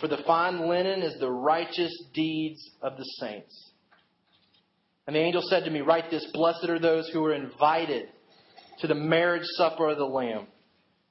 For 0.00 0.08
the 0.08 0.18
fine 0.26 0.68
linen 0.68 1.02
is 1.02 1.18
the 1.18 1.30
righteous 1.30 1.92
deeds 2.12 2.70
of 2.82 2.96
the 2.96 3.04
saints. 3.18 3.70
And 5.06 5.14
the 5.14 5.20
angel 5.20 5.42
said 5.48 5.64
to 5.64 5.70
me, 5.70 5.80
Write 5.80 6.10
this 6.10 6.26
Blessed 6.32 6.68
are 6.68 6.78
those 6.78 7.08
who 7.12 7.24
are 7.24 7.34
invited 7.34 8.08
to 8.80 8.86
the 8.86 8.94
marriage 8.94 9.46
supper 9.56 9.88
of 9.88 9.98
the 9.98 10.04
Lamb. 10.04 10.46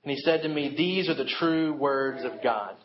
And 0.03 0.11
he 0.11 0.17
said 0.17 0.43
to 0.43 0.49
me, 0.49 0.75
These 0.77 1.09
are 1.09 1.15
the 1.15 1.25
true 1.39 1.73
words 1.73 2.23
of 2.23 2.43
God. 2.43 2.75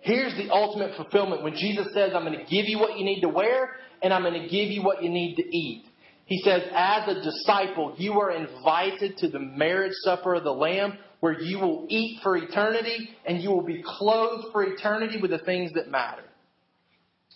Here's 0.00 0.34
the 0.34 0.50
ultimate 0.50 0.96
fulfillment 0.96 1.44
when 1.44 1.54
Jesus 1.54 1.86
says, 1.94 2.10
I'm 2.14 2.24
going 2.24 2.38
to 2.38 2.44
give 2.44 2.66
you 2.66 2.78
what 2.78 2.98
you 2.98 3.04
need 3.04 3.20
to 3.20 3.28
wear 3.28 3.70
and 4.02 4.12
I'm 4.12 4.22
going 4.22 4.42
to 4.42 4.48
give 4.48 4.68
you 4.68 4.82
what 4.82 5.02
you 5.02 5.08
need 5.08 5.36
to 5.36 5.56
eat. 5.56 5.84
He 6.26 6.40
says, 6.42 6.62
as 6.74 7.08
a 7.08 7.22
disciple, 7.22 7.94
you 7.98 8.14
are 8.20 8.32
invited 8.32 9.18
to 9.18 9.28
the 9.28 9.38
marriage 9.38 9.92
supper 10.02 10.34
of 10.34 10.44
the 10.44 10.52
Lamb 10.52 10.98
where 11.22 11.40
you 11.40 11.60
will 11.60 11.86
eat 11.88 12.18
for 12.20 12.36
eternity 12.36 13.10
and 13.24 13.40
you 13.40 13.48
will 13.48 13.62
be 13.62 13.80
clothed 13.86 14.48
for 14.50 14.64
eternity 14.64 15.20
with 15.22 15.30
the 15.30 15.38
things 15.38 15.72
that 15.74 15.88
matter. 15.88 16.24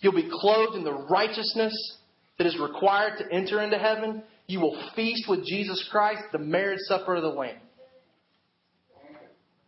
You'll 0.01 0.11
be 0.11 0.29
clothed 0.29 0.75
in 0.75 0.83
the 0.83 0.91
righteousness 0.91 1.73
that 2.37 2.45
is 2.45 2.59
required 2.59 3.13
to 3.19 3.33
enter 3.33 3.61
into 3.61 3.77
heaven. 3.77 4.23
You 4.45 4.59
will 4.59 4.77
feast 4.93 5.29
with 5.29 5.45
Jesus 5.45 5.87
Christ, 5.89 6.19
the 6.33 6.37
marriage 6.37 6.81
supper 6.81 7.15
of 7.15 7.21
the 7.21 7.29
Lamb. 7.29 7.61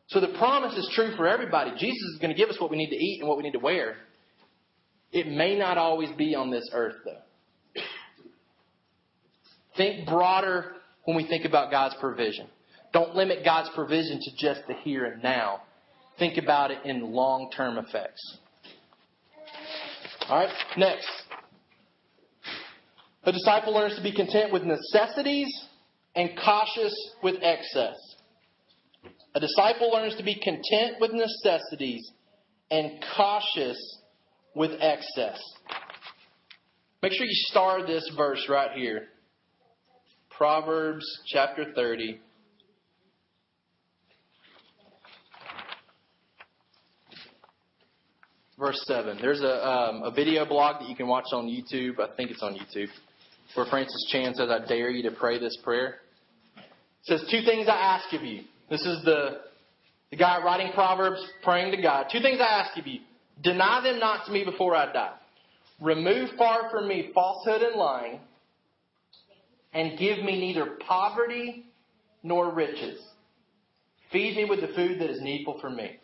So 0.07 0.19
the 0.19 0.35
promise 0.37 0.77
is 0.77 0.91
true 0.93 1.15
for 1.15 1.25
everybody. 1.25 1.71
Jesus 1.77 2.03
is 2.13 2.19
going 2.19 2.35
to 2.35 2.37
give 2.37 2.49
us 2.49 2.59
what 2.59 2.69
we 2.71 2.75
need 2.75 2.89
to 2.89 2.97
eat 2.97 3.21
and 3.21 3.29
what 3.29 3.37
we 3.37 3.43
need 3.43 3.53
to 3.53 3.59
wear. 3.59 3.95
It 5.13 5.27
may 5.27 5.57
not 5.57 5.77
always 5.77 6.09
be 6.17 6.35
on 6.35 6.51
this 6.51 6.69
earth, 6.73 6.95
though. 7.05 7.81
Think 9.77 10.09
broader 10.09 10.73
when 11.05 11.15
we 11.15 11.25
think 11.25 11.45
about 11.45 11.71
God's 11.71 11.95
provision. 12.01 12.47
Don't 12.91 13.15
limit 13.15 13.45
God's 13.45 13.69
provision 13.75 14.19
to 14.21 14.31
just 14.37 14.61
the 14.67 14.73
here 14.73 15.05
and 15.05 15.21
now. 15.21 15.61
Think 16.17 16.37
about 16.37 16.71
it 16.71 16.79
in 16.85 17.13
long 17.13 17.49
term 17.55 17.77
effects. 17.77 18.37
All 20.27 20.37
right, 20.37 20.53
next. 20.77 21.07
A 23.23 23.31
disciple 23.31 23.73
learns 23.73 23.95
to 23.95 24.03
be 24.03 24.13
content 24.13 24.51
with 24.51 24.63
necessities 24.63 25.47
and 26.15 26.31
cautious 26.43 26.93
with 27.21 27.35
excess. 27.41 27.95
A 29.35 29.39
disciple 29.39 29.91
learns 29.91 30.15
to 30.15 30.23
be 30.23 30.35
content 30.35 30.97
with 30.99 31.11
necessities 31.13 32.11
and 32.71 33.03
cautious 33.15 33.77
with 34.55 34.71
excess. 34.81 35.39
Make 37.01 37.13
sure 37.13 37.25
you 37.25 37.45
star 37.49 37.85
this 37.85 38.09
verse 38.17 38.45
right 38.49 38.71
here. 38.71 39.07
Proverbs 40.31 41.05
chapter 41.27 41.71
30. 41.75 42.19
Verse 48.59 48.79
7. 48.85 49.17
There's 49.21 49.41
a, 49.41 49.67
um, 49.67 50.03
a 50.03 50.11
video 50.11 50.45
blog 50.45 50.81
that 50.81 50.89
you 50.89 50.95
can 50.95 51.07
watch 51.07 51.25
on 51.31 51.45
YouTube. 51.45 51.99
I 51.99 52.13
think 52.15 52.29
it's 52.29 52.43
on 52.43 52.53
YouTube. 52.53 52.89
Where 53.55 53.65
Francis 53.65 54.05
Chan 54.11 54.35
says, 54.35 54.49
I 54.49 54.67
dare 54.67 54.89
you 54.89 55.09
to 55.09 55.15
pray 55.15 55.39
this 55.39 55.57
prayer. 55.63 55.95
It 56.57 56.63
says, 57.03 57.21
Two 57.31 57.41
things 57.43 57.67
I 57.67 57.75
ask 57.75 58.13
of 58.13 58.21
you. 58.21 58.43
This 58.69 58.81
is 58.81 59.03
the, 59.03 59.39
the 60.11 60.17
guy 60.17 60.43
writing 60.43 60.71
Proverbs 60.73 61.25
praying 61.43 61.71
to 61.75 61.81
God. 61.81 62.07
Two 62.11 62.19
things 62.19 62.39
I 62.39 62.61
ask 62.61 62.77
of 62.77 62.85
you. 62.85 62.99
Deny 63.41 63.81
them 63.81 63.99
not 63.99 64.25
to 64.27 64.31
me 64.31 64.43
before 64.43 64.75
I 64.75 64.91
die. 64.91 65.15
Remove 65.81 66.29
far 66.37 66.69
from 66.69 66.87
me 66.87 67.09
falsehood 67.13 67.61
and 67.61 67.75
lying. 67.75 68.19
And 69.73 69.97
give 69.97 70.19
me 70.19 70.39
neither 70.39 70.77
poverty 70.87 71.65
nor 72.21 72.53
riches. 72.53 73.01
Feed 74.11 74.35
me 74.35 74.45
with 74.45 74.61
the 74.61 74.67
food 74.75 74.99
that 74.99 75.09
is 75.09 75.21
needful 75.21 75.59
for 75.61 75.69
me 75.69 75.99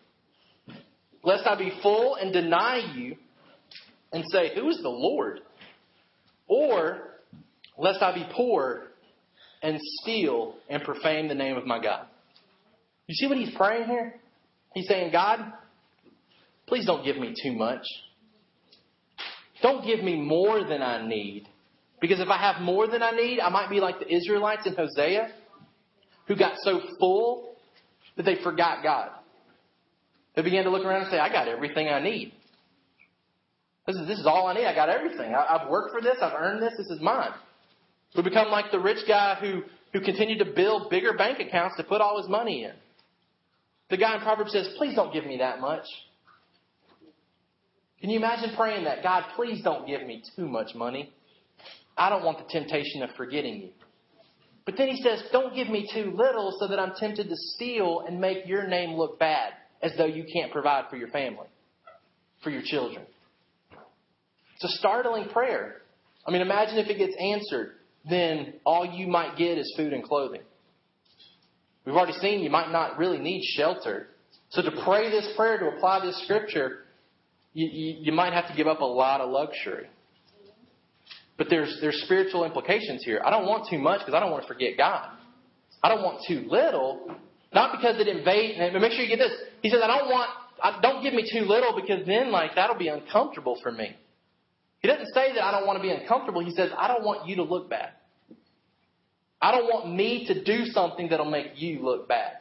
lest 1.26 1.46
I 1.46 1.58
be 1.58 1.74
full 1.82 2.16
and 2.16 2.32
deny 2.32 2.94
you 2.96 3.18
and 4.14 4.24
say, 4.32 4.52
Who 4.56 4.70
is 4.70 4.80
the 4.82 4.90
Lord? 4.90 5.42
Or 6.48 7.00
lest 7.78 8.02
I 8.02 8.14
be 8.14 8.26
poor 8.34 8.84
and 9.62 9.80
steal 10.02 10.56
and 10.70 10.84
profane 10.84 11.28
the 11.28 11.36
name 11.36 11.58
of 11.58 11.66
my 11.66 11.82
God. 11.82 12.06
You 13.08 13.16
see 13.16 13.28
what 13.28 13.38
he's 13.38 13.54
praying 13.56 13.88
here? 13.88 14.16
He's 14.74 14.88
saying, 14.88 15.12
God, 15.12 15.40
please 16.68 16.86
don't 16.86 17.04
give 17.04 17.18
me 17.18 17.34
too 17.42 17.54
much. 17.54 17.84
Don't 19.62 19.86
give 19.86 20.04
me 20.04 20.20
more 20.20 20.64
than 20.64 20.82
I 20.82 21.08
need. 21.08 21.48
Because 22.02 22.20
if 22.20 22.28
I 22.28 22.38
have 22.38 22.62
more 22.62 22.88
than 22.88 23.02
I 23.02 23.12
need, 23.12 23.40
I 23.40 23.50
might 23.50 23.70
be 23.70 23.80
like 23.80 24.00
the 24.00 24.14
Israelites 24.14 24.68
in 24.68 24.76
Hosea 24.76 25.30
who 26.28 26.36
got 26.36 26.54
so 26.60 26.82
full 27.00 27.56
that 28.18 28.24
they 28.24 28.36
forgot 28.44 28.84
God. 28.84 29.10
They 30.36 30.42
began 30.42 30.66
to 30.66 30.70
look 30.70 30.86
around 30.86 31.04
and 31.04 31.12
say, 31.12 31.18
I 31.18 31.30
got 31.30 31.48
everything 31.48 31.88
I 31.88 32.02
need. 32.02 32.34
This 33.88 33.96
is, 33.96 34.08
this 34.08 34.20
is 34.20 34.26
all 34.26 34.48
I 34.48 34.54
need. 34.54 34.66
I 34.66 34.76
got 34.76 34.90
everything. 34.90 35.34
I, 35.34 35.46
I've 35.58 35.70
worked 35.70 35.92
for 35.92 36.02
this. 36.02 36.18
I've 36.22 36.34
earned 36.34 36.62
this. 36.62 36.74
This 36.78 36.88
is 36.88 37.02
mine. 37.02 37.32
We 38.16 38.24
become 38.24 38.50
like 38.50 38.72
the 38.72 38.80
rich 38.80 39.08
guy 39.08 39.36
who, 39.36 39.64
who 39.94 40.04
continued 40.04 40.40
to 40.40 40.52
build 40.54 40.90
bigger 40.90 41.14
bank 41.14 41.40
accounts 41.40 41.78
to 41.78 41.84
put 41.84 42.02
all 42.02 42.20
his 42.20 42.30
money 42.30 42.64
in. 42.64 42.74
The 43.90 43.98
guy 43.98 44.16
in 44.16 44.22
Proverbs 44.22 44.52
says, 44.52 44.70
Please 44.78 44.96
don't 44.96 45.14
give 45.14 45.26
me 45.26 45.38
that 45.38 45.60
much. 45.60 45.86
Can 48.02 48.10
you 48.10 48.18
imagine 48.18 48.56
praying 48.56 48.86
that? 48.86 49.04
God, 49.04 49.24
please 49.36 49.64
don't 49.64 49.88
give 49.88 50.06
me 50.06 50.24
too 50.36 50.48
much 50.48 50.76
money. 50.76 51.14
I 51.98 52.10
don't 52.10 52.24
want 52.24 52.40
the 52.40 52.46
temptation 52.52 53.04
of 53.04 53.12
forgetting 53.16 53.62
you. 53.62 53.70
But 54.66 54.76
then 54.78 54.88
he 54.88 55.02
says, 55.02 55.24
Don't 55.32 55.54
give 55.54 55.70
me 55.70 55.88
too 55.94 56.14
little 56.16 56.58
so 56.60 56.68
that 56.68 56.80
I'm 56.80 56.94
tempted 56.98 57.30
to 57.30 57.36
steal 57.36 58.04
and 58.08 58.20
make 58.20 58.48
your 58.48 58.68
name 58.68 58.96
look 58.96 59.20
bad 59.20 59.54
as 59.86 59.92
though 59.98 60.06
you 60.06 60.26
can't 60.34 60.52
provide 60.52 60.86
for 60.90 60.98
your 60.98 61.10
family, 61.10 61.46
for 62.44 62.50
your 62.50 62.64
children. 62.66 63.06
It's 64.56 64.64
a 64.64 64.78
startling 64.80 65.30
prayer. 65.30 65.84
I 66.28 66.32
mean, 66.32 66.42
imagine 66.42 66.80
if 66.80 66.88
it 66.88 66.98
gets 66.98 67.16
answered, 67.20 67.74
then 68.10 68.56
all 68.66 68.84
you 68.84 69.06
might 69.06 69.38
get 69.38 69.60
is 69.60 69.72
food 69.78 69.94
and 69.94 70.04
clothing. 70.04 70.42
We've 71.86 71.96
already 71.96 72.18
seen 72.18 72.40
you 72.40 72.50
might 72.50 72.72
not 72.72 72.98
really 72.98 73.20
need 73.20 73.44
shelter. 73.56 74.08
So 74.50 74.64
to 74.64 74.72
pray 74.84 75.12
this 75.12 75.32
prayer, 75.38 75.60
to 75.60 75.78
apply 75.78 76.04
this 76.04 76.20
scripture, 76.24 76.86
you, 77.54 77.70
you, 77.72 77.96
you 78.06 78.12
might 78.12 78.34
have 78.34 78.48
to 78.48 78.56
give 78.56 78.66
up 78.66 78.82
a 78.82 78.86
lot 78.86 79.22
of 79.22 79.30
luxury. 79.30 79.88
But 81.38 81.48
there's, 81.52 81.78
there's 81.80 82.02
spiritual 82.06 82.44
implications 82.44 83.04
here. 83.04 83.22
I 83.24 83.30
don't 83.30 83.46
want 83.46 83.68
too 83.70 83.78
much 83.78 84.00
because 84.00 84.16
I 84.16 84.20
don't 84.20 84.32
want 84.32 84.44
to 84.44 84.48
forget 84.48 84.78
God. 84.78 85.10
I 85.84 85.90
don't 85.90 86.02
want 86.02 86.22
too 86.28 86.48
little 86.50 87.16
not 87.56 87.72
because 87.72 88.00
it 88.00 88.08
invades. 88.08 88.60
And 88.60 88.80
make 88.82 88.92
sure 88.92 89.02
you 89.02 89.08
get 89.08 89.24
this. 89.24 89.32
He 89.62 89.70
says, 89.70 89.80
I 89.82 89.88
don't 89.88 90.10
want, 90.10 90.30
I, 90.62 90.80
don't 90.82 91.02
give 91.02 91.14
me 91.14 91.28
too 91.32 91.46
little 91.46 91.74
because 91.80 92.06
then, 92.06 92.30
like, 92.30 92.56
that'll 92.56 92.78
be 92.78 92.90
uncomfortable 92.90 93.58
for 93.64 93.72
me. 93.72 93.96
He 94.82 94.90
doesn't 94.90 95.08
say 95.14 95.34
that 95.34 95.44
I 95.44 95.52
don't 95.52 95.66
want 95.66 95.78
to 95.78 95.82
be 95.82 95.90
uncomfortable. 95.90 96.46
He 96.46 96.52
says, 96.52 96.70
I 96.78 96.90
don't 96.90 97.04
want 97.04 97.28
you 97.28 97.38
to 97.38 97.44
look 97.44 97.70
bad. 97.70 97.92
I 99.42 99.52
don't 99.52 99.66
want 99.66 99.96
me 99.96 100.26
to 100.28 100.44
do 100.44 100.66
something 100.66 101.10
that'll 101.10 101.32
make 101.32 101.54
you 101.56 101.84
look 101.84 102.08
bad. 102.08 102.34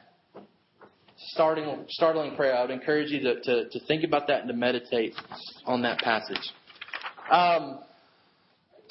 Starting, 1.17 1.87
startling 1.91 2.35
prayer. 2.35 2.57
I 2.57 2.63
would 2.63 2.71
encourage 2.73 3.11
you 3.11 3.21
to, 3.21 3.41
to, 3.41 3.69
to 3.71 3.87
think 3.87 4.05
about 4.05 4.27
that 4.27 4.41
and 4.41 4.49
to 4.49 4.55
meditate 4.55 5.15
on 5.65 5.83
that 5.83 5.99
passage. 6.01 6.53
Um, 7.31 7.79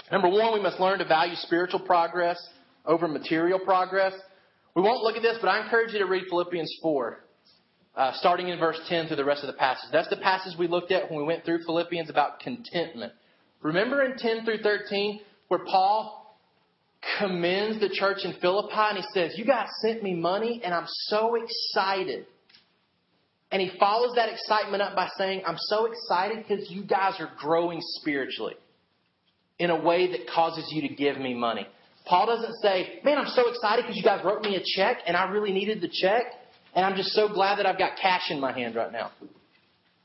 number 0.10 0.30
one, 0.30 0.54
we 0.54 0.62
must 0.62 0.80
learn 0.80 1.00
to 1.00 1.06
value 1.06 1.36
spiritual 1.36 1.82
progress 1.82 2.38
over 2.86 3.08
material 3.08 3.60
progress. 3.60 4.14
We 4.76 4.82
won't 4.82 5.04
look 5.04 5.16
at 5.16 5.22
this, 5.22 5.38
but 5.40 5.50
I 5.50 5.64
encourage 5.64 5.94
you 5.94 6.00
to 6.00 6.06
read 6.06 6.24
Philippians 6.30 6.80
4, 6.82 7.20
uh, 7.96 8.12
starting 8.16 8.48
in 8.48 8.60
verse 8.60 8.80
10 8.90 9.08
through 9.08 9.18
the 9.18 9.26
rest 9.26 9.44
of 9.44 9.48
the 9.48 9.60
passage. 9.60 9.90
That's 9.92 10.10
the 10.10 10.18
passage 10.18 10.58
we 10.58 10.68
looked 10.68 10.92
at 10.92 11.12
when 11.12 11.20
we 11.20 11.26
went 11.26 11.46
through 11.46 11.64
Philippians 11.64 12.10
about 12.10 12.40
contentment. 12.40 13.14
Remember 13.62 14.04
in 14.04 14.18
10 14.18 14.46
through 14.46 14.64
13 14.64 15.22
where 15.48 15.62
Paul 15.66 16.38
commends 17.20 17.80
the 17.80 17.90
church 17.90 18.20
in 18.24 18.34
Philippi 18.42 18.74
and 18.74 18.98
he 18.98 19.04
says, 19.14 19.34
You 19.38 19.46
guys 19.46 19.68
sent 19.82 20.02
me 20.02 20.16
money 20.16 20.62
and 20.64 20.74
I'm 20.74 20.88
so 20.88 21.36
excited. 21.36 22.26
And 23.52 23.62
he 23.62 23.78
follows 23.80 24.16
that 24.16 24.30
excitement 24.30 24.82
up 24.82 24.96
by 24.96 25.10
saying, 25.16 25.44
I'm 25.46 25.60
so 25.60 25.86
excited 25.86 26.46
because 26.48 26.72
you 26.72 26.84
guys 26.84 27.14
are 27.20 27.30
growing 27.38 27.80
spiritually 27.82 28.56
in 29.60 29.70
a 29.70 29.80
way 29.80 30.12
that 30.12 30.28
causes 30.34 30.66
you 30.72 30.88
to 30.88 30.96
give 30.96 31.20
me 31.20 31.36
money. 31.36 31.68
Paul 32.06 32.28
doesn't 32.28 32.56
say, 32.62 33.00
Man, 33.04 33.18
I'm 33.18 33.28
so 33.28 33.50
excited 33.50 33.84
because 33.84 33.98
you 33.98 34.04
guys 34.04 34.24
wrote 34.26 34.42
me 34.42 34.56
a 34.56 34.64
check 34.76 34.98
and 35.08 35.16
I 35.16 35.30
really 35.30 35.52
needed 35.52 35.82
the 35.82 35.90
check, 35.90 36.26
and 36.76 36.86
I'm 36.86 36.96
just 36.96 37.10
so 37.10 37.28
glad 37.28 37.60
that 37.60 37.66
I've 37.66 37.78
got 37.78 37.98
cash 38.02 38.30
in 38.30 38.40
my 38.40 38.52
hand 38.52 38.76
right 38.76 38.92
now. 38.92 39.12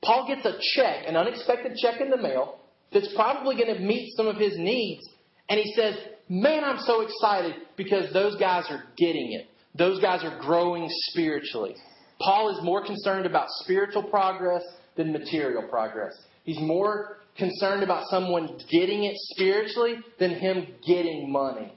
Paul 0.05 0.27
gets 0.29 0.47
a 0.47 0.59
check, 0.77 1.05
an 1.07 1.17
unexpected 1.17 1.77
check 1.77 2.01
in 2.01 2.11
the 2.11 2.17
mail 2.17 2.61
that's 2.93 3.13
probably 3.15 3.57
going 3.57 3.75
to 3.75 3.81
meet 3.81 4.15
some 4.17 4.29
of 4.29 4.37
his 4.37 4.57
needs, 4.57 5.07
and 5.49 5.59
he 5.59 5.73
says, 5.75 5.97
man, 6.29 6.65
I'm 6.65 6.79
so 6.81 7.01
excited 7.01 7.55
because 7.77 8.13
those 8.13 8.37
guys 8.37 8.65
are 8.71 8.85
getting 8.97 9.33
it. 9.33 9.47
Those 9.75 10.01
guys 10.01 10.23
are 10.25 10.39
growing 10.41 10.89
spiritually. 11.11 11.75
Paul 12.21 12.51
is 12.57 12.63
more 12.65 12.85
concerned 12.85 13.27
about 13.27 13.47
spiritual 13.61 14.03
progress 14.05 14.63
than 14.97 15.13
material 15.13 15.65
progress. 15.69 16.19
He's 16.45 16.61
more 16.61 17.19
concerned 17.37 17.83
about 17.83 18.09
someone 18.09 18.59
getting 18.71 19.05
it 19.05 19.15
spiritually 19.17 19.97
than 20.19 20.31
him 20.31 20.67
getting 20.87 21.31
money. 21.31 21.73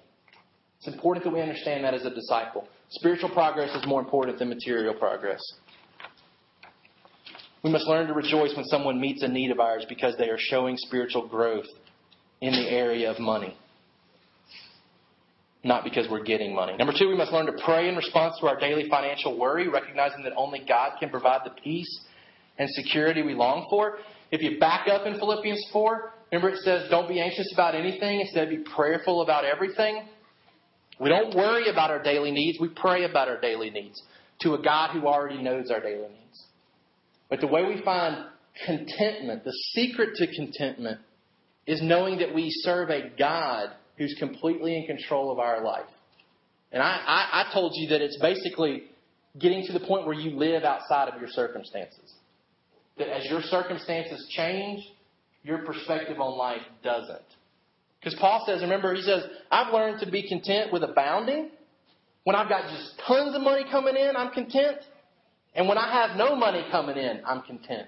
It's 0.81 0.91
important 0.91 1.23
that 1.25 1.31
we 1.31 1.41
understand 1.41 1.83
that 1.83 1.93
as 1.93 2.05
a 2.05 2.09
disciple. 2.09 2.67
Spiritual 2.89 3.29
progress 3.29 3.69
is 3.75 3.85
more 3.85 4.01
important 4.01 4.39
than 4.39 4.49
material 4.49 4.95
progress. 4.95 5.39
We 7.63 7.69
must 7.69 7.85
learn 7.85 8.07
to 8.07 8.13
rejoice 8.13 8.55
when 8.55 8.65
someone 8.65 8.99
meets 8.99 9.21
a 9.21 9.27
need 9.27 9.51
of 9.51 9.59
ours 9.59 9.85
because 9.87 10.15
they 10.17 10.29
are 10.29 10.39
showing 10.39 10.77
spiritual 10.77 11.27
growth 11.27 11.67
in 12.41 12.53
the 12.53 12.67
area 12.67 13.11
of 13.11 13.19
money, 13.19 13.55
not 15.63 15.83
because 15.83 16.07
we're 16.09 16.23
getting 16.23 16.55
money. 16.55 16.75
Number 16.75 16.93
two, 16.97 17.09
we 17.09 17.15
must 17.15 17.31
learn 17.31 17.45
to 17.45 17.53
pray 17.63 17.87
in 17.87 17.95
response 17.95 18.39
to 18.39 18.47
our 18.47 18.59
daily 18.59 18.89
financial 18.89 19.37
worry, 19.37 19.67
recognizing 19.67 20.23
that 20.23 20.33
only 20.35 20.63
God 20.67 20.93
can 20.99 21.11
provide 21.11 21.41
the 21.45 21.51
peace 21.63 21.99
and 22.57 22.67
security 22.71 23.21
we 23.21 23.35
long 23.35 23.67
for. 23.69 23.99
If 24.31 24.41
you 24.41 24.59
back 24.59 24.87
up 24.87 25.05
in 25.05 25.19
Philippians 25.19 25.63
4, 25.71 26.13
remember 26.31 26.49
it 26.49 26.63
says, 26.63 26.89
don't 26.89 27.07
be 27.07 27.21
anxious 27.21 27.53
about 27.53 27.75
anything, 27.75 28.21
instead 28.21 28.49
be 28.49 28.63
prayerful 28.75 29.21
about 29.21 29.45
everything. 29.45 30.07
We 31.01 31.09
don't 31.09 31.35
worry 31.35 31.67
about 31.67 31.89
our 31.89 32.01
daily 32.03 32.29
needs, 32.29 32.59
we 32.61 32.69
pray 32.69 33.05
about 33.05 33.27
our 33.27 33.41
daily 33.41 33.71
needs 33.71 33.99
to 34.41 34.53
a 34.53 34.61
God 34.61 34.91
who 34.91 35.07
already 35.07 35.41
knows 35.41 35.71
our 35.71 35.79
daily 35.79 36.09
needs. 36.09 36.43
But 37.27 37.41
the 37.41 37.47
way 37.47 37.65
we 37.65 37.81
find 37.81 38.25
contentment, 38.67 39.43
the 39.43 39.53
secret 39.73 40.15
to 40.17 40.27
contentment, 40.27 40.99
is 41.65 41.81
knowing 41.81 42.19
that 42.19 42.35
we 42.35 42.51
serve 42.51 42.91
a 42.91 43.09
God 43.17 43.69
who's 43.97 44.15
completely 44.19 44.75
in 44.75 44.85
control 44.85 45.31
of 45.31 45.39
our 45.39 45.63
life. 45.63 45.89
And 46.71 46.83
I, 46.83 47.01
I, 47.07 47.41
I 47.49 47.53
told 47.53 47.71
you 47.75 47.89
that 47.89 48.01
it's 48.01 48.19
basically 48.21 48.83
getting 49.39 49.65
to 49.65 49.73
the 49.73 49.79
point 49.79 50.05
where 50.05 50.15
you 50.15 50.37
live 50.37 50.63
outside 50.63 51.09
of 51.09 51.19
your 51.19 51.29
circumstances. 51.31 52.13
That 52.99 53.07
as 53.07 53.25
your 53.25 53.41
circumstances 53.41 54.27
change, 54.35 54.83
your 55.43 55.65
perspective 55.65 56.19
on 56.19 56.37
life 56.37 56.61
doesn't. 56.83 57.25
Because 58.01 58.17
Paul 58.19 58.43
says, 58.47 58.61
remember, 58.61 58.95
he 58.95 59.03
says, 59.03 59.23
I've 59.51 59.71
learned 59.71 59.99
to 59.99 60.09
be 60.09 60.27
content 60.27 60.73
with 60.73 60.83
abounding. 60.83 61.51
When 62.23 62.35
I've 62.35 62.49
got 62.49 62.69
just 62.69 62.99
tons 63.07 63.35
of 63.35 63.41
money 63.41 63.63
coming 63.69 63.95
in, 63.95 64.15
I'm 64.15 64.31
content. 64.31 64.77
And 65.53 65.67
when 65.67 65.77
I 65.77 65.91
have 65.91 66.17
no 66.17 66.35
money 66.35 66.65
coming 66.71 66.97
in, 66.97 67.21
I'm 67.25 67.41
content. 67.43 67.87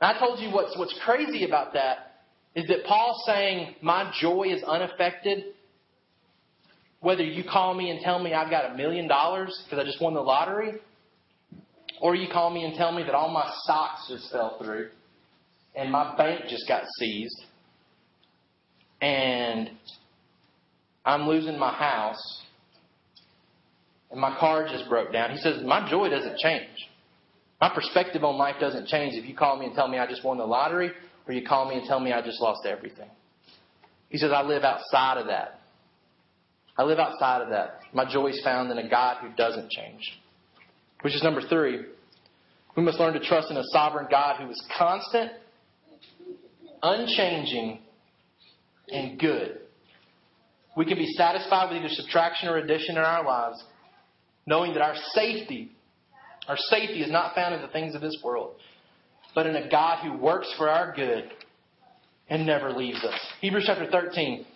And 0.00 0.14
I 0.14 0.18
told 0.18 0.40
you 0.40 0.50
what's, 0.50 0.76
what's 0.76 0.94
crazy 1.04 1.46
about 1.46 1.72
that 1.72 2.22
is 2.54 2.66
that 2.66 2.84
Paul's 2.84 3.22
saying, 3.26 3.76
My 3.80 4.12
joy 4.20 4.48
is 4.48 4.62
unaffected. 4.62 5.44
Whether 7.00 7.24
you 7.24 7.44
call 7.44 7.74
me 7.74 7.90
and 7.90 8.00
tell 8.00 8.18
me 8.22 8.34
I've 8.34 8.50
got 8.50 8.72
a 8.72 8.76
million 8.76 9.08
dollars 9.08 9.58
because 9.64 9.82
I 9.82 9.86
just 9.86 10.00
won 10.02 10.14
the 10.14 10.20
lottery, 10.20 10.74
or 12.00 12.14
you 12.14 12.28
call 12.32 12.50
me 12.50 12.64
and 12.64 12.74
tell 12.74 12.92
me 12.92 13.02
that 13.04 13.14
all 13.14 13.30
my 13.30 13.50
stocks 13.62 14.08
just 14.08 14.30
fell 14.30 14.58
through 14.62 14.88
and 15.74 15.90
my 15.90 16.16
bank 16.16 16.44
just 16.48 16.66
got 16.66 16.84
seized 16.98 17.44
and 19.04 19.70
I'm 21.04 21.28
losing 21.28 21.58
my 21.58 21.72
house 21.72 22.42
and 24.10 24.18
my 24.18 24.34
car 24.38 24.66
just 24.66 24.88
broke 24.88 25.12
down. 25.12 25.30
He 25.30 25.36
says, 25.36 25.62
My 25.62 25.88
joy 25.90 26.08
doesn't 26.08 26.38
change. 26.38 26.88
My 27.60 27.70
perspective 27.74 28.24
on 28.24 28.38
life 28.38 28.56
doesn't 28.58 28.86
change 28.88 29.14
if 29.14 29.28
you 29.28 29.36
call 29.36 29.58
me 29.58 29.66
and 29.66 29.74
tell 29.74 29.88
me 29.88 29.98
I 29.98 30.06
just 30.06 30.24
won 30.24 30.38
the 30.38 30.46
lottery 30.46 30.90
or 31.26 31.34
you 31.34 31.46
call 31.46 31.68
me 31.68 31.76
and 31.76 31.86
tell 31.86 32.00
me 32.00 32.12
I 32.12 32.22
just 32.22 32.40
lost 32.40 32.66
everything. 32.66 33.10
He 34.08 34.16
says, 34.16 34.32
I 34.32 34.42
live 34.42 34.64
outside 34.64 35.18
of 35.18 35.26
that. 35.26 35.60
I 36.78 36.84
live 36.84 36.98
outside 36.98 37.42
of 37.42 37.50
that. 37.50 37.80
My 37.92 38.10
joy 38.10 38.28
is 38.28 38.40
found 38.42 38.70
in 38.70 38.78
a 38.78 38.88
God 38.88 39.18
who 39.20 39.28
doesn't 39.36 39.70
change. 39.70 40.00
Which 41.02 41.14
is 41.14 41.22
number 41.22 41.42
three. 41.42 41.80
We 42.74 42.82
must 42.82 42.98
learn 42.98 43.12
to 43.14 43.20
trust 43.20 43.50
in 43.50 43.56
a 43.56 43.64
sovereign 43.64 44.06
God 44.10 44.40
who 44.40 44.50
is 44.50 44.62
constant, 44.76 45.30
unchanging, 46.82 47.80
and 48.88 49.18
good. 49.18 49.60
We 50.76 50.84
can 50.84 50.98
be 50.98 51.06
satisfied 51.16 51.70
with 51.70 51.78
either 51.82 51.94
subtraction 51.94 52.48
or 52.48 52.56
addition 52.56 52.96
in 52.96 53.02
our 53.02 53.24
lives 53.24 53.62
knowing 54.46 54.74
that 54.74 54.82
our 54.82 54.94
safety, 55.12 55.70
our 56.48 56.56
safety 56.56 57.00
is 57.02 57.10
not 57.10 57.34
found 57.34 57.54
in 57.54 57.62
the 57.62 57.68
things 57.68 57.94
of 57.94 58.00
this 58.00 58.16
world, 58.22 58.56
but 59.34 59.46
in 59.46 59.56
a 59.56 59.68
God 59.70 60.04
who 60.04 60.16
works 60.16 60.52
for 60.56 60.68
our 60.68 60.94
good 60.94 61.30
and 62.28 62.46
never 62.46 62.72
leaves 62.72 63.02
us. 63.04 63.18
Hebrews 63.40 63.64
chapter 63.66 63.90
13. 63.90 64.46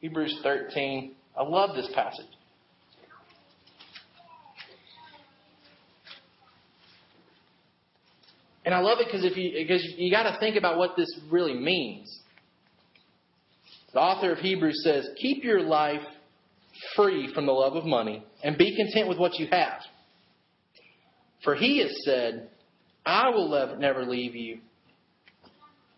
Hebrews 0.00 0.38
13. 0.42 1.14
I 1.36 1.42
love 1.42 1.74
this 1.74 1.90
passage. 1.94 2.26
And 8.66 8.74
I 8.74 8.80
love 8.80 8.98
it 9.00 9.06
because 9.06 9.24
if 9.24 9.36
you 9.36 9.52
because 9.56 9.82
you 9.96 10.10
got 10.10 10.24
to 10.24 10.38
think 10.38 10.56
about 10.56 10.76
what 10.76 10.96
this 10.96 11.08
really 11.30 11.54
means. 11.54 12.20
The 13.94 14.00
author 14.00 14.32
of 14.32 14.38
Hebrews 14.38 14.82
says, 14.84 15.08
Keep 15.22 15.44
your 15.44 15.62
life 15.62 16.02
free 16.94 17.32
from 17.32 17.46
the 17.46 17.52
love 17.52 17.76
of 17.76 17.86
money 17.86 18.22
and 18.42 18.58
be 18.58 18.76
content 18.76 19.08
with 19.08 19.18
what 19.18 19.38
you 19.38 19.46
have. 19.50 19.80
For 21.44 21.54
he 21.54 21.78
has 21.78 21.94
said, 22.04 22.50
I 23.06 23.30
will 23.30 23.78
never 23.78 24.04
leave 24.04 24.34
you 24.34 24.58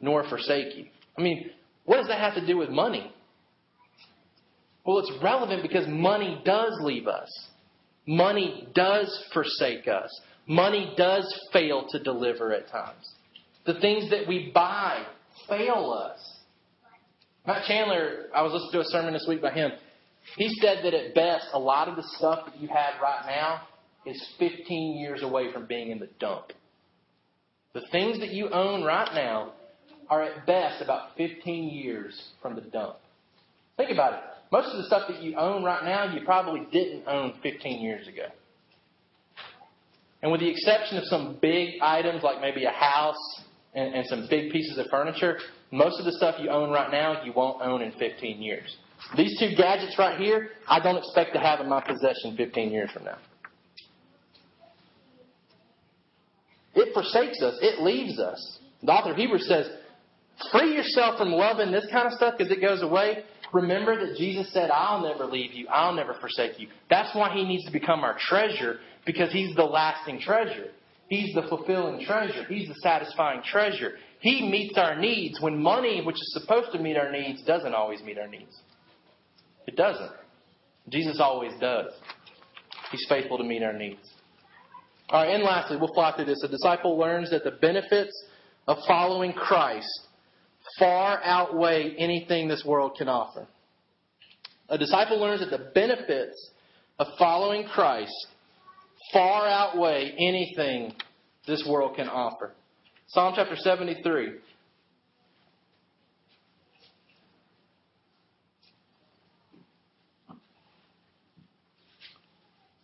nor 0.00 0.28
forsake 0.28 0.76
you. 0.76 0.86
I 1.18 1.22
mean, 1.22 1.50
what 1.86 1.96
does 1.96 2.08
that 2.08 2.20
have 2.20 2.34
to 2.34 2.46
do 2.46 2.56
with 2.58 2.68
money? 2.68 3.10
Well, 4.84 4.98
it's 4.98 5.12
relevant 5.22 5.62
because 5.62 5.88
money 5.88 6.40
does 6.44 6.78
leave 6.82 7.08
us. 7.08 7.28
Money 8.06 8.68
does 8.74 9.24
forsake 9.32 9.88
us. 9.88 10.08
Money 10.48 10.94
does 10.96 11.48
fail 11.52 11.86
to 11.90 12.02
deliver 12.02 12.54
at 12.54 12.68
times. 12.68 13.12
The 13.66 13.78
things 13.80 14.10
that 14.10 14.26
we 14.26 14.50
buy 14.54 15.04
fail 15.46 15.92
us. 15.92 16.38
Matt 17.46 17.66
Chandler, 17.66 18.26
I 18.34 18.42
was 18.42 18.52
listening 18.52 18.72
to 18.72 18.80
a 18.80 18.84
sermon 18.84 19.12
this 19.12 19.26
week 19.28 19.42
by 19.42 19.52
him. 19.52 19.72
He 20.36 20.48
said 20.60 20.84
that 20.84 20.94
at 20.94 21.14
best, 21.14 21.48
a 21.52 21.58
lot 21.58 21.88
of 21.88 21.96
the 21.96 22.02
stuff 22.16 22.46
that 22.46 22.58
you 22.60 22.68
have 22.68 23.00
right 23.00 23.24
now 23.26 23.62
is 24.06 24.22
15 24.38 24.98
years 24.98 25.22
away 25.22 25.52
from 25.52 25.66
being 25.66 25.90
in 25.90 25.98
the 25.98 26.08
dump. 26.18 26.52
The 27.74 27.82
things 27.92 28.18
that 28.20 28.30
you 28.30 28.48
own 28.48 28.84
right 28.84 29.12
now 29.14 29.52
are 30.08 30.22
at 30.22 30.46
best 30.46 30.82
about 30.82 31.16
15 31.16 31.68
years 31.68 32.30
from 32.40 32.54
the 32.54 32.62
dump. 32.62 32.96
Think 33.76 33.90
about 33.90 34.14
it. 34.14 34.20
Most 34.50 34.68
of 34.68 34.78
the 34.78 34.84
stuff 34.84 35.08
that 35.08 35.22
you 35.22 35.36
own 35.36 35.62
right 35.62 35.84
now, 35.84 36.14
you 36.14 36.24
probably 36.24 36.66
didn't 36.72 37.06
own 37.06 37.34
15 37.42 37.82
years 37.82 38.08
ago. 38.08 38.28
And 40.22 40.32
with 40.32 40.40
the 40.40 40.48
exception 40.48 40.98
of 40.98 41.04
some 41.04 41.38
big 41.40 41.80
items 41.80 42.22
like 42.22 42.40
maybe 42.40 42.64
a 42.64 42.70
house 42.70 43.42
and, 43.74 43.94
and 43.94 44.06
some 44.06 44.26
big 44.28 44.50
pieces 44.50 44.78
of 44.78 44.86
furniture, 44.90 45.38
most 45.70 45.98
of 45.98 46.06
the 46.06 46.12
stuff 46.12 46.36
you 46.40 46.50
own 46.50 46.70
right 46.70 46.90
now, 46.90 47.22
you 47.24 47.32
won't 47.32 47.62
own 47.62 47.82
in 47.82 47.92
15 47.92 48.42
years. 48.42 48.76
These 49.16 49.38
two 49.38 49.50
gadgets 49.56 49.96
right 49.98 50.18
here, 50.18 50.50
I 50.66 50.80
don't 50.80 50.96
expect 50.96 51.34
to 51.34 51.40
have 51.40 51.60
in 51.60 51.68
my 51.68 51.80
possession 51.80 52.36
15 52.36 52.70
years 52.70 52.90
from 52.90 53.04
now. 53.04 53.18
It 56.74 56.92
forsakes 56.94 57.40
us. 57.42 57.58
It 57.60 57.82
leaves 57.82 58.18
us. 58.18 58.58
The 58.82 58.92
author 58.92 59.12
of 59.12 59.16
Hebrews 59.16 59.48
says, 59.48 59.68
free 60.52 60.74
yourself 60.74 61.18
from 61.18 61.30
loving 61.30 61.72
this 61.72 61.86
kind 61.90 62.06
of 62.06 62.12
stuff 62.12 62.34
because 62.38 62.52
it 62.52 62.60
goes 62.60 62.82
away. 62.82 63.24
Remember 63.52 64.06
that 64.06 64.16
Jesus 64.16 64.52
said, 64.52 64.70
I'll 64.70 65.02
never 65.02 65.24
leave 65.26 65.52
you. 65.52 65.66
I'll 65.68 65.94
never 65.94 66.14
forsake 66.14 66.60
you. 66.60 66.68
That's 66.90 67.14
why 67.16 67.32
he 67.34 67.44
needs 67.44 67.64
to 67.64 67.72
become 67.72 68.00
our 68.00 68.16
treasure 68.18 68.78
because 69.08 69.32
he's 69.32 69.56
the 69.56 69.64
lasting 69.64 70.20
treasure. 70.20 70.66
He's 71.08 71.34
the 71.34 71.40
fulfilling 71.48 72.04
treasure. 72.04 72.44
He's 72.46 72.68
the 72.68 72.74
satisfying 72.82 73.40
treasure. 73.42 73.92
He 74.20 74.46
meets 74.50 74.76
our 74.76 75.00
needs 75.00 75.40
when 75.40 75.62
money, 75.62 76.02
which 76.04 76.16
is 76.16 76.38
supposed 76.38 76.72
to 76.72 76.78
meet 76.78 76.98
our 76.98 77.10
needs, 77.10 77.42
doesn't 77.44 77.72
always 77.72 78.02
meet 78.02 78.18
our 78.18 78.28
needs. 78.28 78.54
It 79.66 79.76
doesn't. 79.76 80.12
Jesus 80.90 81.20
always 81.20 81.52
does. 81.58 81.86
He's 82.90 83.06
faithful 83.08 83.38
to 83.38 83.44
meet 83.44 83.62
our 83.62 83.72
needs. 83.72 84.06
All 85.08 85.22
right, 85.24 85.34
and 85.34 85.42
lastly, 85.42 85.78
we'll 85.78 85.94
fly 85.94 86.14
through 86.14 86.26
this. 86.26 86.42
A 86.42 86.48
disciple 86.48 86.98
learns 86.98 87.30
that 87.30 87.44
the 87.44 87.52
benefits 87.52 88.12
of 88.66 88.76
following 88.86 89.32
Christ 89.32 89.88
far 90.78 91.18
outweigh 91.24 91.94
anything 91.96 92.46
this 92.46 92.62
world 92.62 92.96
can 92.98 93.08
offer. 93.08 93.46
A 94.68 94.76
disciple 94.76 95.18
learns 95.18 95.40
that 95.40 95.48
the 95.48 95.70
benefits 95.74 96.50
of 96.98 97.06
following 97.18 97.64
Christ 97.64 98.12
far 99.12 99.46
outweigh 99.46 100.14
anything 100.18 100.92
this 101.46 101.66
world 101.68 101.96
can 101.96 102.08
offer. 102.08 102.52
Psalm 103.08 103.32
chapter 103.36 103.56
73. 103.56 104.32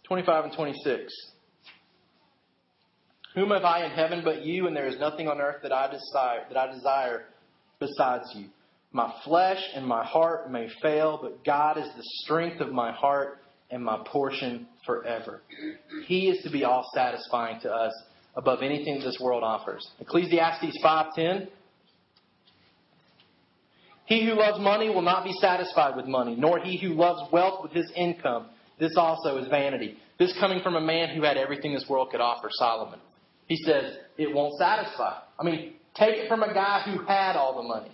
Twenty-five 0.05 0.45
and 0.45 0.53
twenty-six. 0.55 1.13
Whom 3.35 3.51
have 3.51 3.65
I 3.65 3.85
in 3.85 3.91
heaven 3.91 4.21
but 4.23 4.45
you, 4.45 4.67
and 4.67 4.77
there 4.77 4.87
is 4.87 4.99
nothing 4.99 5.29
on 5.29 5.41
earth 5.41 5.63
that 5.63 5.73
I 5.73 5.91
desire 5.91 6.45
that 6.49 6.57
I 6.57 6.73
desire 6.73 7.25
besides 7.81 8.25
you. 8.35 8.47
My 8.93 9.13
flesh 9.25 9.61
and 9.75 9.85
my 9.85 10.05
heart 10.05 10.53
may 10.53 10.69
fail, 10.81 11.19
but 11.21 11.45
God 11.45 11.79
is 11.79 11.89
the 11.97 12.03
strength 12.23 12.61
of 12.61 12.71
my 12.71 12.93
heart 12.93 13.41
and 13.75 13.85
my 13.85 14.01
portion 14.07 14.69
forever. 14.87 15.43
He 16.07 16.29
is 16.29 16.43
to 16.45 16.51
be 16.51 16.63
all 16.63 16.89
satisfying 16.95 17.61
to 17.63 17.73
us 17.73 17.93
above 18.37 18.63
anything 18.63 19.01
this 19.01 19.19
world 19.21 19.43
offers. 19.43 19.85
Ecclesiastes 19.99 20.79
5:10 20.83 21.49
He 24.07 24.25
who 24.27 24.35
loves 24.35 24.61
money 24.61 24.91
will 24.91 25.03
not 25.03 25.25
be 25.25 25.33
satisfied 25.33 25.97
with 25.97 26.07
money, 26.07 26.37
nor 26.37 26.61
he 26.61 26.77
who 26.77 26.95
loves 26.95 27.33
wealth 27.33 27.65
with 27.65 27.73
his 27.73 27.91
income. 27.97 28.47
This 28.79 28.97
also 28.97 29.39
is 29.39 29.49
vanity. 29.49 29.99
This 30.19 30.33
coming 30.39 30.61
from 30.63 30.77
a 30.77 30.81
man 30.81 31.15
who 31.15 31.23
had 31.23 31.37
everything 31.37 31.75
this 31.75 31.89
world 31.89 32.11
could 32.11 32.21
offer, 32.21 32.49
Solomon. 32.53 33.01
He 33.47 33.57
says 33.57 33.97
it 34.17 34.33
won't 34.33 34.55
satisfy. 34.57 35.19
I 35.39 35.43
mean, 35.43 35.75
take 35.97 36.17
it 36.17 36.29
from 36.29 36.45
a 36.45 36.55
guy 36.55 36.83
who 36.83 37.05
had 37.05 37.35
all 37.35 37.57
the 37.57 37.69
money. 37.69 37.91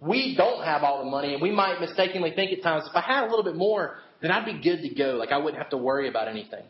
We 0.00 0.36
don't 0.36 0.62
have 0.64 0.82
all 0.82 1.04
the 1.04 1.10
money, 1.10 1.34
and 1.34 1.42
we 1.42 1.50
might 1.50 1.80
mistakenly 1.80 2.32
think 2.34 2.52
at 2.52 2.62
times, 2.62 2.86
if 2.88 2.94
I 2.94 3.00
had 3.00 3.24
a 3.24 3.28
little 3.28 3.44
bit 3.44 3.56
more, 3.56 3.98
then 4.20 4.30
I'd 4.30 4.44
be 4.44 4.60
good 4.62 4.82
to 4.82 4.94
go. 4.94 5.16
Like 5.16 5.32
I 5.32 5.38
wouldn't 5.38 5.58
have 5.60 5.70
to 5.70 5.76
worry 5.76 6.08
about 6.08 6.28
anything. 6.28 6.64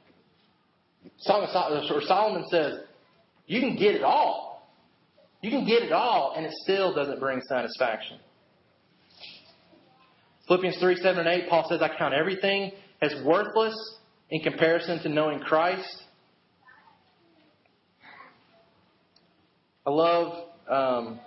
Solomon 1.19 2.45
says, 2.51 2.81
you 3.47 3.61
can 3.61 3.77
get 3.77 3.95
it 3.95 4.03
all. 4.03 4.69
You 5.43 5.51
can 5.51 5.67
get 5.67 5.83
it 5.83 5.93
all, 5.93 6.35
and 6.37 6.45
it 6.45 6.53
still 6.63 6.95
doesn't 6.95 7.21
bring 7.21 7.41
satisfaction. 7.43 8.19
Philippians 10.49 10.79
3, 10.79 10.97
7, 10.97 11.19
and 11.19 11.29
8, 11.43 11.49
Paul 11.49 11.67
says, 11.69 11.83
I 11.83 11.97
count 11.97 12.15
everything 12.15 12.73
as 13.03 13.15
worthless 13.25 13.75
in 14.31 14.43
comparison 14.43 15.01
to 15.03 15.09
knowing 15.09 15.41
Christ. 15.41 16.05
I 19.85 19.91
love 19.91 20.49
um, 20.69 21.21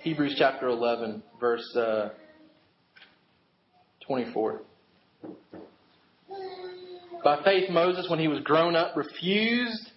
Hebrews 0.00 0.36
chapter 0.38 0.68
11, 0.68 1.22
verse 1.40 1.76
uh, 1.76 2.10
24. 4.06 4.62
By 7.24 7.42
faith, 7.42 7.70
Moses, 7.70 8.08
when 8.08 8.18
he 8.18 8.28
was 8.28 8.40
grown 8.40 8.76
up, 8.76 8.96
refused 8.96 9.90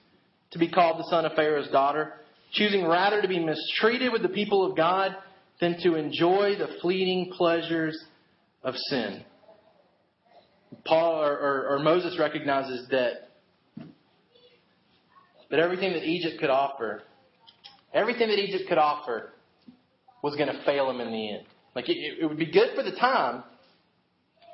to 0.52 0.58
be 0.58 0.70
called 0.70 1.00
the 1.00 1.10
son 1.10 1.26
of 1.26 1.34
Pharaoh's 1.34 1.70
daughter, 1.70 2.14
choosing 2.52 2.88
rather 2.88 3.22
to 3.22 3.28
be 3.28 3.40
mistreated 3.40 4.12
with 4.12 4.24
the 4.24 4.30
people 4.30 4.66
of 4.66 4.76
God 4.76 5.16
than 5.62 5.78
to 5.84 5.96
enjoy 5.96 6.56
the 6.58 6.80
fleeting 6.82 7.32
pleasures 7.38 8.04
of 8.64 8.76
sin. 8.90 9.24
Paul 10.86 11.22
or, 11.24 11.32
or, 11.32 11.68
or 11.70 11.80
Moses 11.80 12.18
recognizes 12.20 12.88
that 12.90 13.30
that 15.50 15.60
everything 15.60 15.94
that 15.94 16.04
Egypt 16.04 16.40
could 16.40 16.52
offer, 16.52 17.02
everything 17.94 18.28
that 18.28 18.38
Egypt 18.38 18.70
could 18.70 18.78
offer, 18.78 19.34
was 20.22 20.36
going 20.36 20.48
to 20.48 20.64
fail 20.64 20.90
him 20.90 21.00
in 21.02 21.12
the 21.12 21.34
end. 21.34 21.46
Like 21.76 21.90
it, 21.90 21.98
it 22.22 22.26
would 22.26 22.38
be 22.38 22.52
good 22.52 22.70
for 22.76 22.84
the 22.84 22.92
time, 22.92 23.44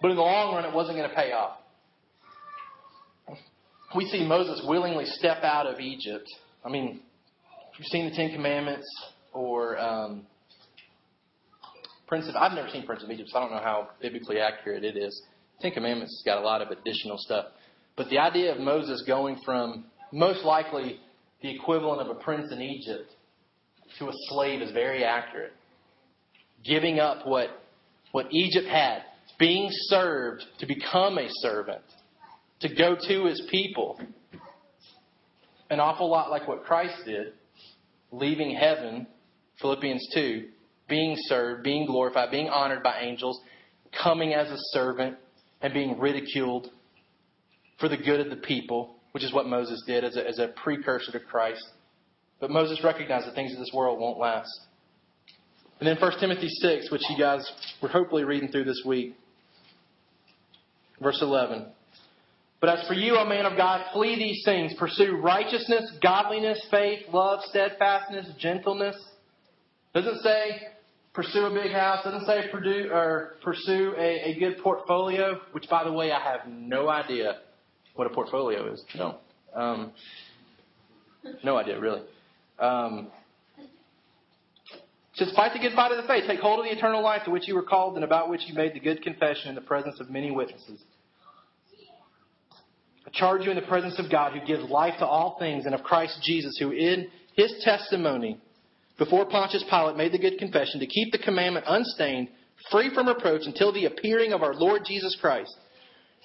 but 0.02 0.12
in 0.12 0.18
the 0.18 0.22
long 0.22 0.56
run, 0.56 0.66
it 0.66 0.74
wasn't 0.74 0.98
going 0.98 1.10
to 1.10 1.16
pay 1.16 1.32
off 1.32 1.58
we 3.96 4.06
see 4.06 4.26
Moses 4.26 4.62
willingly 4.68 5.06
step 5.06 5.44
out 5.44 5.66
of 5.66 5.80
Egypt. 5.80 6.28
I 6.64 6.70
mean, 6.70 7.00
if 7.72 7.80
you've 7.80 7.88
seen 7.88 8.10
the 8.10 8.16
Ten 8.16 8.32
Commandments 8.32 8.88
or 9.34 9.78
um, 9.80 10.26
Prince 12.08 12.28
of, 12.28 12.36
I've 12.36 12.54
never 12.54 12.70
seen 12.70 12.86
Prince 12.86 13.04
of 13.04 13.10
Egypt, 13.10 13.30
so 13.30 13.38
I 13.38 13.42
don't 13.42 13.52
know 13.52 13.64
how 13.64 13.90
biblically 14.02 14.40
accurate 14.40 14.84
it 14.84 14.98
is. 14.98 15.22
Ten 15.62 15.72
Commandments 15.72 16.18
has 16.18 16.24
got 16.26 16.42
a 16.42 16.46
lot 16.46 16.62
of 16.62 16.70
additional 16.70 17.18
stuff. 17.18 17.46
But 17.96 18.10
the 18.10 18.20
idea 18.20 18.54
of 18.54 18.60
Moses 18.60 19.04
going 19.08 19.40
from 19.46 19.86
most 20.12 20.44
likely 20.44 21.00
the 21.42 21.54
equivalent 21.56 22.02
of 22.02 22.16
a 22.16 22.20
prince 22.20 22.52
in 22.52 22.62
Egypt 22.62 23.10
to 24.00 24.10
a 24.10 24.14
slave 24.30 24.62
is 24.62 24.72
very 24.72 25.06
accurate. 25.06 25.54
Giving 26.64 27.00
up 27.00 27.26
what, 27.26 27.50
what 28.12 28.28
Egypt 28.32 28.68
had, 28.68 29.04
being 29.38 29.70
served 29.72 30.44
to 30.60 30.66
become 30.66 31.18
a 31.18 31.28
servant 31.42 31.82
to 32.62 32.74
go 32.74 32.96
to 33.08 33.26
his 33.26 33.42
people. 33.50 34.00
An 35.70 35.80
awful 35.80 36.10
lot 36.10 36.30
like 36.30 36.48
what 36.48 36.64
Christ 36.64 36.96
did, 37.06 37.34
leaving 38.12 38.56
heaven, 38.56 39.08
Philippians 39.62 40.08
2, 40.14 40.48
being 40.88 41.16
served, 41.28 41.64
being 41.64 41.86
glorified, 41.86 42.32
being 42.32 42.50
honored 42.50 42.84
by 42.84 43.00
angels, 43.02 43.40
coming 44.04 44.34
as 44.34 44.50
a 44.50 44.58
servant, 44.72 45.18
and 45.62 45.74
being 45.74 46.00
ridiculed 46.00 46.70
for 47.80 47.90
the 47.90 47.98
good 47.98 48.20
of 48.20 48.30
the 48.30 48.36
people, 48.36 48.96
which 49.12 49.24
is 49.24 49.34
what 49.34 49.48
Moses 49.48 49.82
did 49.88 50.04
as 50.04 50.16
a, 50.16 50.28
as 50.28 50.40
a 50.40 50.50
precursor 50.50 51.12
to 51.12 51.20
Christ. 51.20 51.66
But 52.40 52.52
Moses 52.52 52.84
recognized 52.84 53.28
that 53.28 53.36
things 53.36 53.54
of 53.54 53.60
this 53.60 53.72
world 53.74 54.00
won't 54.00 54.20
last. 54.20 54.52
And 55.80 55.88
then 55.88 55.98
1 55.98 56.20
Timothy 56.20 56.50
6, 56.50 56.92
which 56.92 57.02
you 57.10 57.18
guys 57.18 57.50
were 57.82 57.90
hopefully 57.90 58.24
reading 58.24 58.52
through 58.52 58.66
this 58.66 58.84
week, 58.86 59.16
verse 61.02 61.20
11. 61.22 61.68
But 62.62 62.80
as 62.80 62.88
for 62.88 62.94
you, 62.94 63.18
O 63.18 63.26
man 63.26 63.46
of 63.46 63.58
God, 63.58 63.86
flee 63.94 64.16
these 64.16 64.42
things. 64.44 64.74
Pursue 64.80 65.18
righteousness, 65.18 65.92
godliness, 66.02 66.66
faith, 66.72 67.00
love, 67.14 67.42
steadfastness, 67.46 68.28
gentleness. 68.40 68.96
Doesn't 69.94 70.22
say 70.22 70.62
pursue 71.14 71.46
a 71.46 71.54
big 71.54 71.72
house. 71.72 72.04
Doesn't 72.04 72.26
say 72.26 72.50
pursue, 72.52 72.90
or 72.92 73.36
pursue 73.44 73.94
a, 73.98 74.32
a 74.32 74.40
good 74.40 74.58
portfolio, 74.64 75.40
which, 75.52 75.70
by 75.70 75.84
the 75.84 75.92
way, 75.92 76.12
I 76.12 76.20
have 76.20 76.48
no 76.48 76.90
idea 76.90 77.40
what 77.96 78.08
a 78.08 78.10
portfolio 78.10 78.74
is. 78.74 78.84
No. 78.96 79.18
Um, 79.54 79.92
no 81.44 81.58
idea, 81.58 81.80
really. 81.80 82.02
Um, 82.60 83.12
just 85.18 85.36
fight 85.36 85.54
the 85.54 85.60
good 85.60 85.74
fight 85.74 85.92
of 85.92 85.98
the 85.98 86.08
faith. 86.08 86.26
Take 86.28 86.40
hold 86.40 86.60
of 86.60 86.66
the 86.66 86.72
eternal 86.72 87.02
life 87.02 87.24
to 87.26 87.32
which 87.32 87.48
you 87.48 87.56
were 87.56 87.64
called 87.64 87.96
and 87.96 88.04
about 88.04 88.30
which 88.30 88.42
you 88.48 88.54
made 88.54 88.74
the 88.74 88.80
good 88.80 89.02
confession 89.02 89.50
in 89.50 89.56
the 89.56 89.62
presence 89.62 90.00
of 90.00 90.10
many 90.10 90.32
witnesses 90.32 90.82
I 93.06 93.12
charge 93.12 93.44
you 93.44 93.52
in 93.52 93.56
the 93.56 93.68
presence 93.68 94.00
of 94.00 94.12
God 94.12 94.34
who 94.34 94.46
gives 94.46 94.70
life 94.70 94.96
to 95.00 95.06
all 95.06 95.38
things 95.38 95.66
and 95.66 95.76
of 95.76 95.84
Christ 95.84 96.20
Jesus 96.24 96.58
who 96.60 96.72
in 96.72 97.08
his 97.36 97.54
testimony 97.64 98.40
before 98.98 99.26
Pontius 99.26 99.64
Pilate 99.70 99.98
made 99.98 100.12
the 100.12 100.20
good 100.20 100.38
confession 100.40 100.80
to 100.80 100.88
keep 100.88 101.12
the 101.12 101.20
commandment 101.20 101.66
unstained, 101.68 102.30
free 102.72 102.94
from 102.94 103.08
reproach 103.08 103.42
until 103.46 103.74
the 103.74 103.86
appearing 103.86 104.32
of 104.32 104.42
our 104.42 104.54
Lord 104.54 104.84
Jesus 104.86 105.18
Christ, 105.20 105.54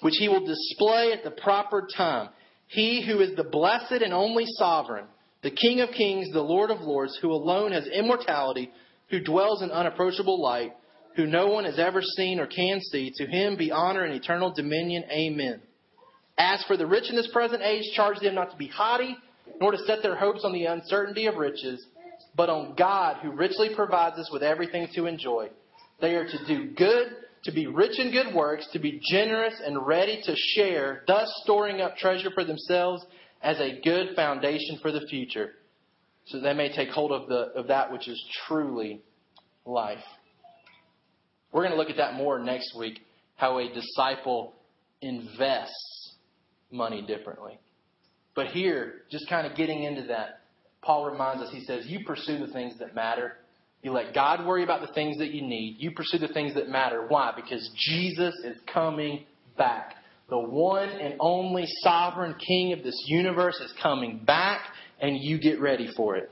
which 0.03 0.15
he 0.19 0.29
will 0.29 0.47
display 0.47 1.13
at 1.13 1.25
the 1.25 1.33
proper 1.33 1.87
time. 1.97 2.31
He 2.69 3.05
who 3.05 3.21
is 3.21 3.35
the 3.37 3.45
blessed 3.45 4.03
and 4.03 4.15
only 4.15 4.45
sovereign, 4.47 5.07
the 5.43 5.51
King 5.51 5.81
of 5.81 5.91
kings, 5.91 6.31
the 6.33 6.41
Lord 6.41 6.71
of 6.71 6.81
lords, 6.81 7.19
who 7.21 7.33
alone 7.33 7.73
has 7.73 7.89
immortality, 7.89 8.71
who 9.11 9.21
dwells 9.21 9.63
in 9.63 9.71
unapproachable 9.71 10.41
light, 10.41 10.73
who 11.17 11.27
no 11.27 11.49
one 11.49 11.65
has 11.65 11.79
ever 11.79 12.01
seen 12.03 12.39
or 12.39 12.47
can 12.47 12.81
see, 12.81 13.13
to 13.17 13.27
him 13.27 13.57
be 13.57 13.73
honor 13.73 14.05
and 14.05 14.15
eternal 14.15 14.53
dominion. 14.53 15.05
Amen. 15.11 15.61
As 16.39 16.65
for 16.65 16.77
the 16.77 16.87
rich 16.87 17.11
in 17.11 17.17
this 17.17 17.31
present 17.33 17.63
age, 17.63 17.93
charge 17.95 18.21
them 18.21 18.35
not 18.35 18.51
to 18.53 18.57
be 18.57 18.69
haughty, 18.69 19.17
nor 19.61 19.73
to 19.73 19.79
set 19.79 20.03
their 20.03 20.17
hopes 20.17 20.43
on 20.45 20.53
the 20.53 20.67
uncertainty 20.67 21.27
of 21.27 21.37
riches, 21.37 21.85
but 22.37 22.49
on 22.49 22.75
God 22.77 23.17
who 23.23 23.33
richly 23.33 23.75
provides 23.75 24.17
us 24.17 24.31
with 24.33 24.43
everything 24.43 24.89
to 24.95 25.07
enjoy. 25.07 25.51
They 26.01 26.15
are 26.15 26.25
to 26.27 26.47
do 26.47 26.71
good, 26.75 27.09
to 27.45 27.53
be 27.53 27.67
rich 27.67 27.99
in 27.99 28.11
good 28.11 28.35
works, 28.35 28.67
to 28.73 28.79
be 28.79 29.01
generous 29.11 29.55
and 29.65 29.87
ready 29.87 30.23
to 30.25 30.35
share, 30.55 31.03
thus 31.07 31.31
storing 31.43 31.81
up 31.81 31.97
treasure 31.97 32.31
for 32.33 32.45
themselves 32.45 33.05
as 33.43 33.59
a 33.59 33.81
good 33.83 34.15
foundation 34.15 34.79
for 34.81 34.93
the 34.93 35.07
future, 35.09 35.53
so 36.27 36.41
they 36.41 36.55
may 36.55 36.75
take 36.75 36.91
hold 36.91 37.13
of, 37.13 37.29
the, 37.29 37.53
of 37.59 37.69
that 37.69 37.93
which 37.93 38.09
is 38.09 38.23
truly 38.47 39.01
life. 39.65 39.99
We're 41.53 41.63
going 41.63 41.73
to 41.73 41.79
look 41.79 41.91
at 41.91 41.97
that 41.97 42.15
more 42.15 42.39
next 42.39 42.77
week, 42.77 43.01
how 43.37 43.59
a 43.59 43.69
disciple 43.73 44.55
invests 45.01 46.15
money 46.71 47.03
differently. 47.03 47.59
But 48.35 48.49
here, 48.49 49.03
just 49.11 49.29
kind 49.29 49.47
of 49.47 49.57
getting 49.57 49.83
into 49.83 50.05
that, 50.05 50.41
Paul 50.83 51.11
reminds 51.11 51.43
us, 51.43 51.53
he 51.53 51.65
says, 51.65 51.85
You 51.87 52.05
pursue 52.05 52.39
the 52.39 52.53
things 52.53 52.79
that 52.79 52.95
matter. 52.95 53.37
You 53.83 53.93
let 53.93 54.15
God 54.15 54.47
worry 54.47 54.63
about 54.63 54.87
the 54.87 54.93
things 54.93 55.19
that 55.19 55.31
you 55.31 55.43
need. 55.43 55.77
You 55.79 55.93
pursue 55.93 56.19
the 56.19 56.29
things 56.29 56.55
that 56.55 56.69
matter. 56.69 57.07
Why? 57.09 57.33
Because 57.35 57.69
Jesus 57.77 58.35
is 58.45 58.57
coming 58.73 59.25
back. 59.57 59.95
The 60.29 60.39
one 60.39 60.89
and 60.89 61.15
only 61.19 61.65
sovereign 61.83 62.35
king 62.35 62.73
of 62.73 62.85
this 62.85 62.95
universe 63.07 63.59
is 63.61 63.73
coming 63.83 64.23
back, 64.25 64.61
and 65.01 65.17
you 65.19 65.39
get 65.39 65.61
ready 65.61 65.89
for 65.97 66.17
it. 66.17 66.31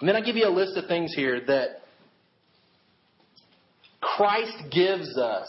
And 0.00 0.08
then 0.08 0.16
I 0.16 0.20
give 0.20 0.36
you 0.36 0.46
a 0.46 0.50
list 0.50 0.76
of 0.76 0.86
things 0.86 1.14
here 1.14 1.40
that 1.46 1.82
Christ 4.00 4.64
gives 4.70 5.16
us 5.16 5.48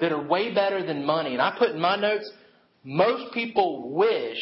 that 0.00 0.12
are 0.12 0.26
way 0.26 0.54
better 0.54 0.84
than 0.84 1.04
money. 1.04 1.32
And 1.32 1.42
I 1.42 1.54
put 1.58 1.70
in 1.70 1.80
my 1.80 1.96
notes, 1.96 2.30
most 2.82 3.32
people 3.34 3.90
wish 3.90 4.38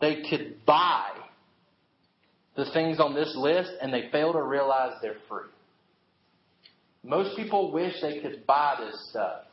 they 0.00 0.22
could 0.28 0.64
buy 0.66 1.08
the 2.56 2.66
things 2.72 3.00
on 3.00 3.14
this 3.14 3.32
list 3.36 3.70
and 3.80 3.92
they 3.92 4.08
fail 4.10 4.32
to 4.32 4.42
realize 4.42 4.92
they're 5.00 5.16
free. 5.28 5.48
Most 7.04 7.36
people 7.36 7.72
wish 7.72 7.94
they 8.00 8.20
could 8.20 8.46
buy 8.46 8.76
this 8.84 9.10
stuff 9.10 9.44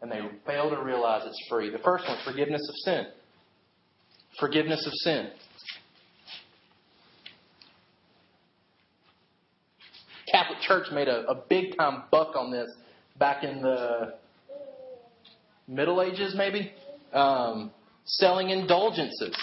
and 0.00 0.10
they 0.10 0.20
fail 0.46 0.70
to 0.70 0.82
realize 0.82 1.22
it's 1.26 1.46
free. 1.48 1.70
The 1.70 1.78
first 1.78 2.04
one, 2.08 2.18
forgiveness 2.24 2.62
of 2.68 2.74
sin. 2.84 3.06
Forgiveness 4.38 4.86
of 4.86 4.92
sin. 4.94 5.30
Catholic 10.30 10.60
Church 10.60 10.88
made 10.92 11.08
a, 11.08 11.28
a 11.28 11.34
big 11.48 11.76
time 11.76 12.04
buck 12.10 12.36
on 12.36 12.50
this 12.50 12.68
back 13.18 13.42
in 13.42 13.62
the 13.62 14.14
Middle 15.66 16.02
Ages, 16.02 16.34
maybe. 16.36 16.72
Um, 17.12 17.72
selling 18.04 18.50
indulgences. 18.50 19.36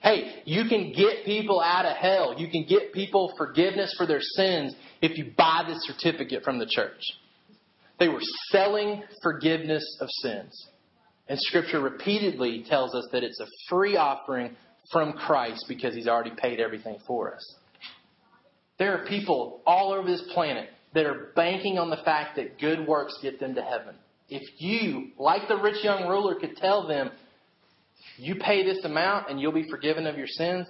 Hey, 0.00 0.42
you 0.44 0.68
can 0.68 0.92
get 0.92 1.24
people 1.24 1.60
out 1.60 1.84
of 1.84 1.96
hell. 1.96 2.34
You 2.36 2.48
can 2.48 2.64
get 2.68 2.92
people 2.92 3.32
forgiveness 3.36 3.94
for 3.96 4.06
their 4.06 4.20
sins 4.20 4.74
if 5.00 5.16
you 5.16 5.32
buy 5.36 5.64
this 5.66 5.78
certificate 5.86 6.42
from 6.42 6.58
the 6.58 6.66
church. 6.66 7.00
They 7.98 8.08
were 8.08 8.22
selling 8.50 9.04
forgiveness 9.22 9.84
of 10.00 10.08
sins. 10.10 10.66
And 11.32 11.40
Scripture 11.40 11.80
repeatedly 11.80 12.62
tells 12.68 12.94
us 12.94 13.08
that 13.10 13.24
it's 13.24 13.40
a 13.40 13.46
free 13.66 13.96
offering 13.96 14.54
from 14.92 15.14
Christ 15.14 15.64
because 15.66 15.94
He's 15.94 16.06
already 16.06 16.32
paid 16.36 16.60
everything 16.60 16.98
for 17.06 17.34
us. 17.34 17.54
There 18.78 18.94
are 18.98 19.06
people 19.06 19.62
all 19.66 19.94
over 19.94 20.06
this 20.06 20.22
planet 20.34 20.68
that 20.92 21.06
are 21.06 21.32
banking 21.34 21.78
on 21.78 21.88
the 21.88 21.96
fact 22.04 22.36
that 22.36 22.60
good 22.60 22.86
works 22.86 23.18
get 23.22 23.40
them 23.40 23.54
to 23.54 23.62
heaven. 23.62 23.94
If 24.28 24.42
you, 24.58 25.12
like 25.16 25.48
the 25.48 25.56
rich 25.56 25.82
young 25.82 26.06
ruler, 26.06 26.34
could 26.34 26.54
tell 26.56 26.86
them, 26.86 27.10
you 28.18 28.34
pay 28.34 28.62
this 28.62 28.84
amount 28.84 29.30
and 29.30 29.40
you'll 29.40 29.52
be 29.52 29.70
forgiven 29.70 30.06
of 30.06 30.18
your 30.18 30.26
sins, 30.26 30.66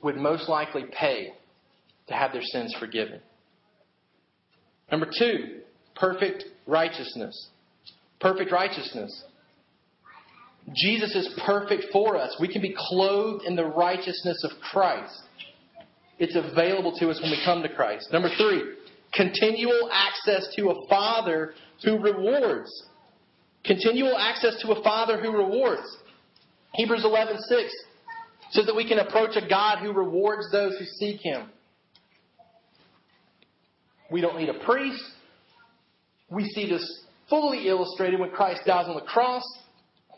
would 0.00 0.14
most 0.14 0.48
likely 0.48 0.84
pay 0.96 1.32
to 2.06 2.14
have 2.14 2.30
their 2.30 2.44
sins 2.44 2.72
forgiven. 2.78 3.18
Number 4.92 5.10
two, 5.18 5.62
perfect 5.96 6.44
righteousness. 6.68 7.48
Perfect 8.20 8.52
righteousness. 8.52 9.24
Jesus 10.72 11.14
is 11.14 11.38
perfect 11.44 11.86
for 11.92 12.16
us. 12.16 12.36
We 12.40 12.48
can 12.48 12.62
be 12.62 12.74
clothed 12.76 13.44
in 13.44 13.54
the 13.54 13.66
righteousness 13.66 14.42
of 14.44 14.52
Christ. 14.72 15.20
It's 16.18 16.36
available 16.36 16.96
to 16.98 17.10
us 17.10 17.20
when 17.20 17.30
we 17.30 17.42
come 17.44 17.62
to 17.62 17.68
Christ. 17.68 18.08
Number 18.12 18.30
three, 18.36 18.62
continual 19.12 19.90
access 19.92 20.48
to 20.56 20.70
a 20.70 20.88
Father 20.88 21.54
who 21.84 21.98
rewards. 21.98 22.70
Continual 23.64 24.16
access 24.16 24.60
to 24.62 24.72
a 24.72 24.82
Father 24.82 25.20
who 25.20 25.32
rewards. 25.32 25.96
Hebrews 26.74 27.04
11:6 27.04 27.70
says 28.50 28.66
that 28.66 28.76
we 28.76 28.88
can 28.88 28.98
approach 28.98 29.36
a 29.36 29.46
God 29.46 29.78
who 29.78 29.92
rewards 29.92 30.50
those 30.50 30.76
who 30.78 30.84
seek 30.84 31.20
Him. 31.22 31.50
We 34.10 34.20
don't 34.20 34.38
need 34.38 34.48
a 34.48 34.64
priest. 34.64 35.02
We 36.30 36.44
see 36.50 36.68
this 36.68 37.04
fully 37.28 37.68
illustrated 37.68 38.20
when 38.20 38.30
Christ 38.30 38.62
dies 38.66 38.86
on 38.86 38.94
the 38.94 39.02
cross. 39.02 39.42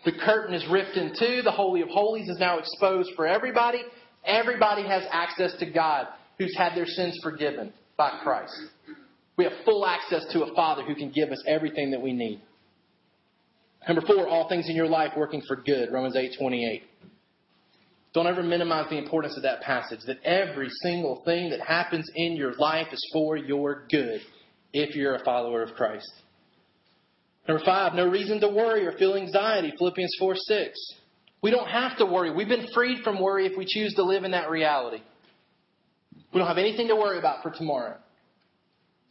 The 0.07 0.13
curtain 0.13 0.55
is 0.55 0.65
ripped 0.71 0.97
in 0.97 1.13
two. 1.19 1.43
The 1.43 1.51
Holy 1.51 1.83
of 1.83 1.89
Holies 1.89 2.29
is 2.29 2.39
now 2.39 2.59
exposed 2.61 3.11
for 3.17 3.27
everybody. 3.27 3.83
Everybody 4.25 4.85
has 4.85 5.03
access 5.11 5.53
to 5.59 5.67
God 5.67 6.07
who's 6.39 6.57
had 6.57 6.77
their 6.77 6.87
sins 6.87 7.19
forgiven 7.25 7.73
by 7.97 8.21
Christ. 8.23 8.55
We 9.37 9.45
have 9.45 9.53
full 9.65 9.85
access 9.85 10.25
to 10.33 10.45
a 10.45 10.55
Father 10.55 10.85
who 10.85 10.95
can 10.95 11.11
give 11.11 11.31
us 11.31 11.43
everything 11.49 11.91
that 11.91 12.01
we 12.01 12.13
need. 12.13 12.41
Number 13.89 14.03
four, 14.07 14.29
all 14.29 14.49
things 14.49 14.69
in 14.69 14.77
your 14.77 14.87
life 14.87 15.11
working 15.17 15.43
for 15.47 15.57
good. 15.57 15.93
Romans 15.93 16.15
eight 16.15 16.37
twenty 16.39 16.65
eight. 16.65 16.85
Don't 18.15 18.29
ever 18.29 18.45
minimize 18.45 18.89
the 18.89 18.99
importance 18.99 19.37
of 19.37 19.43
that 19.43 19.61
passage. 19.61 20.01
That 20.07 20.23
every 20.23 20.69
single 20.83 21.23
thing 21.25 21.51
that 21.51 21.61
happens 21.61 22.09
in 22.15 22.37
your 22.37 22.55
life 22.55 22.87
is 22.93 23.11
for 23.13 23.37
your 23.37 23.87
good 23.91 24.21
if 24.73 24.95
you're 24.95 25.17
a 25.17 25.25
follower 25.25 25.63
of 25.63 25.75
Christ. 25.75 26.11
Number 27.49 27.65
five, 27.65 27.95
no 27.95 28.09
reason 28.09 28.41
to 28.41 28.49
worry 28.49 28.87
or 28.87 28.93
feel 28.93 29.15
anxiety. 29.15 29.73
Philippians 29.79 30.17
4 30.19 30.35
6. 30.37 30.95
We 31.43 31.51
don't 31.51 31.69
have 31.69 31.97
to 31.99 32.07
worry. 32.07 32.33
We've 32.33 32.49
been 32.49 32.67
freed 32.75 33.05
from 33.05 33.21
worry 33.21 33.47
if 33.47 33.57
we 33.57 33.67
choose 33.67 33.95
to 33.95 34.03
live 34.03 34.25
in 34.25 34.33
that 34.33 34.51
reality. 34.51 35.03
We 36.33 36.39
don't 36.39 36.49
have 36.49 36.59
anything 36.59 36.89
to 36.89 36.97
worry 36.97 37.19
about 37.19 37.43
for 37.43 37.51
tomorrow. 37.51 37.99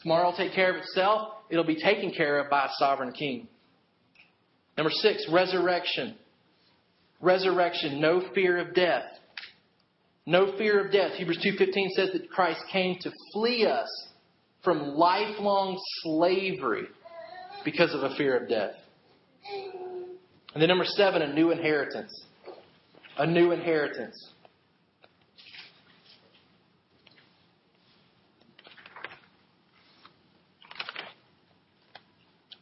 Tomorrow 0.01 0.31
will 0.31 0.37
take 0.37 0.53
care 0.53 0.71
of 0.71 0.75
itself. 0.75 1.29
It'll 1.49 1.63
be 1.63 1.81
taken 1.81 2.11
care 2.11 2.39
of 2.39 2.49
by 2.49 2.65
a 2.65 2.69
sovereign 2.77 3.13
king. 3.13 3.47
Number 4.77 4.91
six, 4.91 5.25
resurrection. 5.31 6.15
Resurrection, 7.21 8.01
no 8.01 8.21
fear 8.33 8.57
of 8.57 8.75
death. 8.75 9.05
No 10.25 10.57
fear 10.57 10.83
of 10.85 10.91
death. 10.91 11.13
Hebrews 11.13 11.45
2.15 11.45 11.89
says 11.95 12.09
that 12.13 12.29
Christ 12.29 12.59
came 12.71 12.97
to 13.01 13.11
flee 13.31 13.65
us 13.65 13.87
from 14.63 14.95
lifelong 14.95 15.79
slavery 16.03 16.87
because 17.65 17.93
of 17.93 18.03
a 18.03 18.15
fear 18.15 18.37
of 18.37 18.47
death. 18.47 18.75
And 20.53 20.61
then 20.61 20.69
number 20.69 20.85
seven, 20.85 21.21
a 21.21 21.33
new 21.33 21.51
inheritance. 21.51 22.23
A 23.17 23.25
new 23.25 23.51
inheritance. 23.51 24.15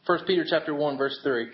First 0.06 0.26
Peter 0.26 0.44
chapter 0.48 0.74
one, 0.74 0.98
verse 0.98 1.18
three. 1.22 1.48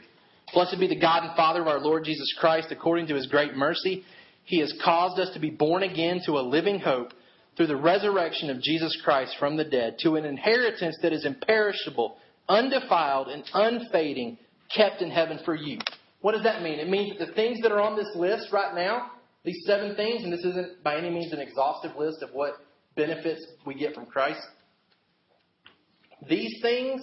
Blessed 0.53 0.80
be 0.80 0.88
the 0.88 0.98
God 0.98 1.22
and 1.24 1.36
Father 1.36 1.61
of 1.61 1.68
our 1.68 1.78
Lord 1.78 2.05
Jesus 2.05 2.34
Christ, 2.40 2.68
according 2.70 3.07
to 3.09 3.14
his 3.14 3.26
great 3.26 3.55
mercy. 3.55 4.03
He 4.44 4.59
has 4.61 4.74
caused 4.84 5.20
us 5.20 5.32
to 5.34 5.40
be 5.40 5.51
born 5.51 5.84
again 5.84 6.20
to 6.26 6.32
a 6.32 6.42
living 6.42 6.80
hope 6.80 7.12
through 7.57 7.68
the 7.68 7.76
resurrection 7.76 8.51
of 8.51 8.61
Jesus 8.61 9.01
Christ 9.05 9.36
from 9.38 9.57
the 9.57 9.64
dead, 9.64 9.98
to 10.01 10.16
an 10.16 10.24
inheritance 10.24 10.96
that 11.03 11.12
is 11.12 11.24
imperishable, 11.24 12.16
undefiled, 12.49 13.28
and 13.28 13.45
unfading, 13.55 14.38
kept 14.74 15.03
in 15.03 15.11
heaven 15.11 15.38
for 15.45 15.55
you. 15.55 15.78
What 16.20 16.32
does 16.32 16.43
that 16.43 16.62
mean? 16.62 16.78
It 16.78 16.88
means 16.88 17.18
that 17.18 17.28
the 17.28 17.32
things 17.32 17.61
that 17.62 17.72
are 17.72 17.80
on 17.80 17.97
this 17.97 18.11
list 18.14 18.53
right 18.53 18.74
now, 18.74 19.12
these 19.45 19.62
seven 19.66 19.97
things, 19.97 20.22
and 20.22 20.32
this 20.32 20.45
isn't 20.45 20.82
by 20.82 20.97
any 20.97 21.11
means 21.11 21.32
an 21.32 21.41
exhaustive 21.41 21.97
list 21.97 22.22
of 22.22 22.30
what 22.32 22.55
benefits 22.95 23.45
we 23.64 23.74
get 23.74 23.95
from 23.95 24.07
Christ. 24.07 24.41
These 26.28 26.61
things 26.61 27.03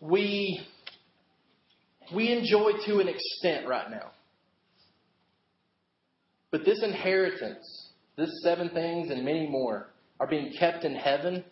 we 0.00 0.66
we 2.14 2.32
enjoy 2.32 2.72
to 2.86 3.00
an 3.00 3.08
extent 3.08 3.66
right 3.66 3.90
now. 3.90 4.12
But 6.50 6.64
this 6.64 6.82
inheritance, 6.82 7.90
this 8.16 8.30
seven 8.42 8.70
things 8.70 9.10
and 9.10 9.24
many 9.24 9.46
more, 9.48 9.88
are 10.20 10.26
being 10.26 10.52
kept 10.58 10.84
in 10.84 10.94
heaven 10.94 11.44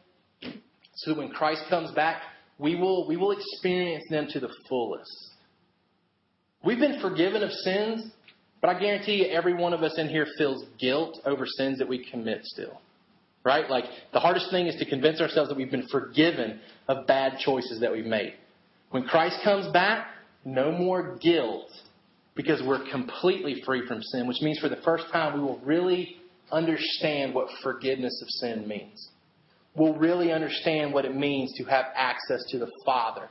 so 0.95 1.11
that 1.11 1.19
when 1.19 1.31
Christ 1.31 1.65
comes 1.69 1.91
back, 1.91 2.23
we 2.59 2.77
will, 2.77 3.07
we 3.09 3.17
will 3.17 3.33
experience 3.33 4.05
them 4.11 4.27
to 4.31 4.41
the 4.41 4.51
fullest. 4.69 5.31
We've 6.65 6.79
been 6.79 7.01
forgiven 7.01 7.43
of 7.43 7.51
sins, 7.51 8.11
but 8.61 8.75
I 8.75 8.81
guarantee 8.81 9.25
you 9.25 9.27
every 9.27 9.55
one 9.55 9.73
of 9.75 9.83
us 9.83 9.99
in 9.99 10.09
here 10.09 10.27
feels 10.39 10.65
guilt 10.79 11.21
over 11.27 11.45
sins 11.47 11.79
that 11.79 11.89
we 11.89 12.09
commit 12.11 12.45
still. 12.45 12.81
Right? 13.45 13.69
Like, 13.69 13.85
the 14.15 14.21
hardest 14.21 14.51
thing 14.51 14.69
is 14.69 14.77
to 14.77 14.87
convince 14.89 15.21
ourselves 15.21 15.51
that 15.51 15.57
we've 15.57 15.71
been 15.71 15.89
forgiven 15.89 16.61
of 16.89 17.07
bad 17.07 17.39
choices 17.39 17.81
that 17.81 17.93
we've 17.93 18.07
made. 18.07 18.35
When 18.91 19.03
Christ 19.03 19.37
comes 19.45 19.71
back, 19.73 20.07
no 20.47 20.73
more 20.73 21.19
guilt 21.21 21.71
because 22.35 22.63
we're 22.67 22.89
completely 22.91 23.63
free 23.67 23.87
from 23.87 24.03
sin, 24.03 24.27
which 24.27 24.41
means 24.41 24.59
for 24.59 24.69
the 24.69 24.81
first 24.85 25.05
time 25.13 25.35
we 25.35 25.41
will 25.41 25.59
really 25.59 26.17
understand 26.51 27.35
what 27.35 27.49
forgiveness 27.63 28.21
of 28.23 28.29
sin 28.31 28.67
means. 28.67 29.09
We'll 29.77 29.95
really 29.95 30.33
understand 30.33 30.93
what 30.93 31.05
it 31.05 31.17
means 31.17 31.53
to 31.59 31.65
have 31.65 31.87
access 31.97 32.45
to 32.51 32.59
the 32.59 32.71
Father. 32.85 33.29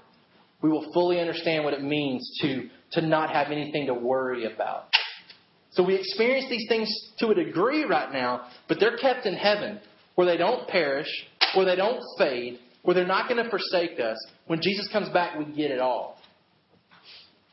We 0.61 0.69
will 0.69 0.91
fully 0.93 1.19
understand 1.19 1.63
what 1.63 1.73
it 1.73 1.83
means 1.83 2.39
to, 2.41 2.69
to 2.93 3.01
not 3.01 3.29
have 3.31 3.51
anything 3.51 3.87
to 3.87 3.93
worry 3.93 4.45
about. 4.45 4.87
So 5.71 5.83
we 5.83 5.95
experience 5.95 6.45
these 6.49 6.65
things 6.69 6.89
to 7.19 7.29
a 7.29 7.35
degree 7.35 7.83
right 7.83 8.11
now, 8.11 8.47
but 8.67 8.79
they're 8.79 8.97
kept 8.97 9.25
in 9.25 9.33
heaven 9.33 9.79
where 10.15 10.27
they 10.27 10.37
don't 10.37 10.67
perish, 10.67 11.07
where 11.55 11.65
they 11.65 11.75
don't 11.75 12.01
fade, 12.17 12.59
where 12.83 12.93
they're 12.93 13.07
not 13.07 13.27
going 13.27 13.43
to 13.43 13.49
forsake 13.49 13.99
us. 13.99 14.17
When 14.47 14.61
Jesus 14.61 14.87
comes 14.91 15.09
back, 15.09 15.37
we 15.37 15.45
get 15.45 15.71
it 15.71 15.79
all. 15.79 16.17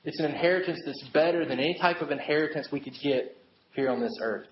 It's 0.04 0.18
an 0.18 0.26
inheritance 0.26 0.80
that's 0.84 1.02
better 1.12 1.44
than 1.44 1.58
any 1.58 1.76
type 1.78 2.00
of 2.00 2.10
inheritance 2.10 2.68
we 2.72 2.80
could 2.80 2.94
get 3.02 3.36
here 3.74 3.90
on 3.90 4.00
this 4.00 4.18
earth. 4.22 4.46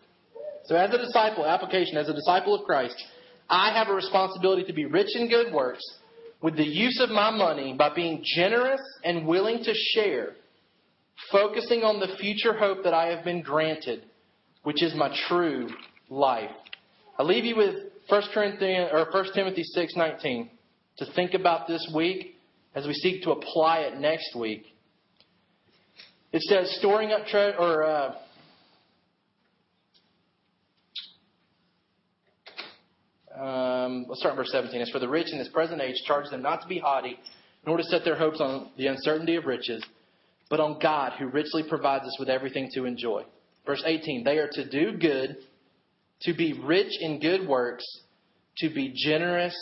So, 0.66 0.76
as 0.76 0.93
a 0.93 0.99
disciple, 0.99 1.47
application, 1.47 1.97
as 1.97 2.09
a 2.09 2.14
disciple 2.14 2.55
of 2.55 2.64
Christ, 2.64 3.03
I 3.49 3.73
have 3.73 3.89
a 3.89 3.95
responsibility 3.95 4.65
to 4.65 4.73
be 4.73 4.85
rich 4.85 5.15
in 5.15 5.29
good 5.29 5.53
works 5.53 5.83
with 6.43 6.57
the 6.57 6.65
use 6.65 7.01
of 7.01 7.11
my 7.11 7.31
money 7.31 7.75
by 7.77 7.95
being 7.95 8.23
generous 8.23 8.81
and 9.05 9.27
willing 9.27 9.65
to 9.65 9.75
share, 9.75 10.35
focusing 11.33 11.83
on 11.83 11.99
the 11.99 12.17
future 12.21 12.53
hope 12.53 12.85
that 12.85 12.95
I 12.95 13.07
have 13.07 13.25
been 13.25 13.43
granted, 13.43 14.05
which 14.63 14.83
is 14.83 14.95
my 14.95 15.15
true 15.29 15.69
life. 16.09 16.51
I 17.19 17.23
leave 17.23 17.45
you 17.45 17.57
with 17.57 17.75
1 18.09 18.23
Corinthians 18.33 18.91
or 18.93 19.07
1 19.11 19.35
Timothy 19.35 19.65
6:19 19.65 20.51
to 20.99 21.07
think 21.13 21.35
about 21.35 21.67
this 21.67 21.91
week 21.95 22.37
as 22.75 22.87
we 22.87 22.93
seek 22.93 23.23
to 23.25 23.33
apply 23.33 23.81
it 23.81 23.99
next 23.99 24.35
week. 24.37 24.65
It 26.33 26.43
says 26.43 26.77
storing 26.79 27.11
up 27.11 27.27
treasure, 27.27 27.57
or 27.59 27.85
uh, 27.85 28.15
um, 33.39 34.07
let's 34.09 34.20
start 34.20 34.36
verse 34.36 34.51
17. 34.51 34.80
As 34.80 34.91
for 34.91 34.99
the 34.99 35.09
rich 35.09 35.32
in 35.32 35.39
this 35.39 35.49
present 35.49 35.80
age, 35.80 35.97
charge 36.07 36.28
them 36.30 36.43
not 36.43 36.62
to 36.62 36.68
be 36.68 36.78
haughty, 36.78 37.18
nor 37.66 37.76
to 37.76 37.84
set 37.84 38.05
their 38.05 38.16
hopes 38.16 38.41
on 38.41 38.70
the 38.76 38.86
uncertainty 38.86 39.36
of 39.36 39.45
riches, 39.45 39.82
but 40.51 40.61
on 40.61 40.78
God 40.80 41.12
who 41.18 41.28
richly 41.28 41.62
provides 41.68 42.05
us 42.05 42.16
with 42.18 42.28
everything 42.28 42.70
to 42.74 42.84
enjoy. 42.84 43.24
Verse 43.66 43.82
18 43.84 44.24
They 44.24 44.39
are 44.39 44.49
to 44.53 44.68
do 44.68 44.99
good, 44.99 45.36
to 46.22 46.34
be 46.34 46.61
rich 46.64 46.93
in 47.01 47.20
good 47.20 47.47
works, 47.47 47.84
to 48.59 48.70
be 48.70 48.93
generous 48.97 49.57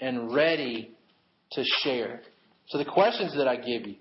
and 0.00 0.34
ready 0.34 0.90
to 1.52 1.64
share. 1.82 2.20
So 2.68 2.78
the 2.78 2.84
questions 2.84 3.34
that 3.36 3.48
I 3.48 3.56
give 3.56 3.86
you 3.86 3.96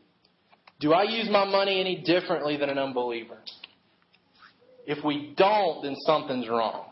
do 0.79 0.91
I 0.91 1.03
use 1.03 1.29
my 1.29 1.45
money 1.45 1.79
any 1.79 2.01
differently 2.01 2.57
than 2.57 2.69
an 2.69 2.77
unbeliever? 2.77 3.37
If 4.85 5.03
we 5.05 5.33
don't, 5.37 5.81
then 5.81 5.95
something's 6.05 6.49
wrong. 6.49 6.87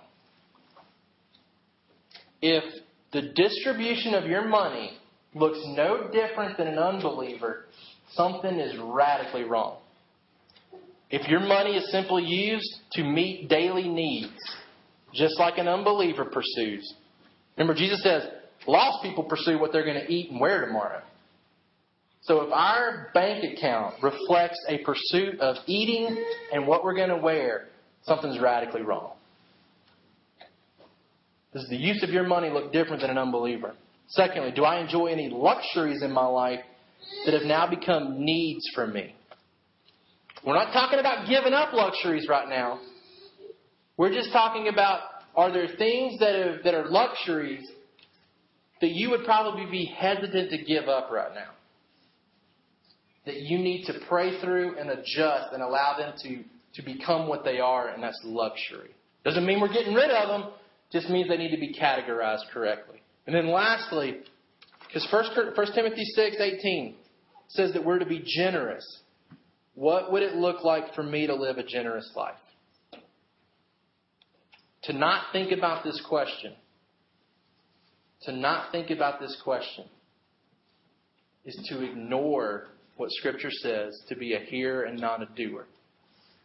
If 2.41 2.63
the 3.11 3.21
distribution 3.35 4.13
of 4.13 4.25
your 4.25 4.47
money 4.47 4.97
looks 5.33 5.59
no 5.65 6.09
different 6.11 6.57
than 6.57 6.67
an 6.67 6.77
unbeliever, 6.77 7.65
something 8.13 8.59
is 8.59 8.77
radically 8.79 9.43
wrong. 9.43 9.77
If 11.09 11.27
your 11.27 11.41
money 11.41 11.75
is 11.75 11.91
simply 11.91 12.23
used 12.23 12.79
to 12.93 13.03
meet 13.03 13.49
daily 13.49 13.87
needs, 13.87 14.31
just 15.13 15.37
like 15.39 15.57
an 15.57 15.67
unbeliever 15.67 16.25
pursues. 16.25 16.93
Remember, 17.57 17.77
Jesus 17.77 18.01
says, 18.01 18.23
lost 18.65 19.03
people 19.03 19.23
pursue 19.25 19.59
what 19.59 19.73
they're 19.73 19.85
going 19.85 20.05
to 20.05 20.11
eat 20.11 20.31
and 20.31 20.39
wear 20.39 20.65
tomorrow. 20.65 21.01
So 22.21 22.41
if 22.41 22.53
our 22.53 23.09
bank 23.13 23.43
account 23.43 23.95
reflects 24.01 24.57
a 24.69 24.77
pursuit 24.79 25.39
of 25.39 25.57
eating 25.65 26.23
and 26.53 26.67
what 26.67 26.83
we're 26.83 26.95
going 26.95 27.09
to 27.09 27.17
wear, 27.17 27.67
something's 28.03 28.39
radically 28.39 28.83
wrong. 28.83 29.13
Does 31.53 31.67
the 31.69 31.75
use 31.75 32.01
of 32.03 32.09
your 32.09 32.25
money 32.25 32.49
look 32.49 32.71
different 32.71 33.01
than 33.01 33.11
an 33.11 33.17
unbeliever? 33.17 33.73
Secondly, 34.07 34.51
do 34.55 34.63
I 34.63 34.81
enjoy 34.81 35.07
any 35.07 35.29
luxuries 35.29 36.01
in 36.01 36.11
my 36.11 36.25
life 36.25 36.59
that 37.25 37.33
have 37.33 37.43
now 37.43 37.69
become 37.69 38.23
needs 38.23 38.65
for 38.73 38.87
me? 38.87 39.15
We're 40.45 40.55
not 40.55 40.73
talking 40.73 40.99
about 40.99 41.27
giving 41.27 41.53
up 41.53 41.73
luxuries 41.73 42.27
right 42.27 42.49
now. 42.49 42.79
We're 43.97 44.13
just 44.13 44.31
talking 44.31 44.67
about 44.67 45.01
are 45.35 45.51
there 45.51 45.67
things 45.77 46.19
that 46.19 46.35
are, 46.35 46.63
that 46.63 46.73
are 46.73 46.89
luxuries 46.89 47.65
that 48.81 48.89
you 48.89 49.11
would 49.11 49.23
probably 49.23 49.65
be 49.69 49.85
hesitant 49.85 50.49
to 50.51 50.57
give 50.57 50.89
up 50.89 51.09
right 51.11 51.33
now? 51.33 51.51
That 53.25 53.35
you 53.35 53.59
need 53.59 53.85
to 53.85 53.93
pray 54.09 54.41
through 54.41 54.77
and 54.79 54.89
adjust 54.89 55.53
and 55.53 55.61
allow 55.61 55.95
them 55.97 56.13
to, 56.23 56.43
to 56.81 56.85
become 56.85 57.27
what 57.27 57.45
they 57.45 57.59
are, 57.59 57.89
and 57.89 58.01
that's 58.01 58.19
luxury. 58.23 58.89
Doesn't 59.23 59.45
mean 59.45 59.61
we're 59.61 59.71
getting 59.71 59.93
rid 59.93 60.09
of 60.09 60.27
them, 60.27 60.51
just 60.91 61.09
means 61.09 61.29
they 61.29 61.37
need 61.37 61.51
to 61.51 61.59
be 61.59 61.73
categorized 61.73 62.49
correctly. 62.53 63.01
And 63.25 63.35
then 63.35 63.49
lastly, 63.49 64.19
because 64.87 65.07
1 65.11 65.73
Timothy 65.73 66.03
6 66.03 66.35
18 66.39 66.95
says 67.49 67.73
that 67.73 67.85
we're 67.85 67.99
to 67.99 68.05
be 68.05 68.23
generous. 68.25 68.85
What 69.75 70.11
would 70.11 70.23
it 70.23 70.35
look 70.35 70.63
like 70.63 70.93
for 70.95 71.03
me 71.03 71.27
to 71.27 71.35
live 71.35 71.57
a 71.57 71.63
generous 71.63 72.11
life? 72.15 72.35
To 74.83 74.93
not 74.93 75.25
think 75.31 75.51
about 75.51 75.83
this 75.83 76.01
question, 76.07 76.53
to 78.23 78.31
not 78.31 78.71
think 78.71 78.89
about 78.89 79.19
this 79.19 79.39
question, 79.43 79.85
is 81.45 81.55
to 81.69 81.83
ignore 81.83 82.67
what 82.97 83.09
Scripture 83.11 83.51
says 83.51 83.99
to 84.09 84.15
be 84.15 84.33
a 84.33 84.39
hearer 84.39 84.83
and 84.83 84.99
not 84.99 85.21
a 85.21 85.27
doer. 85.35 85.67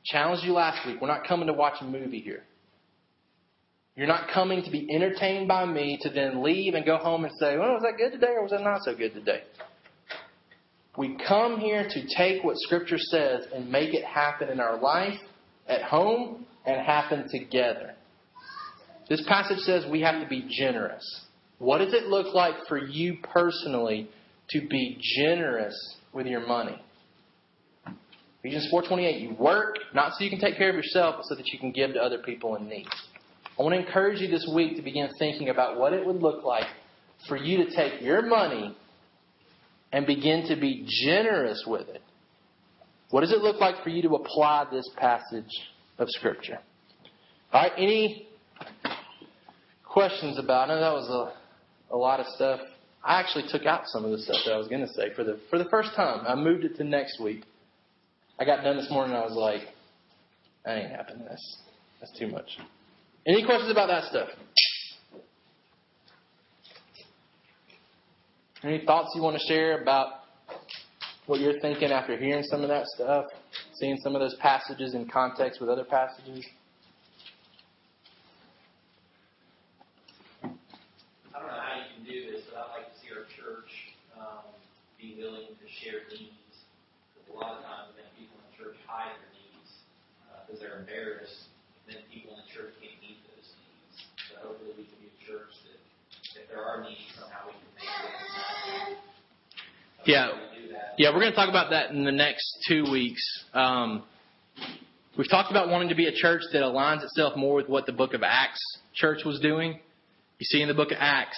Challenged 0.05 0.45
you 0.45 0.53
last 0.53 0.87
week. 0.87 1.01
We're 1.01 1.09
not 1.09 1.27
coming 1.27 1.49
to 1.49 1.53
watch 1.53 1.75
a 1.81 1.85
movie 1.85 2.21
here. 2.21 2.45
You're 3.97 4.07
not 4.07 4.29
coming 4.33 4.63
to 4.63 4.71
be 4.71 4.87
entertained 4.95 5.49
by 5.49 5.65
me 5.65 5.99
to 6.03 6.11
then 6.11 6.43
leave 6.43 6.75
and 6.75 6.85
go 6.85 6.99
home 6.99 7.25
and 7.25 7.33
say, 7.41 7.57
well, 7.57 7.73
was 7.73 7.83
that 7.83 7.97
good 7.97 8.13
today 8.13 8.33
or 8.35 8.43
was 8.43 8.51
that 8.51 8.63
not 8.63 8.83
so 8.83 8.95
good 8.95 9.15
today? 9.15 9.43
We 10.99 11.17
come 11.27 11.59
here 11.59 11.89
to 11.89 12.17
take 12.17 12.45
what 12.45 12.57
Scripture 12.59 12.99
says 12.99 13.47
and 13.55 13.71
make 13.71 13.95
it 13.95 14.05
happen 14.05 14.51
in 14.51 14.61
our 14.61 14.79
life, 14.81 15.19
at 15.67 15.83
home, 15.83 16.47
and 16.67 16.85
happen 16.85 17.27
together. 17.31 17.95
This 19.09 19.25
passage 19.27 19.59
says 19.59 19.85
we 19.91 20.03
have 20.03 20.23
to 20.23 20.29
be 20.29 20.47
generous. 20.49 21.05
What 21.59 21.79
does 21.79 21.95
it 21.95 22.05
look 22.05 22.35
like 22.35 22.55
for 22.69 22.79
you 22.79 23.17
personally 23.23 24.11
to 24.51 24.67
be 24.69 24.99
generous 25.17 25.75
with 26.13 26.27
your 26.27 26.47
money? 26.47 26.83
Ephesians 28.43 28.69
4:28 28.73 29.21
you 29.21 29.35
work 29.35 29.77
not 29.95 30.13
so 30.13 30.23
you 30.23 30.31
can 30.31 30.39
take 30.39 30.57
care 30.57 30.69
of 30.69 30.77
yourself 30.77 31.17
but 31.17 31.25
so 31.25 31.35
that 31.35 31.47
you 31.49 31.59
can 31.59 31.73
give 31.73 31.95
to 31.95 32.01
other 32.01 32.19
people 32.19 32.57
in 32.57 32.69
need. 32.69 32.87
I 33.59 33.63
want 33.63 33.75
to 33.75 33.81
encourage 33.81 34.21
you 34.21 34.29
this 34.29 34.47
week 34.55 34.77
to 34.77 34.83
begin 34.83 35.09
thinking 35.19 35.49
about 35.49 35.79
what 35.79 35.93
it 35.93 36.07
would 36.07 36.17
look 36.17 36.45
like 36.45 36.67
for 37.29 37.37
you 37.37 37.65
to 37.65 37.75
take 37.75 38.03
your 38.03 38.23
money 38.23 38.77
and 39.93 40.07
begin 40.07 40.47
to 40.49 40.57
be 40.57 40.87
generous 41.05 41.65
with 41.67 41.89
it. 41.89 42.03
What 43.11 43.23
does 43.23 43.33
it 43.33 43.39
look 43.39 43.61
like 43.61 43.83
for 43.83 43.89
you 43.89 44.03
to 44.03 44.15
apply 44.15 44.67
this 44.71 44.89
passage 44.97 45.51
of 45.99 46.09
Scripture? 46.11 46.59
All 47.53 47.63
right, 47.63 47.73
any 47.79 48.29
questions 49.85 50.39
about 50.39 50.69
it? 50.69 50.73
I 50.73 50.75
know 50.75 50.81
that 50.81 50.93
was 50.93 51.33
a, 51.91 51.95
a 51.95 51.97
lot 51.97 52.21
of 52.21 52.27
stuff. 52.35 52.61
I 53.03 53.21
actually 53.21 53.45
took 53.49 53.65
out 53.65 53.85
some 53.87 54.05
of 54.05 54.11
the 54.11 54.19
stuff 54.19 54.39
that 54.45 54.53
I 54.53 54.59
was 54.59 54.69
going 54.69 54.81
to 54.81 54.93
say 54.93 55.15
for 55.15 55.25
the 55.25 55.39
for 55.49 55.59
the 55.59 55.67
first 55.71 55.95
time. 55.95 56.27
I 56.27 56.35
moved 56.35 56.65
it 56.65 56.77
to 56.77 56.85
next 56.85 57.21
week. 57.21 57.45
I 58.39 58.45
got 58.45 58.65
done 58.65 58.77
this 58.77 58.91
morning. 58.91 59.15
and 59.15 59.23
I 59.23 59.25
was 59.25 59.37
like, 59.37 59.63
"That 60.65 60.79
ain't 60.79 60.91
happening. 60.91 61.25
That's 61.27 61.57
that's 62.01 62.19
too 62.19 62.27
much." 62.27 62.59
Any 63.27 63.45
questions 63.45 63.73
about 63.73 63.89
that 63.89 64.05
stuff? 64.05 64.29
Any 68.63 68.85
thoughts 68.87 69.13
you 69.17 69.23
want 69.23 69.37
to 69.37 69.47
share 69.47 69.83
about 69.83 70.21
what 71.27 71.41
you're 71.41 71.59
thinking 71.61 71.91
after 71.91 72.17
hearing 72.17 72.45
some 72.45 72.63
of 72.63 72.69
that 72.69 72.87
stuff, 72.87 73.25
seeing 73.75 73.97
some 73.99 74.15
of 74.15 74.21
those 74.21 74.37
passages 74.37 74.95
in 74.95 75.09
context 75.09 75.61
with 75.61 75.69
other 75.69 75.85
passages? 75.85 76.47
I 80.43 80.49
don't 81.35 81.47
know 81.47 81.59
how 81.59 81.83
you 81.83 81.91
can 81.99 82.05
do 82.07 82.31
this, 82.31 82.43
but 82.47 82.63
I'd 82.63 82.79
like 82.79 82.95
to 82.95 82.99
see 83.03 83.11
our 83.11 83.27
church 83.35 83.71
um, 84.15 84.47
be 85.01 85.17
willing 85.19 85.51
to 85.51 85.67
share 85.83 86.07
needs. 86.15 86.33
A 87.27 87.35
lot 87.35 87.59
of 87.59 87.67
times, 87.67 87.91
when 87.99 88.07
people 88.15 88.39
in 88.39 88.51
church 88.55 88.79
hide 88.87 89.13
their 89.19 89.35
needs 89.35 89.71
because 90.47 90.59
uh, 90.59 90.63
they're 90.63 90.79
embarrassed, 90.79 91.51
then 91.87 92.03
people 92.11 92.35
in 92.35 92.43
the 92.43 92.51
church 92.51 92.75
can't 92.83 92.99
meet 92.99 93.23
those 93.31 93.47
needs. 93.63 93.95
So 94.27 94.43
hopefully, 94.43 94.75
we 94.75 94.91
can 94.91 94.99
be 94.99 95.11
a 95.11 95.19
church 95.23 95.55
that, 95.71 95.79
if 96.35 96.46
there 96.57 96.65
are 96.65 96.81
needs, 96.83 97.01
somehow 97.21 97.47
we 97.47 97.53
can 97.53 97.61
make 97.77 97.85
it. 98.89 100.11
Yeah. 100.11 100.29
Yeah, 100.97 101.11
we're 101.11 101.21
going 101.21 101.33
to 101.33 101.37
talk 101.37 101.51
about 101.51 101.71
that 101.71 101.91
in 101.91 102.05
the 102.05 102.13
next 102.13 102.47
two 102.67 102.91
weeks. 102.91 103.23
Um, 103.53 104.05
we've 105.19 105.29
talked 105.29 105.51
about 105.51 105.69
wanting 105.69 105.91
to 105.91 105.95
be 105.95 106.07
a 106.07 106.13
church 106.13 106.41
that 106.53 106.63
aligns 106.63 107.05
itself 107.05 107.37
more 107.37 107.57
with 107.57 107.69
what 107.69 107.85
the 107.85 107.93
book 107.93 108.15
of 108.15 108.23
Acts 108.23 108.61
church 108.95 109.19
was 109.27 109.39
doing. 109.41 109.81
You 110.39 110.45
see 110.45 110.63
in 110.63 110.69
the 110.69 110.75
book 110.75 110.93
of 110.93 110.97
Acts, 110.99 111.37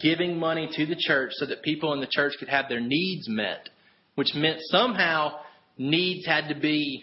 giving 0.00 0.38
money 0.38 0.68
to 0.72 0.86
the 0.86 0.96
church 0.96 1.32
so 1.34 1.46
that 1.46 1.62
people 1.62 1.92
in 1.92 2.00
the 2.00 2.08
church 2.08 2.34
could 2.38 2.48
have 2.48 2.68
their 2.68 2.80
needs 2.80 3.28
met, 3.28 3.68
which 4.14 4.34
meant 4.36 4.58
somehow 4.60 5.40
needs 5.76 6.24
had 6.26 6.48
to 6.48 6.54
be 6.54 7.02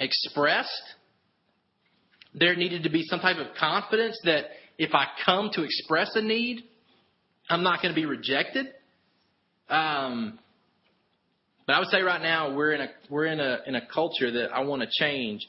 expressed. 0.00 0.94
There 2.34 2.56
needed 2.56 2.82
to 2.82 2.90
be 2.90 3.04
some 3.04 3.20
type 3.20 3.36
of 3.36 3.54
confidence 3.56 4.18
that 4.24 4.46
if 4.80 4.94
I 4.94 5.04
come 5.26 5.50
to 5.52 5.62
express 5.62 6.10
a 6.14 6.22
need, 6.22 6.62
I'm 7.50 7.62
not 7.62 7.82
going 7.82 7.94
to 7.94 8.00
be 8.00 8.06
rejected. 8.06 8.66
Um, 9.68 10.38
but 11.66 11.74
I 11.74 11.78
would 11.80 11.88
say 11.88 12.00
right 12.00 12.22
now 12.22 12.54
we're 12.54 12.72
in 12.72 12.80
a 12.80 12.88
we're 13.10 13.26
in 13.26 13.40
a 13.40 13.58
in 13.66 13.74
a 13.74 13.86
culture 13.86 14.30
that 14.30 14.54
I 14.54 14.60
want 14.60 14.80
to 14.80 14.88
change 14.90 15.46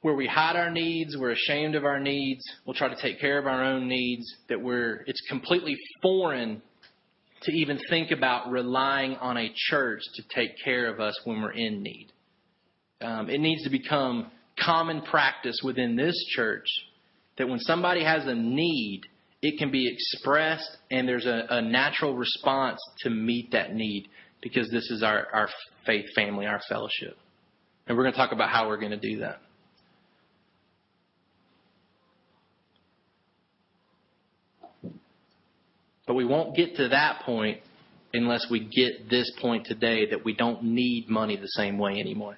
where 0.00 0.14
we 0.14 0.26
hide 0.26 0.56
our 0.56 0.70
needs, 0.70 1.14
we're 1.18 1.32
ashamed 1.32 1.74
of 1.74 1.84
our 1.84 2.00
needs, 2.00 2.42
we'll 2.64 2.74
try 2.74 2.88
to 2.88 3.00
take 3.00 3.20
care 3.20 3.38
of 3.38 3.46
our 3.46 3.62
own 3.62 3.86
needs, 3.86 4.34
that 4.48 4.62
we're 4.62 5.04
it's 5.06 5.20
completely 5.28 5.76
foreign 6.00 6.62
to 7.42 7.52
even 7.52 7.78
think 7.90 8.10
about 8.10 8.50
relying 8.50 9.14
on 9.16 9.36
a 9.36 9.52
church 9.54 10.00
to 10.14 10.22
take 10.34 10.52
care 10.64 10.90
of 10.90 11.00
us 11.00 11.20
when 11.24 11.42
we're 11.42 11.52
in 11.52 11.82
need. 11.82 12.08
Um, 13.02 13.28
it 13.28 13.40
needs 13.40 13.62
to 13.64 13.70
become 13.70 14.30
common 14.58 15.02
practice 15.02 15.60
within 15.62 15.96
this 15.96 16.16
church 16.34 16.66
that 17.38 17.48
when 17.48 17.58
somebody 17.58 18.04
has 18.04 18.26
a 18.26 18.34
need, 18.34 19.02
it 19.42 19.58
can 19.58 19.70
be 19.70 19.92
expressed 19.92 20.76
and 20.90 21.08
there's 21.08 21.26
a, 21.26 21.46
a 21.50 21.62
natural 21.62 22.16
response 22.16 22.80
to 23.00 23.10
meet 23.10 23.52
that 23.52 23.74
need 23.74 24.08
because 24.40 24.70
this 24.70 24.90
is 24.90 25.02
our, 25.02 25.26
our 25.32 25.48
faith 25.86 26.06
family, 26.14 26.46
our 26.46 26.60
fellowship. 26.68 27.16
And 27.86 27.96
we're 27.96 28.04
going 28.04 28.12
to 28.12 28.18
talk 28.18 28.32
about 28.32 28.50
how 28.50 28.68
we're 28.68 28.78
going 28.78 28.92
to 28.92 28.96
do 28.96 29.20
that. 29.20 29.40
But 36.06 36.14
we 36.14 36.24
won't 36.24 36.54
get 36.54 36.76
to 36.76 36.88
that 36.88 37.22
point 37.24 37.60
unless 38.12 38.46
we 38.50 38.60
get 38.60 39.08
this 39.10 39.30
point 39.40 39.66
today 39.66 40.10
that 40.10 40.24
we 40.24 40.34
don't 40.34 40.62
need 40.62 41.08
money 41.08 41.36
the 41.36 41.48
same 41.48 41.78
way 41.78 41.98
anymore. 41.98 42.36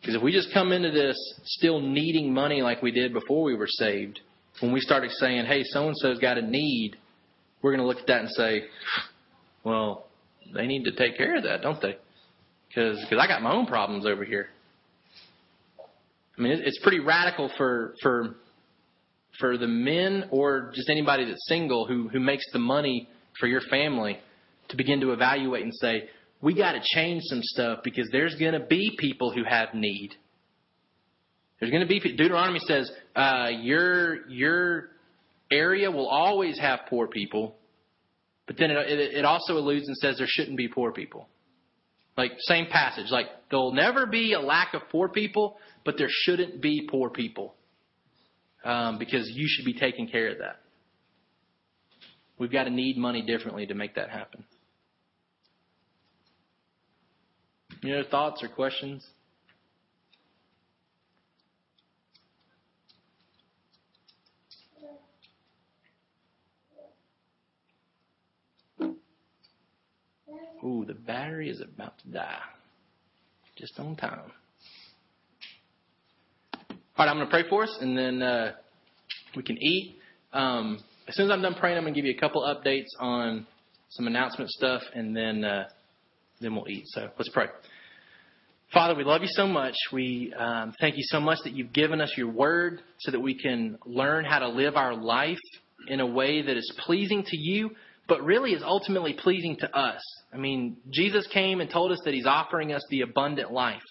Because 0.00 0.14
if 0.14 0.22
we 0.22 0.32
just 0.32 0.52
come 0.54 0.72
into 0.72 0.90
this 0.90 1.16
still 1.44 1.80
needing 1.80 2.32
money 2.32 2.62
like 2.62 2.82
we 2.82 2.90
did 2.90 3.12
before 3.12 3.42
we 3.42 3.54
were 3.54 3.66
saved, 3.66 4.20
when 4.60 4.72
we 4.72 4.80
started 4.80 5.10
saying, 5.12 5.46
hey, 5.46 5.62
so 5.64 5.88
and 5.88 5.96
so's 5.96 6.18
got 6.18 6.38
a 6.38 6.42
need, 6.42 6.96
we're 7.62 7.76
going 7.76 7.82
to 7.82 7.86
look 7.86 7.98
at 7.98 8.06
that 8.06 8.20
and 8.20 8.30
say, 8.30 8.64
well, 9.62 10.06
they 10.54 10.66
need 10.66 10.84
to 10.84 10.92
take 10.92 11.16
care 11.16 11.36
of 11.36 11.44
that, 11.44 11.62
don't 11.62 11.80
they? 11.80 11.96
Because 12.68 12.98
cause 13.08 13.18
I 13.20 13.26
got 13.26 13.42
my 13.42 13.52
own 13.52 13.66
problems 13.66 14.06
over 14.06 14.24
here. 14.24 14.48
I 16.38 16.42
mean, 16.42 16.52
it's 16.64 16.80
pretty 16.82 17.00
radical 17.00 17.50
for 17.58 17.94
for 18.02 18.36
for 19.38 19.58
the 19.58 19.66
men 19.66 20.28
or 20.30 20.70
just 20.74 20.88
anybody 20.88 21.26
that's 21.26 21.46
single 21.46 21.86
who 21.86 22.08
who 22.08 22.20
makes 22.20 22.44
the 22.52 22.58
money 22.58 23.08
for 23.38 23.46
your 23.46 23.60
family 23.70 24.18
to 24.68 24.76
begin 24.76 25.00
to 25.00 25.12
evaluate 25.12 25.64
and 25.64 25.74
say, 25.74 26.08
we 26.42 26.54
got 26.54 26.72
to 26.72 26.80
change 26.82 27.22
some 27.24 27.40
stuff 27.42 27.80
because 27.84 28.08
there's 28.10 28.34
going 28.36 28.54
to 28.54 28.60
be 28.60 28.96
people 28.98 29.32
who 29.32 29.44
have 29.44 29.74
need. 29.74 30.14
There's 31.58 31.70
going 31.70 31.86
to 31.86 31.88
be 31.88 32.00
Deuteronomy 32.00 32.60
says 32.60 32.90
uh, 33.14 33.48
your 33.60 34.26
your 34.28 34.88
area 35.50 35.90
will 35.90 36.08
always 36.08 36.58
have 36.58 36.80
poor 36.88 37.06
people, 37.06 37.56
but 38.46 38.56
then 38.56 38.70
it, 38.70 39.16
it, 39.16 39.24
also 39.24 39.54
alludes 39.54 39.86
and 39.86 39.96
says 39.98 40.16
there 40.16 40.26
shouldn't 40.28 40.56
be 40.56 40.68
poor 40.68 40.92
people. 40.92 41.28
Like 42.16 42.32
same 42.38 42.66
passage, 42.66 43.06
like 43.10 43.26
there'll 43.50 43.74
never 43.74 44.06
be 44.06 44.32
a 44.32 44.40
lack 44.40 44.72
of 44.72 44.82
poor 44.90 45.08
people, 45.08 45.58
but 45.84 45.96
there 45.98 46.08
shouldn't 46.08 46.62
be 46.62 46.88
poor 46.90 47.10
people 47.10 47.54
um, 48.64 48.98
because 48.98 49.30
you 49.30 49.46
should 49.48 49.66
be 49.66 49.74
taking 49.74 50.08
care 50.08 50.28
of 50.28 50.38
that. 50.38 50.60
We've 52.38 52.50
got 52.50 52.64
to 52.64 52.70
need 52.70 52.96
money 52.96 53.20
differently 53.20 53.66
to 53.66 53.74
make 53.74 53.96
that 53.96 54.08
happen. 54.08 54.44
Any 57.82 57.94
other 57.94 58.08
thoughts 58.08 58.42
or 58.42 58.48
questions? 58.48 59.06
Ooh, 70.62 70.84
the 70.86 70.94
battery 70.94 71.48
is 71.48 71.62
about 71.62 71.98
to 72.00 72.08
die. 72.08 72.38
Just 73.56 73.78
on 73.78 73.96
time. 73.96 74.20
All 77.00 77.06
right, 77.06 77.08
I'm 77.08 77.16
going 77.16 77.26
to 77.26 77.30
pray 77.30 77.48
for 77.48 77.62
us, 77.62 77.78
and 77.80 77.96
then 77.96 78.22
uh, 78.22 78.52
we 79.34 79.42
can 79.42 79.56
eat. 79.56 79.96
Um, 80.34 80.80
as 81.08 81.16
soon 81.16 81.26
as 81.26 81.32
I'm 81.32 81.40
done 81.40 81.54
praying, 81.54 81.78
I'm 81.78 81.84
going 81.84 81.94
to 81.94 81.98
give 81.98 82.04
you 82.04 82.14
a 82.14 82.20
couple 82.20 82.42
updates 82.42 82.88
on 82.98 83.46
some 83.88 84.06
announcement 84.06 84.50
stuff, 84.50 84.82
and 84.94 85.16
then 85.16 85.44
uh, 85.44 85.68
then 86.40 86.54
we'll 86.54 86.68
eat. 86.68 86.84
So 86.88 87.08
let's 87.18 87.30
pray. 87.30 87.46
Father, 88.72 88.94
we 88.94 89.02
love 89.02 89.22
you 89.22 89.28
so 89.32 89.48
much. 89.48 89.74
We 89.92 90.32
um, 90.38 90.72
thank 90.80 90.96
you 90.96 91.02
so 91.06 91.18
much 91.18 91.38
that 91.42 91.54
you've 91.54 91.72
given 91.72 92.00
us 92.00 92.12
your 92.16 92.30
word 92.30 92.80
so 93.00 93.10
that 93.10 93.18
we 93.18 93.34
can 93.36 93.78
learn 93.84 94.24
how 94.24 94.38
to 94.38 94.48
live 94.48 94.76
our 94.76 94.94
life 94.94 95.40
in 95.88 95.98
a 95.98 96.06
way 96.06 96.42
that 96.42 96.56
is 96.56 96.72
pleasing 96.78 97.24
to 97.26 97.36
you, 97.36 97.70
but 98.06 98.22
really 98.22 98.52
is 98.52 98.62
ultimately 98.64 99.12
pleasing 99.12 99.56
to 99.56 99.76
us. 99.76 100.00
I 100.32 100.36
mean, 100.36 100.76
Jesus 100.88 101.26
came 101.32 101.60
and 101.60 101.68
told 101.68 101.90
us 101.90 101.98
that 102.04 102.14
he's 102.14 102.26
offering 102.26 102.72
us 102.72 102.84
the 102.90 103.00
abundant 103.00 103.50
life. 103.50 103.82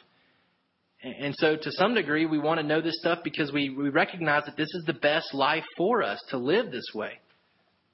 And 1.04 1.36
so, 1.38 1.58
to 1.58 1.72
some 1.74 1.94
degree, 1.94 2.26
we 2.26 2.40
want 2.40 2.62
to 2.62 2.66
know 2.66 2.80
this 2.80 3.00
stuff 3.00 3.20
because 3.22 3.52
we, 3.52 3.70
we 3.70 3.90
recognize 3.90 4.46
that 4.46 4.56
this 4.56 4.74
is 4.74 4.84
the 4.86 4.94
best 4.94 5.34
life 5.34 5.64
for 5.76 6.04
us 6.04 6.22
to 6.30 6.38
live 6.38 6.72
this 6.72 6.88
way. 6.96 7.20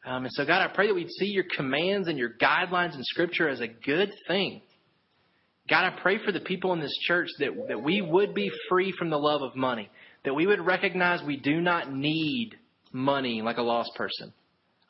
Um, 0.05 0.25
and 0.25 0.33
so, 0.33 0.45
God, 0.45 0.61
I 0.61 0.71
pray 0.71 0.87
that 0.87 0.93
we'd 0.93 1.09
see 1.09 1.27
your 1.27 1.45
commands 1.55 2.07
and 2.07 2.17
your 2.17 2.31
guidelines 2.39 2.93
in 2.93 3.03
Scripture 3.03 3.49
as 3.49 3.59
a 3.59 3.67
good 3.67 4.11
thing. 4.27 4.61
God, 5.69 5.85
I 5.85 5.99
pray 6.01 6.23
for 6.23 6.31
the 6.31 6.39
people 6.39 6.73
in 6.73 6.79
this 6.79 6.95
church 7.07 7.27
that, 7.39 7.49
that 7.69 7.81
we 7.81 8.01
would 8.01 8.33
be 8.33 8.51
free 8.69 8.93
from 8.97 9.09
the 9.09 9.17
love 9.17 9.41
of 9.41 9.55
money, 9.55 9.89
that 10.23 10.33
we 10.33 10.45
would 10.45 10.63
recognize 10.63 11.23
we 11.23 11.37
do 11.37 11.59
not 11.59 11.91
need 11.91 12.51
money 12.91 13.41
like 13.41 13.57
a 13.57 13.63
lost 13.63 13.91
person. 13.95 14.31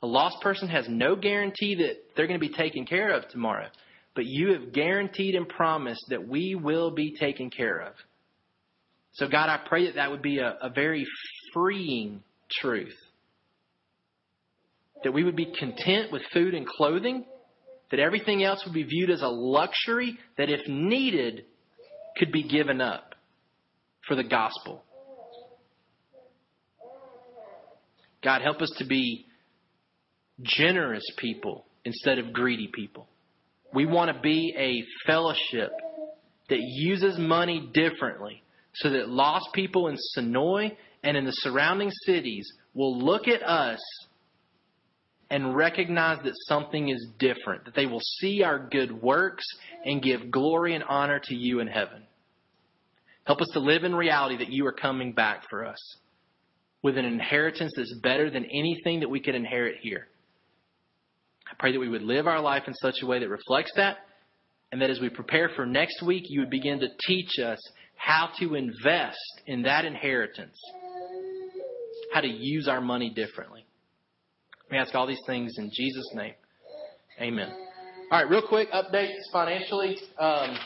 A 0.04 0.08
lost 0.08 0.42
person 0.42 0.68
has 0.68 0.86
no 0.90 1.16
guarantee 1.16 1.76
that 1.76 1.96
they're 2.16 2.28
going 2.28 2.40
to 2.40 2.48
be 2.48 2.54
taken 2.54 2.86
care 2.86 3.14
of 3.14 3.28
tomorrow, 3.30 3.68
but 4.16 4.26
you 4.26 4.52
have 4.54 4.74
guaranteed 4.74 5.36
and 5.36 5.48
promised 5.48 6.04
that 6.10 6.28
we 6.28 6.56
will 6.56 6.92
be 6.92 7.16
taken 7.18 7.50
care 7.50 7.80
of. 7.80 7.94
So, 9.14 9.30
God, 9.30 9.50
I 9.50 9.62
pray 9.68 9.86
that 9.86 9.96
that 9.96 10.12
would 10.12 10.22
be 10.22 10.40
a, 10.40 10.58
a 10.62 10.70
very 10.70 11.06
freeing 11.54 12.22
truth 12.62 12.94
that 15.06 15.12
we 15.12 15.24
would 15.24 15.36
be 15.36 15.54
content 15.60 16.12
with 16.12 16.24
food 16.34 16.56
and 16.56 16.66
clothing, 16.66 17.26
that 17.92 18.00
everything 18.00 18.44
else 18.44 18.64
would 18.66 18.74
be 18.74 18.84
viewed 18.84 19.10
as 19.10 19.22
a 19.22 19.28
luxury 19.28 20.18
that, 20.38 20.50
if 20.50 20.68
needed, 20.68 21.46
could 22.18 22.32
be 22.32 22.48
given 22.48 22.82
up 22.82 23.16
for 24.08 24.16
the 24.16 24.24
gospel. 24.24 24.84
God, 28.24 28.42
help 28.42 28.62
us 28.62 28.74
to 28.80 28.86
be 28.86 29.26
generous 30.42 31.04
people 31.18 31.66
instead 31.84 32.18
of 32.18 32.34
greedy 32.34 32.70
people. 32.74 33.08
We 33.74 33.86
want 33.86 34.16
to 34.16 34.20
be 34.22 34.56
a 34.58 34.84
fellowship 35.06 35.72
that 36.50 36.60
uses 36.60 37.18
money 37.20 37.70
differently 37.74 38.42
so 38.74 38.90
that 38.90 39.10
lost 39.10 39.50
people 39.54 39.88
in 39.88 39.98
Senoia 40.18 40.72
and 41.04 41.16
in 41.16 41.26
the 41.26 41.32
surrounding 41.32 41.92
cities 42.06 42.52
will 42.74 42.98
look 42.98 43.28
at 43.28 43.44
us 43.44 43.80
and 45.30 45.56
recognize 45.56 46.24
that 46.24 46.34
something 46.48 46.90
is 46.90 47.08
different, 47.18 47.66
that 47.66 47.76
they 47.76 47.86
will 47.86 48.02
see 48.20 48.44
our 48.44 48.60
good 48.60 49.02
works 49.02 49.46
and 49.84 50.02
give 50.02 50.32
glory 50.32 50.76
and 50.76 50.84
honor 50.84 51.20
to 51.24 51.36
you 51.36 51.60
in 51.60 51.68
heaven. 51.68 52.04
Help 53.26 53.42
us 53.42 53.50
to 53.54 53.60
live 53.60 53.84
in 53.84 53.96
reality 53.96 54.38
that 54.38 54.52
you 54.52 54.66
are 54.68 54.72
coming 54.72 55.14
back 55.14 55.50
for 55.50 55.66
us 55.66 55.98
with 56.84 56.98
an 56.98 57.06
inheritance 57.06 57.74
that's 57.76 57.98
better 58.04 58.30
than 58.30 58.46
anything 58.46 59.00
that 59.00 59.10
we 59.10 59.20
could 59.20 59.34
inherit 59.34 59.78
here. 59.82 60.08
I 61.50 61.56
pray 61.58 61.72
that 61.72 61.80
we 61.80 61.90
would 61.90 62.04
live 62.04 62.28
our 62.28 62.40
life 62.40 62.64
in 62.68 62.76
such 62.76 62.96
a 63.02 63.08
way 63.08 63.20
that 63.20 63.30
reflects 63.30 63.72
that, 63.76 63.98
and 64.72 64.82
that 64.82 64.92
as 64.92 65.00
we 65.00 65.10
prepare 65.10 65.50
for 65.56 65.66
next 65.66 66.04
week, 66.04 66.26
you 66.28 66.42
would 66.42 66.50
begin 66.52 66.80
to 66.82 66.88
teach 67.08 67.40
us 67.40 67.60
how 67.96 68.30
to 68.40 68.54
invest 68.54 69.18
in 69.48 69.64
that 69.64 69.86
inheritance, 69.86 70.60
how 72.14 72.22
to 72.22 72.28
use 72.28 72.68
our 72.68 72.82
money 72.82 73.10
differently. 73.10 73.65
We 74.72 74.78
ask 74.78 74.96
all 74.96 75.06
these 75.06 75.22
things 75.28 75.54
in 75.58 75.70
Jesus' 75.72 76.10
name. 76.16 76.34
Amen. 77.22 77.50
All 78.12 78.22
right, 78.22 78.30
real 78.30 78.46
quick 78.48 78.72
updates 78.72 79.22
financially. 79.32 79.98
Um, 80.18 80.58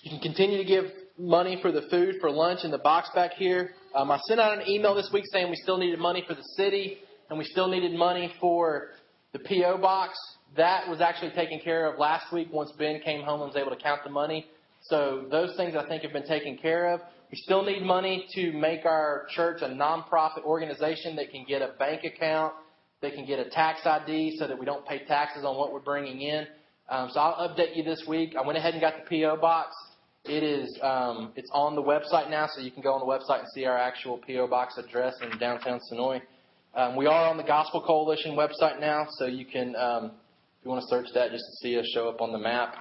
you 0.00 0.10
can 0.10 0.20
continue 0.20 0.58
to 0.58 0.64
give 0.64 0.86
money 1.18 1.58
for 1.60 1.70
the 1.70 1.82
food 1.90 2.16
for 2.20 2.30
lunch 2.30 2.60
in 2.64 2.70
the 2.70 2.78
box 2.78 3.10
back 3.14 3.32
here. 3.34 3.70
Um, 3.94 4.10
I 4.10 4.18
sent 4.26 4.40
out 4.40 4.58
an 4.58 4.68
email 4.68 4.94
this 4.94 5.10
week 5.12 5.24
saying 5.30 5.50
we 5.50 5.56
still 5.56 5.76
needed 5.76 5.98
money 5.98 6.24
for 6.26 6.34
the 6.34 6.42
city 6.56 6.98
and 7.28 7.38
we 7.38 7.44
still 7.44 7.68
needed 7.68 7.92
money 7.92 8.32
for 8.40 8.88
the 9.32 9.38
PO 9.38 9.78
box. 9.78 10.16
That 10.56 10.88
was 10.88 11.00
actually 11.00 11.30
taken 11.30 11.60
care 11.60 11.90
of 11.90 11.98
last 11.98 12.32
week 12.32 12.48
once 12.52 12.72
Ben 12.78 13.00
came 13.04 13.22
home 13.22 13.42
and 13.42 13.48
was 13.52 13.56
able 13.56 13.74
to 13.74 13.82
count 13.82 14.00
the 14.04 14.10
money. 14.10 14.46
So 14.82 15.26
those 15.30 15.54
things 15.56 15.74
I 15.76 15.86
think 15.86 16.02
have 16.02 16.12
been 16.12 16.26
taken 16.26 16.56
care 16.56 16.92
of. 16.92 17.00
We 17.32 17.38
still 17.38 17.64
need 17.64 17.82
money 17.82 18.26
to 18.34 18.52
make 18.52 18.84
our 18.84 19.26
church 19.30 19.62
a 19.62 19.68
nonprofit 19.68 20.44
organization 20.44 21.16
that 21.16 21.30
can 21.30 21.46
get 21.48 21.62
a 21.62 21.72
bank 21.78 22.04
account, 22.04 22.52
that 23.00 23.14
can 23.14 23.24
get 23.24 23.38
a 23.38 23.48
tax 23.48 23.80
ID 23.86 24.36
so 24.38 24.46
that 24.46 24.58
we 24.58 24.66
don't 24.66 24.86
pay 24.86 25.02
taxes 25.06 25.42
on 25.42 25.56
what 25.56 25.72
we're 25.72 25.80
bringing 25.80 26.20
in. 26.20 26.46
Um, 26.90 27.08
so 27.10 27.20
I'll 27.20 27.48
update 27.48 27.74
you 27.74 27.84
this 27.84 28.04
week. 28.06 28.34
I 28.38 28.46
went 28.46 28.58
ahead 28.58 28.74
and 28.74 28.82
got 28.82 28.96
the 29.02 29.08
PO 29.08 29.38
box. 29.40 29.74
It 30.26 30.42
is 30.42 30.78
um, 30.82 31.32
it's 31.34 31.50
on 31.54 31.74
the 31.74 31.82
website 31.82 32.28
now, 32.28 32.48
so 32.54 32.60
you 32.60 32.70
can 32.70 32.82
go 32.82 32.92
on 32.92 33.00
the 33.00 33.06
website 33.06 33.40
and 33.40 33.48
see 33.54 33.64
our 33.64 33.78
actual 33.78 34.18
PO 34.18 34.46
box 34.48 34.76
address 34.76 35.14
in 35.22 35.38
downtown 35.38 35.80
Senoia. 35.90 36.20
Um, 36.74 36.96
we 36.96 37.06
are 37.06 37.30
on 37.30 37.38
the 37.38 37.44
Gospel 37.44 37.80
Coalition 37.80 38.36
website 38.36 38.78
now, 38.78 39.06
so 39.12 39.24
you 39.24 39.46
can 39.46 39.74
um, 39.76 40.04
if 40.60 40.66
you 40.66 40.70
want 40.70 40.82
to 40.82 40.88
search 40.88 41.06
that 41.14 41.30
just 41.30 41.44
to 41.46 41.56
see 41.62 41.78
us 41.78 41.90
show 41.94 42.10
up 42.10 42.20
on 42.20 42.30
the 42.30 42.38
map. 42.38 42.74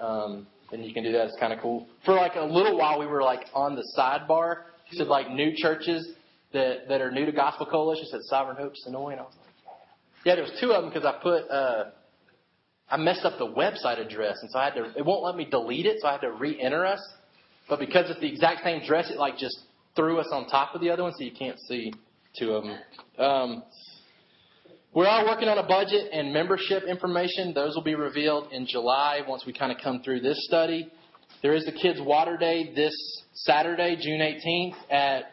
Um, 0.00 0.46
and 0.72 0.84
you 0.84 0.92
can 0.92 1.02
do 1.02 1.12
that. 1.12 1.26
It's 1.26 1.36
kind 1.38 1.52
of 1.52 1.60
cool. 1.60 1.86
For 2.04 2.14
like 2.14 2.34
a 2.36 2.44
little 2.44 2.78
while, 2.78 2.98
we 2.98 3.06
were 3.06 3.22
like 3.22 3.46
on 3.54 3.76
the 3.76 3.84
sidebar. 3.96 4.62
It 4.90 4.98
said 4.98 5.06
like 5.06 5.30
new 5.30 5.52
churches 5.56 6.12
that 6.52 6.88
that 6.88 7.00
are 7.00 7.10
new 7.10 7.26
to 7.26 7.32
Gospel 7.32 7.66
Coalition. 7.66 8.04
It 8.06 8.10
said 8.10 8.20
Sovereign 8.24 8.56
Hope 8.56 8.72
Senoia, 8.86 9.12
and 9.12 9.20
I 9.20 9.24
was 9.24 9.34
like, 9.36 9.74
yeah, 10.24 10.34
there 10.34 10.44
was 10.44 10.56
two 10.60 10.72
of 10.72 10.82
them 10.82 10.92
because 10.92 11.04
I 11.04 11.20
put 11.22 11.48
uh, 11.50 11.84
I 12.88 12.96
messed 12.96 13.24
up 13.24 13.38
the 13.38 13.46
website 13.46 13.98
address, 13.98 14.38
and 14.42 14.50
so 14.50 14.58
I 14.58 14.64
had 14.64 14.74
to. 14.74 14.92
It 14.96 15.04
won't 15.04 15.24
let 15.24 15.36
me 15.36 15.46
delete 15.50 15.86
it, 15.86 16.00
so 16.00 16.08
I 16.08 16.12
had 16.12 16.20
to 16.22 16.32
re-enter 16.32 16.86
us. 16.86 17.00
But 17.68 17.80
because 17.80 18.10
it's 18.10 18.20
the 18.20 18.28
exact 18.28 18.62
same 18.62 18.82
address, 18.82 19.10
it 19.10 19.18
like 19.18 19.38
just 19.38 19.58
threw 19.96 20.20
us 20.20 20.28
on 20.30 20.46
top 20.46 20.74
of 20.74 20.80
the 20.80 20.90
other 20.90 21.02
one, 21.02 21.12
so 21.16 21.24
you 21.24 21.32
can't 21.36 21.58
see 21.60 21.92
two 22.38 22.52
of 22.52 22.64
them. 22.64 22.78
Um, 23.18 23.62
we 24.96 25.04
are 25.04 25.08
all 25.08 25.26
working 25.26 25.48
on 25.50 25.58
a 25.58 25.62
budget 25.62 26.08
and 26.10 26.32
membership 26.32 26.84
information. 26.84 27.52
Those 27.52 27.74
will 27.74 27.82
be 27.82 27.94
revealed 27.94 28.50
in 28.50 28.66
July 28.66 29.20
once 29.28 29.44
we 29.44 29.52
kind 29.52 29.70
of 29.70 29.76
come 29.84 30.02
through 30.02 30.20
this 30.20 30.42
study. 30.46 30.90
There 31.42 31.52
is 31.52 31.66
the 31.66 31.72
Kids 31.72 32.00
Water 32.00 32.38
Day 32.38 32.72
this 32.74 32.94
Saturday, 33.34 33.98
June 34.00 34.20
18th 34.20 34.74
at 34.90 35.24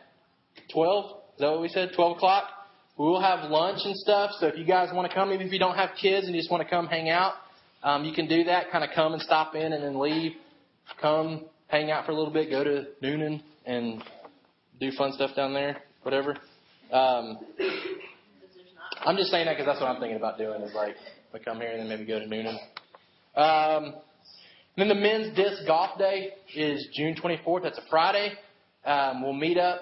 12. 0.74 1.06
Is 1.06 1.40
that 1.40 1.50
what 1.50 1.62
we 1.62 1.70
said? 1.70 1.92
12 1.96 2.18
o'clock? 2.18 2.50
We 2.98 3.06
will 3.06 3.22
have 3.22 3.50
lunch 3.50 3.80
and 3.86 3.96
stuff. 3.96 4.32
So 4.38 4.48
if 4.48 4.58
you 4.58 4.66
guys 4.66 4.90
want 4.94 5.10
to 5.10 5.16
come, 5.16 5.32
even 5.32 5.48
if 5.48 5.54
you 5.54 5.60
don't 5.60 5.76
have 5.76 5.92
kids 6.00 6.26
and 6.28 6.36
you 6.36 6.42
just 6.42 6.52
want 6.52 6.62
to 6.62 6.70
come 6.70 6.88
hang 6.88 7.10
out, 7.10 7.36
um, 7.84 8.04
you 8.04 8.14
can 8.14 8.28
do 8.28 8.44
that. 8.44 8.70
Kind 8.70 8.84
of 8.84 8.90
come 8.94 9.14
and 9.14 9.22
stop 9.22 9.56
in 9.56 9.72
and 9.72 9.82
then 9.82 9.98
leave. 9.98 10.34
Come 11.02 11.46
hang 11.68 11.90
out 11.90 12.06
for 12.06 12.12
a 12.12 12.16
little 12.16 12.34
bit. 12.34 12.50
Go 12.50 12.66
to 12.66 12.88
Newnan 13.02 13.42
and 13.66 14.04
do 14.82 14.92
fun 14.98 15.14
stuff 15.14 15.38
down 15.38 15.54
there. 15.54 15.78
Whatever. 16.02 16.36
Um, 16.92 17.40
I'm 19.06 19.18
just 19.18 19.32
saying 19.32 19.48
that 19.48 19.54
because 19.58 19.66
that's 19.66 19.82
what 19.82 19.90
I'm 19.90 20.00
thinking 20.00 20.16
about 20.16 20.38
doing. 20.38 20.62
Is 20.62 20.74
like 20.74 20.96
We 21.34 21.40
come 21.42 21.60
here 21.60 21.72
and 21.72 21.82
then 21.82 21.90
maybe 21.90 22.06
go 22.06 22.20
to 22.20 22.26
Newnan. 22.26 22.58
Um, 23.36 23.96
then 24.78 24.88
the 24.88 24.96
men's 24.96 25.36
disc 25.36 25.68
golf 25.68 25.98
day 25.98 26.30
is 26.56 26.88
June 26.96 27.16
24th. 27.16 27.64
That's 27.64 27.78
a 27.78 27.84
Friday. 27.90 28.34
Um, 28.86 29.22
we'll 29.22 29.34
meet 29.34 29.58
up 29.58 29.82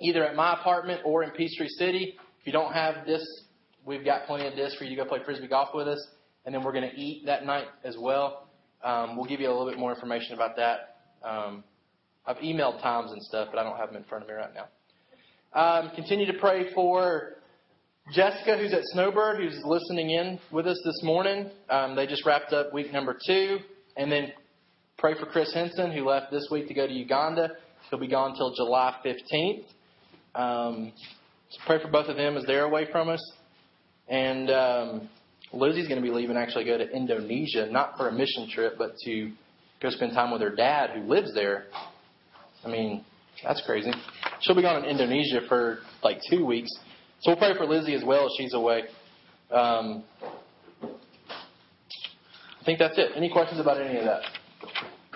either 0.00 0.24
at 0.24 0.34
my 0.34 0.54
apartment 0.58 1.02
or 1.04 1.22
in 1.22 1.30
Peachtree 1.30 1.68
City. 1.68 2.14
If 2.40 2.46
you 2.46 2.52
don't 2.52 2.72
have 2.72 3.06
discs, 3.06 3.42
we've 3.84 4.04
got 4.04 4.26
plenty 4.26 4.46
of 4.46 4.54
discs 4.54 4.78
for 4.78 4.84
you 4.84 4.96
to 4.96 5.04
go 5.04 5.08
play 5.08 5.18
frisbee 5.22 5.48
golf 5.48 5.68
with 5.74 5.88
us. 5.88 6.04
And 6.46 6.54
then 6.54 6.64
we're 6.64 6.72
going 6.72 6.88
to 6.90 6.96
eat 6.96 7.26
that 7.26 7.44
night 7.44 7.66
as 7.84 7.96
well. 8.00 8.48
Um, 8.82 9.16
we'll 9.16 9.26
give 9.26 9.40
you 9.40 9.48
a 9.48 9.52
little 9.52 9.68
bit 9.68 9.78
more 9.78 9.92
information 9.92 10.34
about 10.34 10.56
that. 10.56 10.96
Um, 11.22 11.62
I've 12.26 12.38
emailed 12.38 12.80
times 12.80 13.12
and 13.12 13.22
stuff, 13.22 13.48
but 13.52 13.60
I 13.60 13.64
don't 13.64 13.76
have 13.76 13.88
them 13.88 13.96
in 13.96 14.04
front 14.04 14.24
of 14.24 14.28
me 14.28 14.34
right 14.34 14.50
now. 14.54 14.68
Um, 15.52 15.90
continue 15.94 16.24
to 16.32 16.38
pray 16.38 16.72
for 16.72 17.39
Jessica, 18.12 18.58
who's 18.58 18.72
at 18.72 18.82
Snowbird, 18.86 19.36
who's 19.36 19.62
listening 19.64 20.10
in 20.10 20.40
with 20.50 20.66
us 20.66 20.80
this 20.84 21.00
morning. 21.04 21.48
Um, 21.68 21.94
they 21.94 22.08
just 22.08 22.26
wrapped 22.26 22.52
up 22.52 22.72
week 22.72 22.92
number 22.92 23.16
two. 23.24 23.58
And 23.96 24.10
then 24.10 24.32
pray 24.98 25.14
for 25.14 25.26
Chris 25.26 25.54
Henson, 25.54 25.92
who 25.92 26.08
left 26.08 26.32
this 26.32 26.48
week 26.50 26.66
to 26.68 26.74
go 26.74 26.88
to 26.88 26.92
Uganda. 26.92 27.50
He'll 27.88 28.00
be 28.00 28.08
gone 28.08 28.32
until 28.32 28.52
July 28.52 28.96
15th. 29.04 29.64
Um, 30.34 30.92
so 31.50 31.58
pray 31.66 31.80
for 31.80 31.88
both 31.88 32.08
of 32.08 32.16
them 32.16 32.36
as 32.36 32.44
they're 32.46 32.64
away 32.64 32.88
from 32.90 33.08
us. 33.08 33.32
And 34.08 34.50
um, 34.50 35.08
Lizzie's 35.52 35.86
going 35.86 36.02
to 36.02 36.06
be 36.06 36.12
leaving 36.12 36.36
actually 36.36 36.64
go 36.64 36.78
to 36.78 36.90
Indonesia, 36.90 37.68
not 37.70 37.96
for 37.96 38.08
a 38.08 38.12
mission 38.12 38.48
trip, 38.52 38.74
but 38.76 38.96
to 39.04 39.30
go 39.80 39.90
spend 39.90 40.14
time 40.14 40.32
with 40.32 40.42
her 40.42 40.54
dad 40.54 40.90
who 40.90 41.02
lives 41.02 41.32
there. 41.32 41.66
I 42.64 42.68
mean, 42.68 43.04
that's 43.44 43.62
crazy. 43.64 43.92
She'll 44.40 44.56
be 44.56 44.62
gone 44.62 44.84
in 44.84 44.90
Indonesia 44.90 45.42
for 45.48 45.78
like 46.02 46.18
two 46.28 46.44
weeks. 46.44 46.70
So 47.20 47.30
we'll 47.32 47.36
pray 47.36 47.54
for 47.56 47.66
Lizzie 47.66 47.94
as 47.94 48.02
well 48.04 48.26
as 48.26 48.32
she's 48.38 48.54
away. 48.54 48.84
Um, 49.50 50.04
I 50.82 52.64
think 52.64 52.78
that's 52.78 52.96
it. 52.96 53.12
Any 53.14 53.30
questions 53.30 53.60
about 53.60 53.80
any 53.80 53.98
of 53.98 54.04
that? 54.04 54.22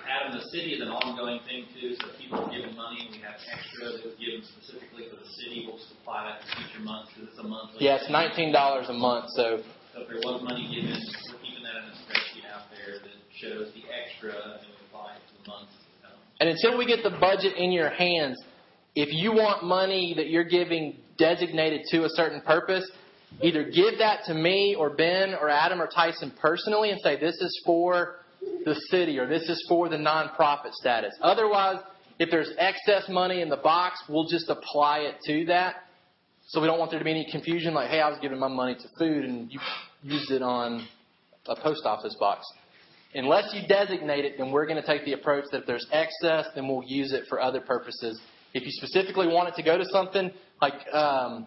Adam, 0.05 0.37
the 0.37 0.45
city 0.53 0.77
is 0.77 0.81
an 0.81 0.89
ongoing 0.89 1.39
thing 1.49 1.65
too, 1.73 1.95
so 1.97 2.05
people 2.21 2.45
are 2.45 2.51
giving 2.53 2.75
money 2.77 3.09
and 3.09 3.09
we 3.09 3.21
have 3.25 3.33
extra 3.41 3.89
that 3.89 4.05
was 4.05 4.13
given 4.21 4.45
specifically 4.45 5.09
for 5.09 5.17
the 5.17 5.29
city. 5.41 5.65
We'll 5.65 5.81
supply 5.81 6.29
that 6.29 6.45
to 6.45 6.47
future 6.61 6.85
months 6.85 7.09
because 7.13 7.29
it's 7.33 7.41
a 7.41 7.47
monthly. 7.47 7.81
Yeah, 7.81 7.97
it's 7.97 8.09
nineteen 8.09 8.53
dollars 8.53 8.85
a 8.89 8.93
month, 8.93 9.33
so 9.33 9.65
So 9.93 10.01
if 10.01 10.07
there 10.07 10.21
was 10.21 10.45
money 10.45 10.69
given, 10.69 10.93
we're 10.93 11.41
keeping 11.41 11.65
that 11.65 11.81
in 11.81 11.89
a 11.89 11.95
spreadsheet 12.05 12.45
out 12.53 12.69
there 12.69 13.01
that 13.01 13.17
shows 13.41 13.73
the 13.73 13.81
extra 13.89 14.29
and 14.29 14.61
we 14.69 14.77
apply 14.85 15.17
it 15.17 15.25
to 15.25 15.33
the 15.41 15.45
months 15.49 15.73
to 15.73 15.89
come. 16.05 16.17
And 16.37 16.53
until 16.53 16.77
we 16.77 16.85
get 16.85 17.01
the 17.01 17.17
budget 17.17 17.57
in 17.57 17.73
your 17.73 17.89
hands, 17.89 18.37
if 18.93 19.09
you 19.09 19.33
want 19.33 19.65
money 19.65 20.13
that 20.21 20.29
you're 20.29 20.45
giving 20.47 21.01
designated 21.17 21.81
to 21.91 22.05
a 22.05 22.09
certain 22.09 22.41
purpose, 22.41 22.89
either 23.41 23.63
give 23.63 23.97
that 23.99 24.25
to 24.25 24.33
me 24.33 24.75
or 24.77 24.89
Ben 24.89 25.33
or 25.33 25.49
Adam 25.49 25.81
or 25.81 25.87
Tyson 25.87 26.31
personally 26.39 26.91
and 26.91 26.99
say 27.01 27.19
this 27.19 27.35
is 27.41 27.61
for 27.65 28.17
the 28.65 28.75
city 28.89 29.19
or 29.19 29.27
this 29.27 29.49
is 29.49 29.63
for 29.67 29.89
the 29.89 29.97
nonprofit 29.97 30.73
status. 30.73 31.13
Otherwise, 31.21 31.77
if 32.19 32.29
there's 32.29 32.51
excess 32.57 33.09
money 33.09 33.41
in 33.41 33.49
the 33.49 33.57
box, 33.57 33.99
we'll 34.07 34.27
just 34.27 34.49
apply 34.49 34.99
it 34.99 35.15
to 35.25 35.45
that. 35.45 35.75
So 36.47 36.61
we 36.61 36.67
don't 36.67 36.79
want 36.79 36.91
there 36.91 36.99
to 36.99 37.05
be 37.05 37.11
any 37.11 37.27
confusion 37.31 37.73
like, 37.73 37.89
hey, 37.89 38.01
I 38.01 38.09
was 38.09 38.19
giving 38.21 38.39
my 38.39 38.47
money 38.47 38.75
to 38.75 38.87
food 38.99 39.25
and 39.25 39.51
you 39.51 39.59
used 40.03 40.31
it 40.31 40.41
on 40.41 40.87
a 41.47 41.55
post 41.55 41.85
office 41.85 42.15
box. 42.19 42.45
Unless 43.15 43.53
you 43.53 43.67
designate 43.67 44.25
it, 44.25 44.33
then 44.37 44.51
we're 44.51 44.65
going 44.65 44.81
to 44.81 44.85
take 44.85 45.05
the 45.05 45.13
approach 45.13 45.45
that 45.51 45.61
if 45.61 45.65
there's 45.65 45.87
excess, 45.91 46.47
then 46.53 46.67
we'll 46.67 46.83
use 46.85 47.13
it 47.13 47.23
for 47.29 47.41
other 47.41 47.61
purposes. 47.61 48.19
If 48.55 48.63
you 48.63 48.71
specifically 48.71 49.27
want 49.27 49.49
it 49.49 49.55
to 49.55 49.63
go 49.63 49.77
to 49.77 49.83
something, 49.91 50.31
like 50.61 50.73
um, 50.93 51.45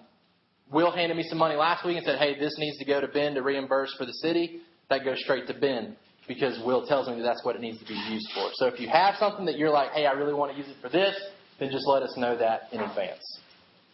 Will 0.70 0.92
handed 0.92 1.16
me 1.16 1.22
some 1.22 1.38
money 1.38 1.56
last 1.56 1.84
week 1.84 1.96
and 1.96 2.04
said, 2.04 2.18
hey, 2.18 2.38
this 2.38 2.54
needs 2.58 2.76
to 2.76 2.84
go 2.84 3.00
to 3.00 3.08
Ben 3.08 3.32
to 3.34 3.42
reimburse 3.42 3.94
for 3.96 4.04
the 4.04 4.12
city, 4.12 4.60
that 4.90 5.04
goes 5.04 5.18
straight 5.22 5.46
to 5.46 5.54
Ben 5.54 5.96
because 6.28 6.62
Will 6.66 6.86
tells 6.86 7.08
me 7.08 7.16
that 7.16 7.22
that's 7.22 7.42
what 7.44 7.56
it 7.56 7.62
needs 7.62 7.78
to 7.78 7.86
be 7.86 7.94
used 7.94 8.28
for. 8.34 8.50
So 8.56 8.66
if 8.66 8.78
you 8.78 8.88
have 8.90 9.14
something 9.18 9.46
that 9.46 9.56
you're 9.56 9.70
like, 9.70 9.92
hey, 9.92 10.04
I 10.04 10.12
really 10.12 10.34
want 10.34 10.52
to 10.52 10.58
use 10.58 10.68
it 10.68 10.76
for 10.82 10.90
this, 10.90 11.18
then 11.58 11.70
just 11.72 11.86
let 11.88 12.02
us 12.02 12.14
know 12.18 12.36
that 12.36 12.64
in 12.72 12.80
advance. 12.80 13.40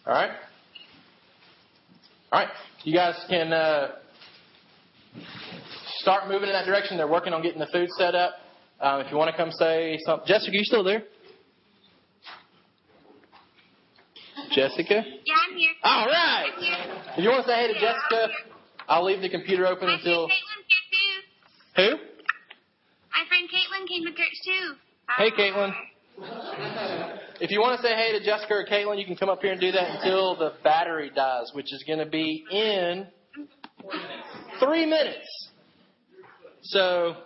All 0.05 0.13
right? 0.13 0.31
All 2.33 2.41
right. 2.41 2.49
You 2.83 2.93
guys 2.93 3.15
can 3.31 3.53
uh, 3.53 3.93
start 5.99 6.27
moving 6.27 6.49
in 6.49 6.53
that 6.53 6.67
direction. 6.67 6.97
They're 6.97 7.07
working 7.07 7.33
on 7.33 7.43
getting 7.43 7.61
the 7.61 7.69
food 7.73 7.89
set 7.97 8.17
up. 8.17 8.35
Um, 8.81 9.01
if 9.03 9.13
you 9.13 9.17
want 9.17 9.31
to 9.31 9.37
come 9.37 9.53
say 9.53 10.01
something. 10.05 10.27
Jessica, 10.27 10.51
are 10.51 10.55
you 10.55 10.65
still 10.65 10.83
there? 10.83 11.05
Jessica? 14.55 15.03
Yeah, 15.25 15.35
I'm 15.51 15.57
here. 15.57 15.71
All 15.83 16.07
right. 16.07 16.51
Here. 16.59 17.03
If 17.19 17.25
you 17.25 17.31
want 17.31 17.45
to 17.47 17.51
say 17.51 17.57
hey 17.59 17.69
to 17.69 17.75
Yeah, 17.75 17.93
Jessica. 17.93 18.33
I'll 18.89 19.05
leave 19.05 19.21
the 19.23 19.29
computer 19.31 19.67
open 19.67 19.89
My 19.89 19.95
until. 19.95 20.29
friend 20.29 20.33
Caitlin's 20.33 20.69
here 20.69 21.89
too. 21.89 21.97
Who? 21.99 22.05
My 23.13 23.25
friend 23.29 23.49
Caitlin 23.49 23.89
came 23.89 24.05
to 24.05 24.13
church 24.13 24.37
too. 24.45 24.75
Hey, 25.17 25.31
Caitlin. 25.31 25.73
If 27.41 27.51
you 27.51 27.61
want 27.61 27.81
to 27.81 27.87
say 27.87 27.95
hey 27.95 28.17
to 28.19 28.25
Jessica 28.25 28.55
or 28.55 28.65
Caitlin, 28.67 28.99
you 28.99 29.05
can 29.07 29.17
come 29.17 29.29
up 29.29 29.41
here 29.43 29.53
and 29.53 29.61
do 29.61 29.73
that 29.73 29.97
until 29.97 30.37
the 30.37 30.53
battery 30.63 31.11
dies, 31.15 31.51
which 31.55 31.73
is 31.73 31.83
going 31.87 31.99
to 31.99 32.07
be 32.07 32.45
in 32.51 33.07
three 34.61 34.87
minutes. 34.87 35.49
So 36.63 37.17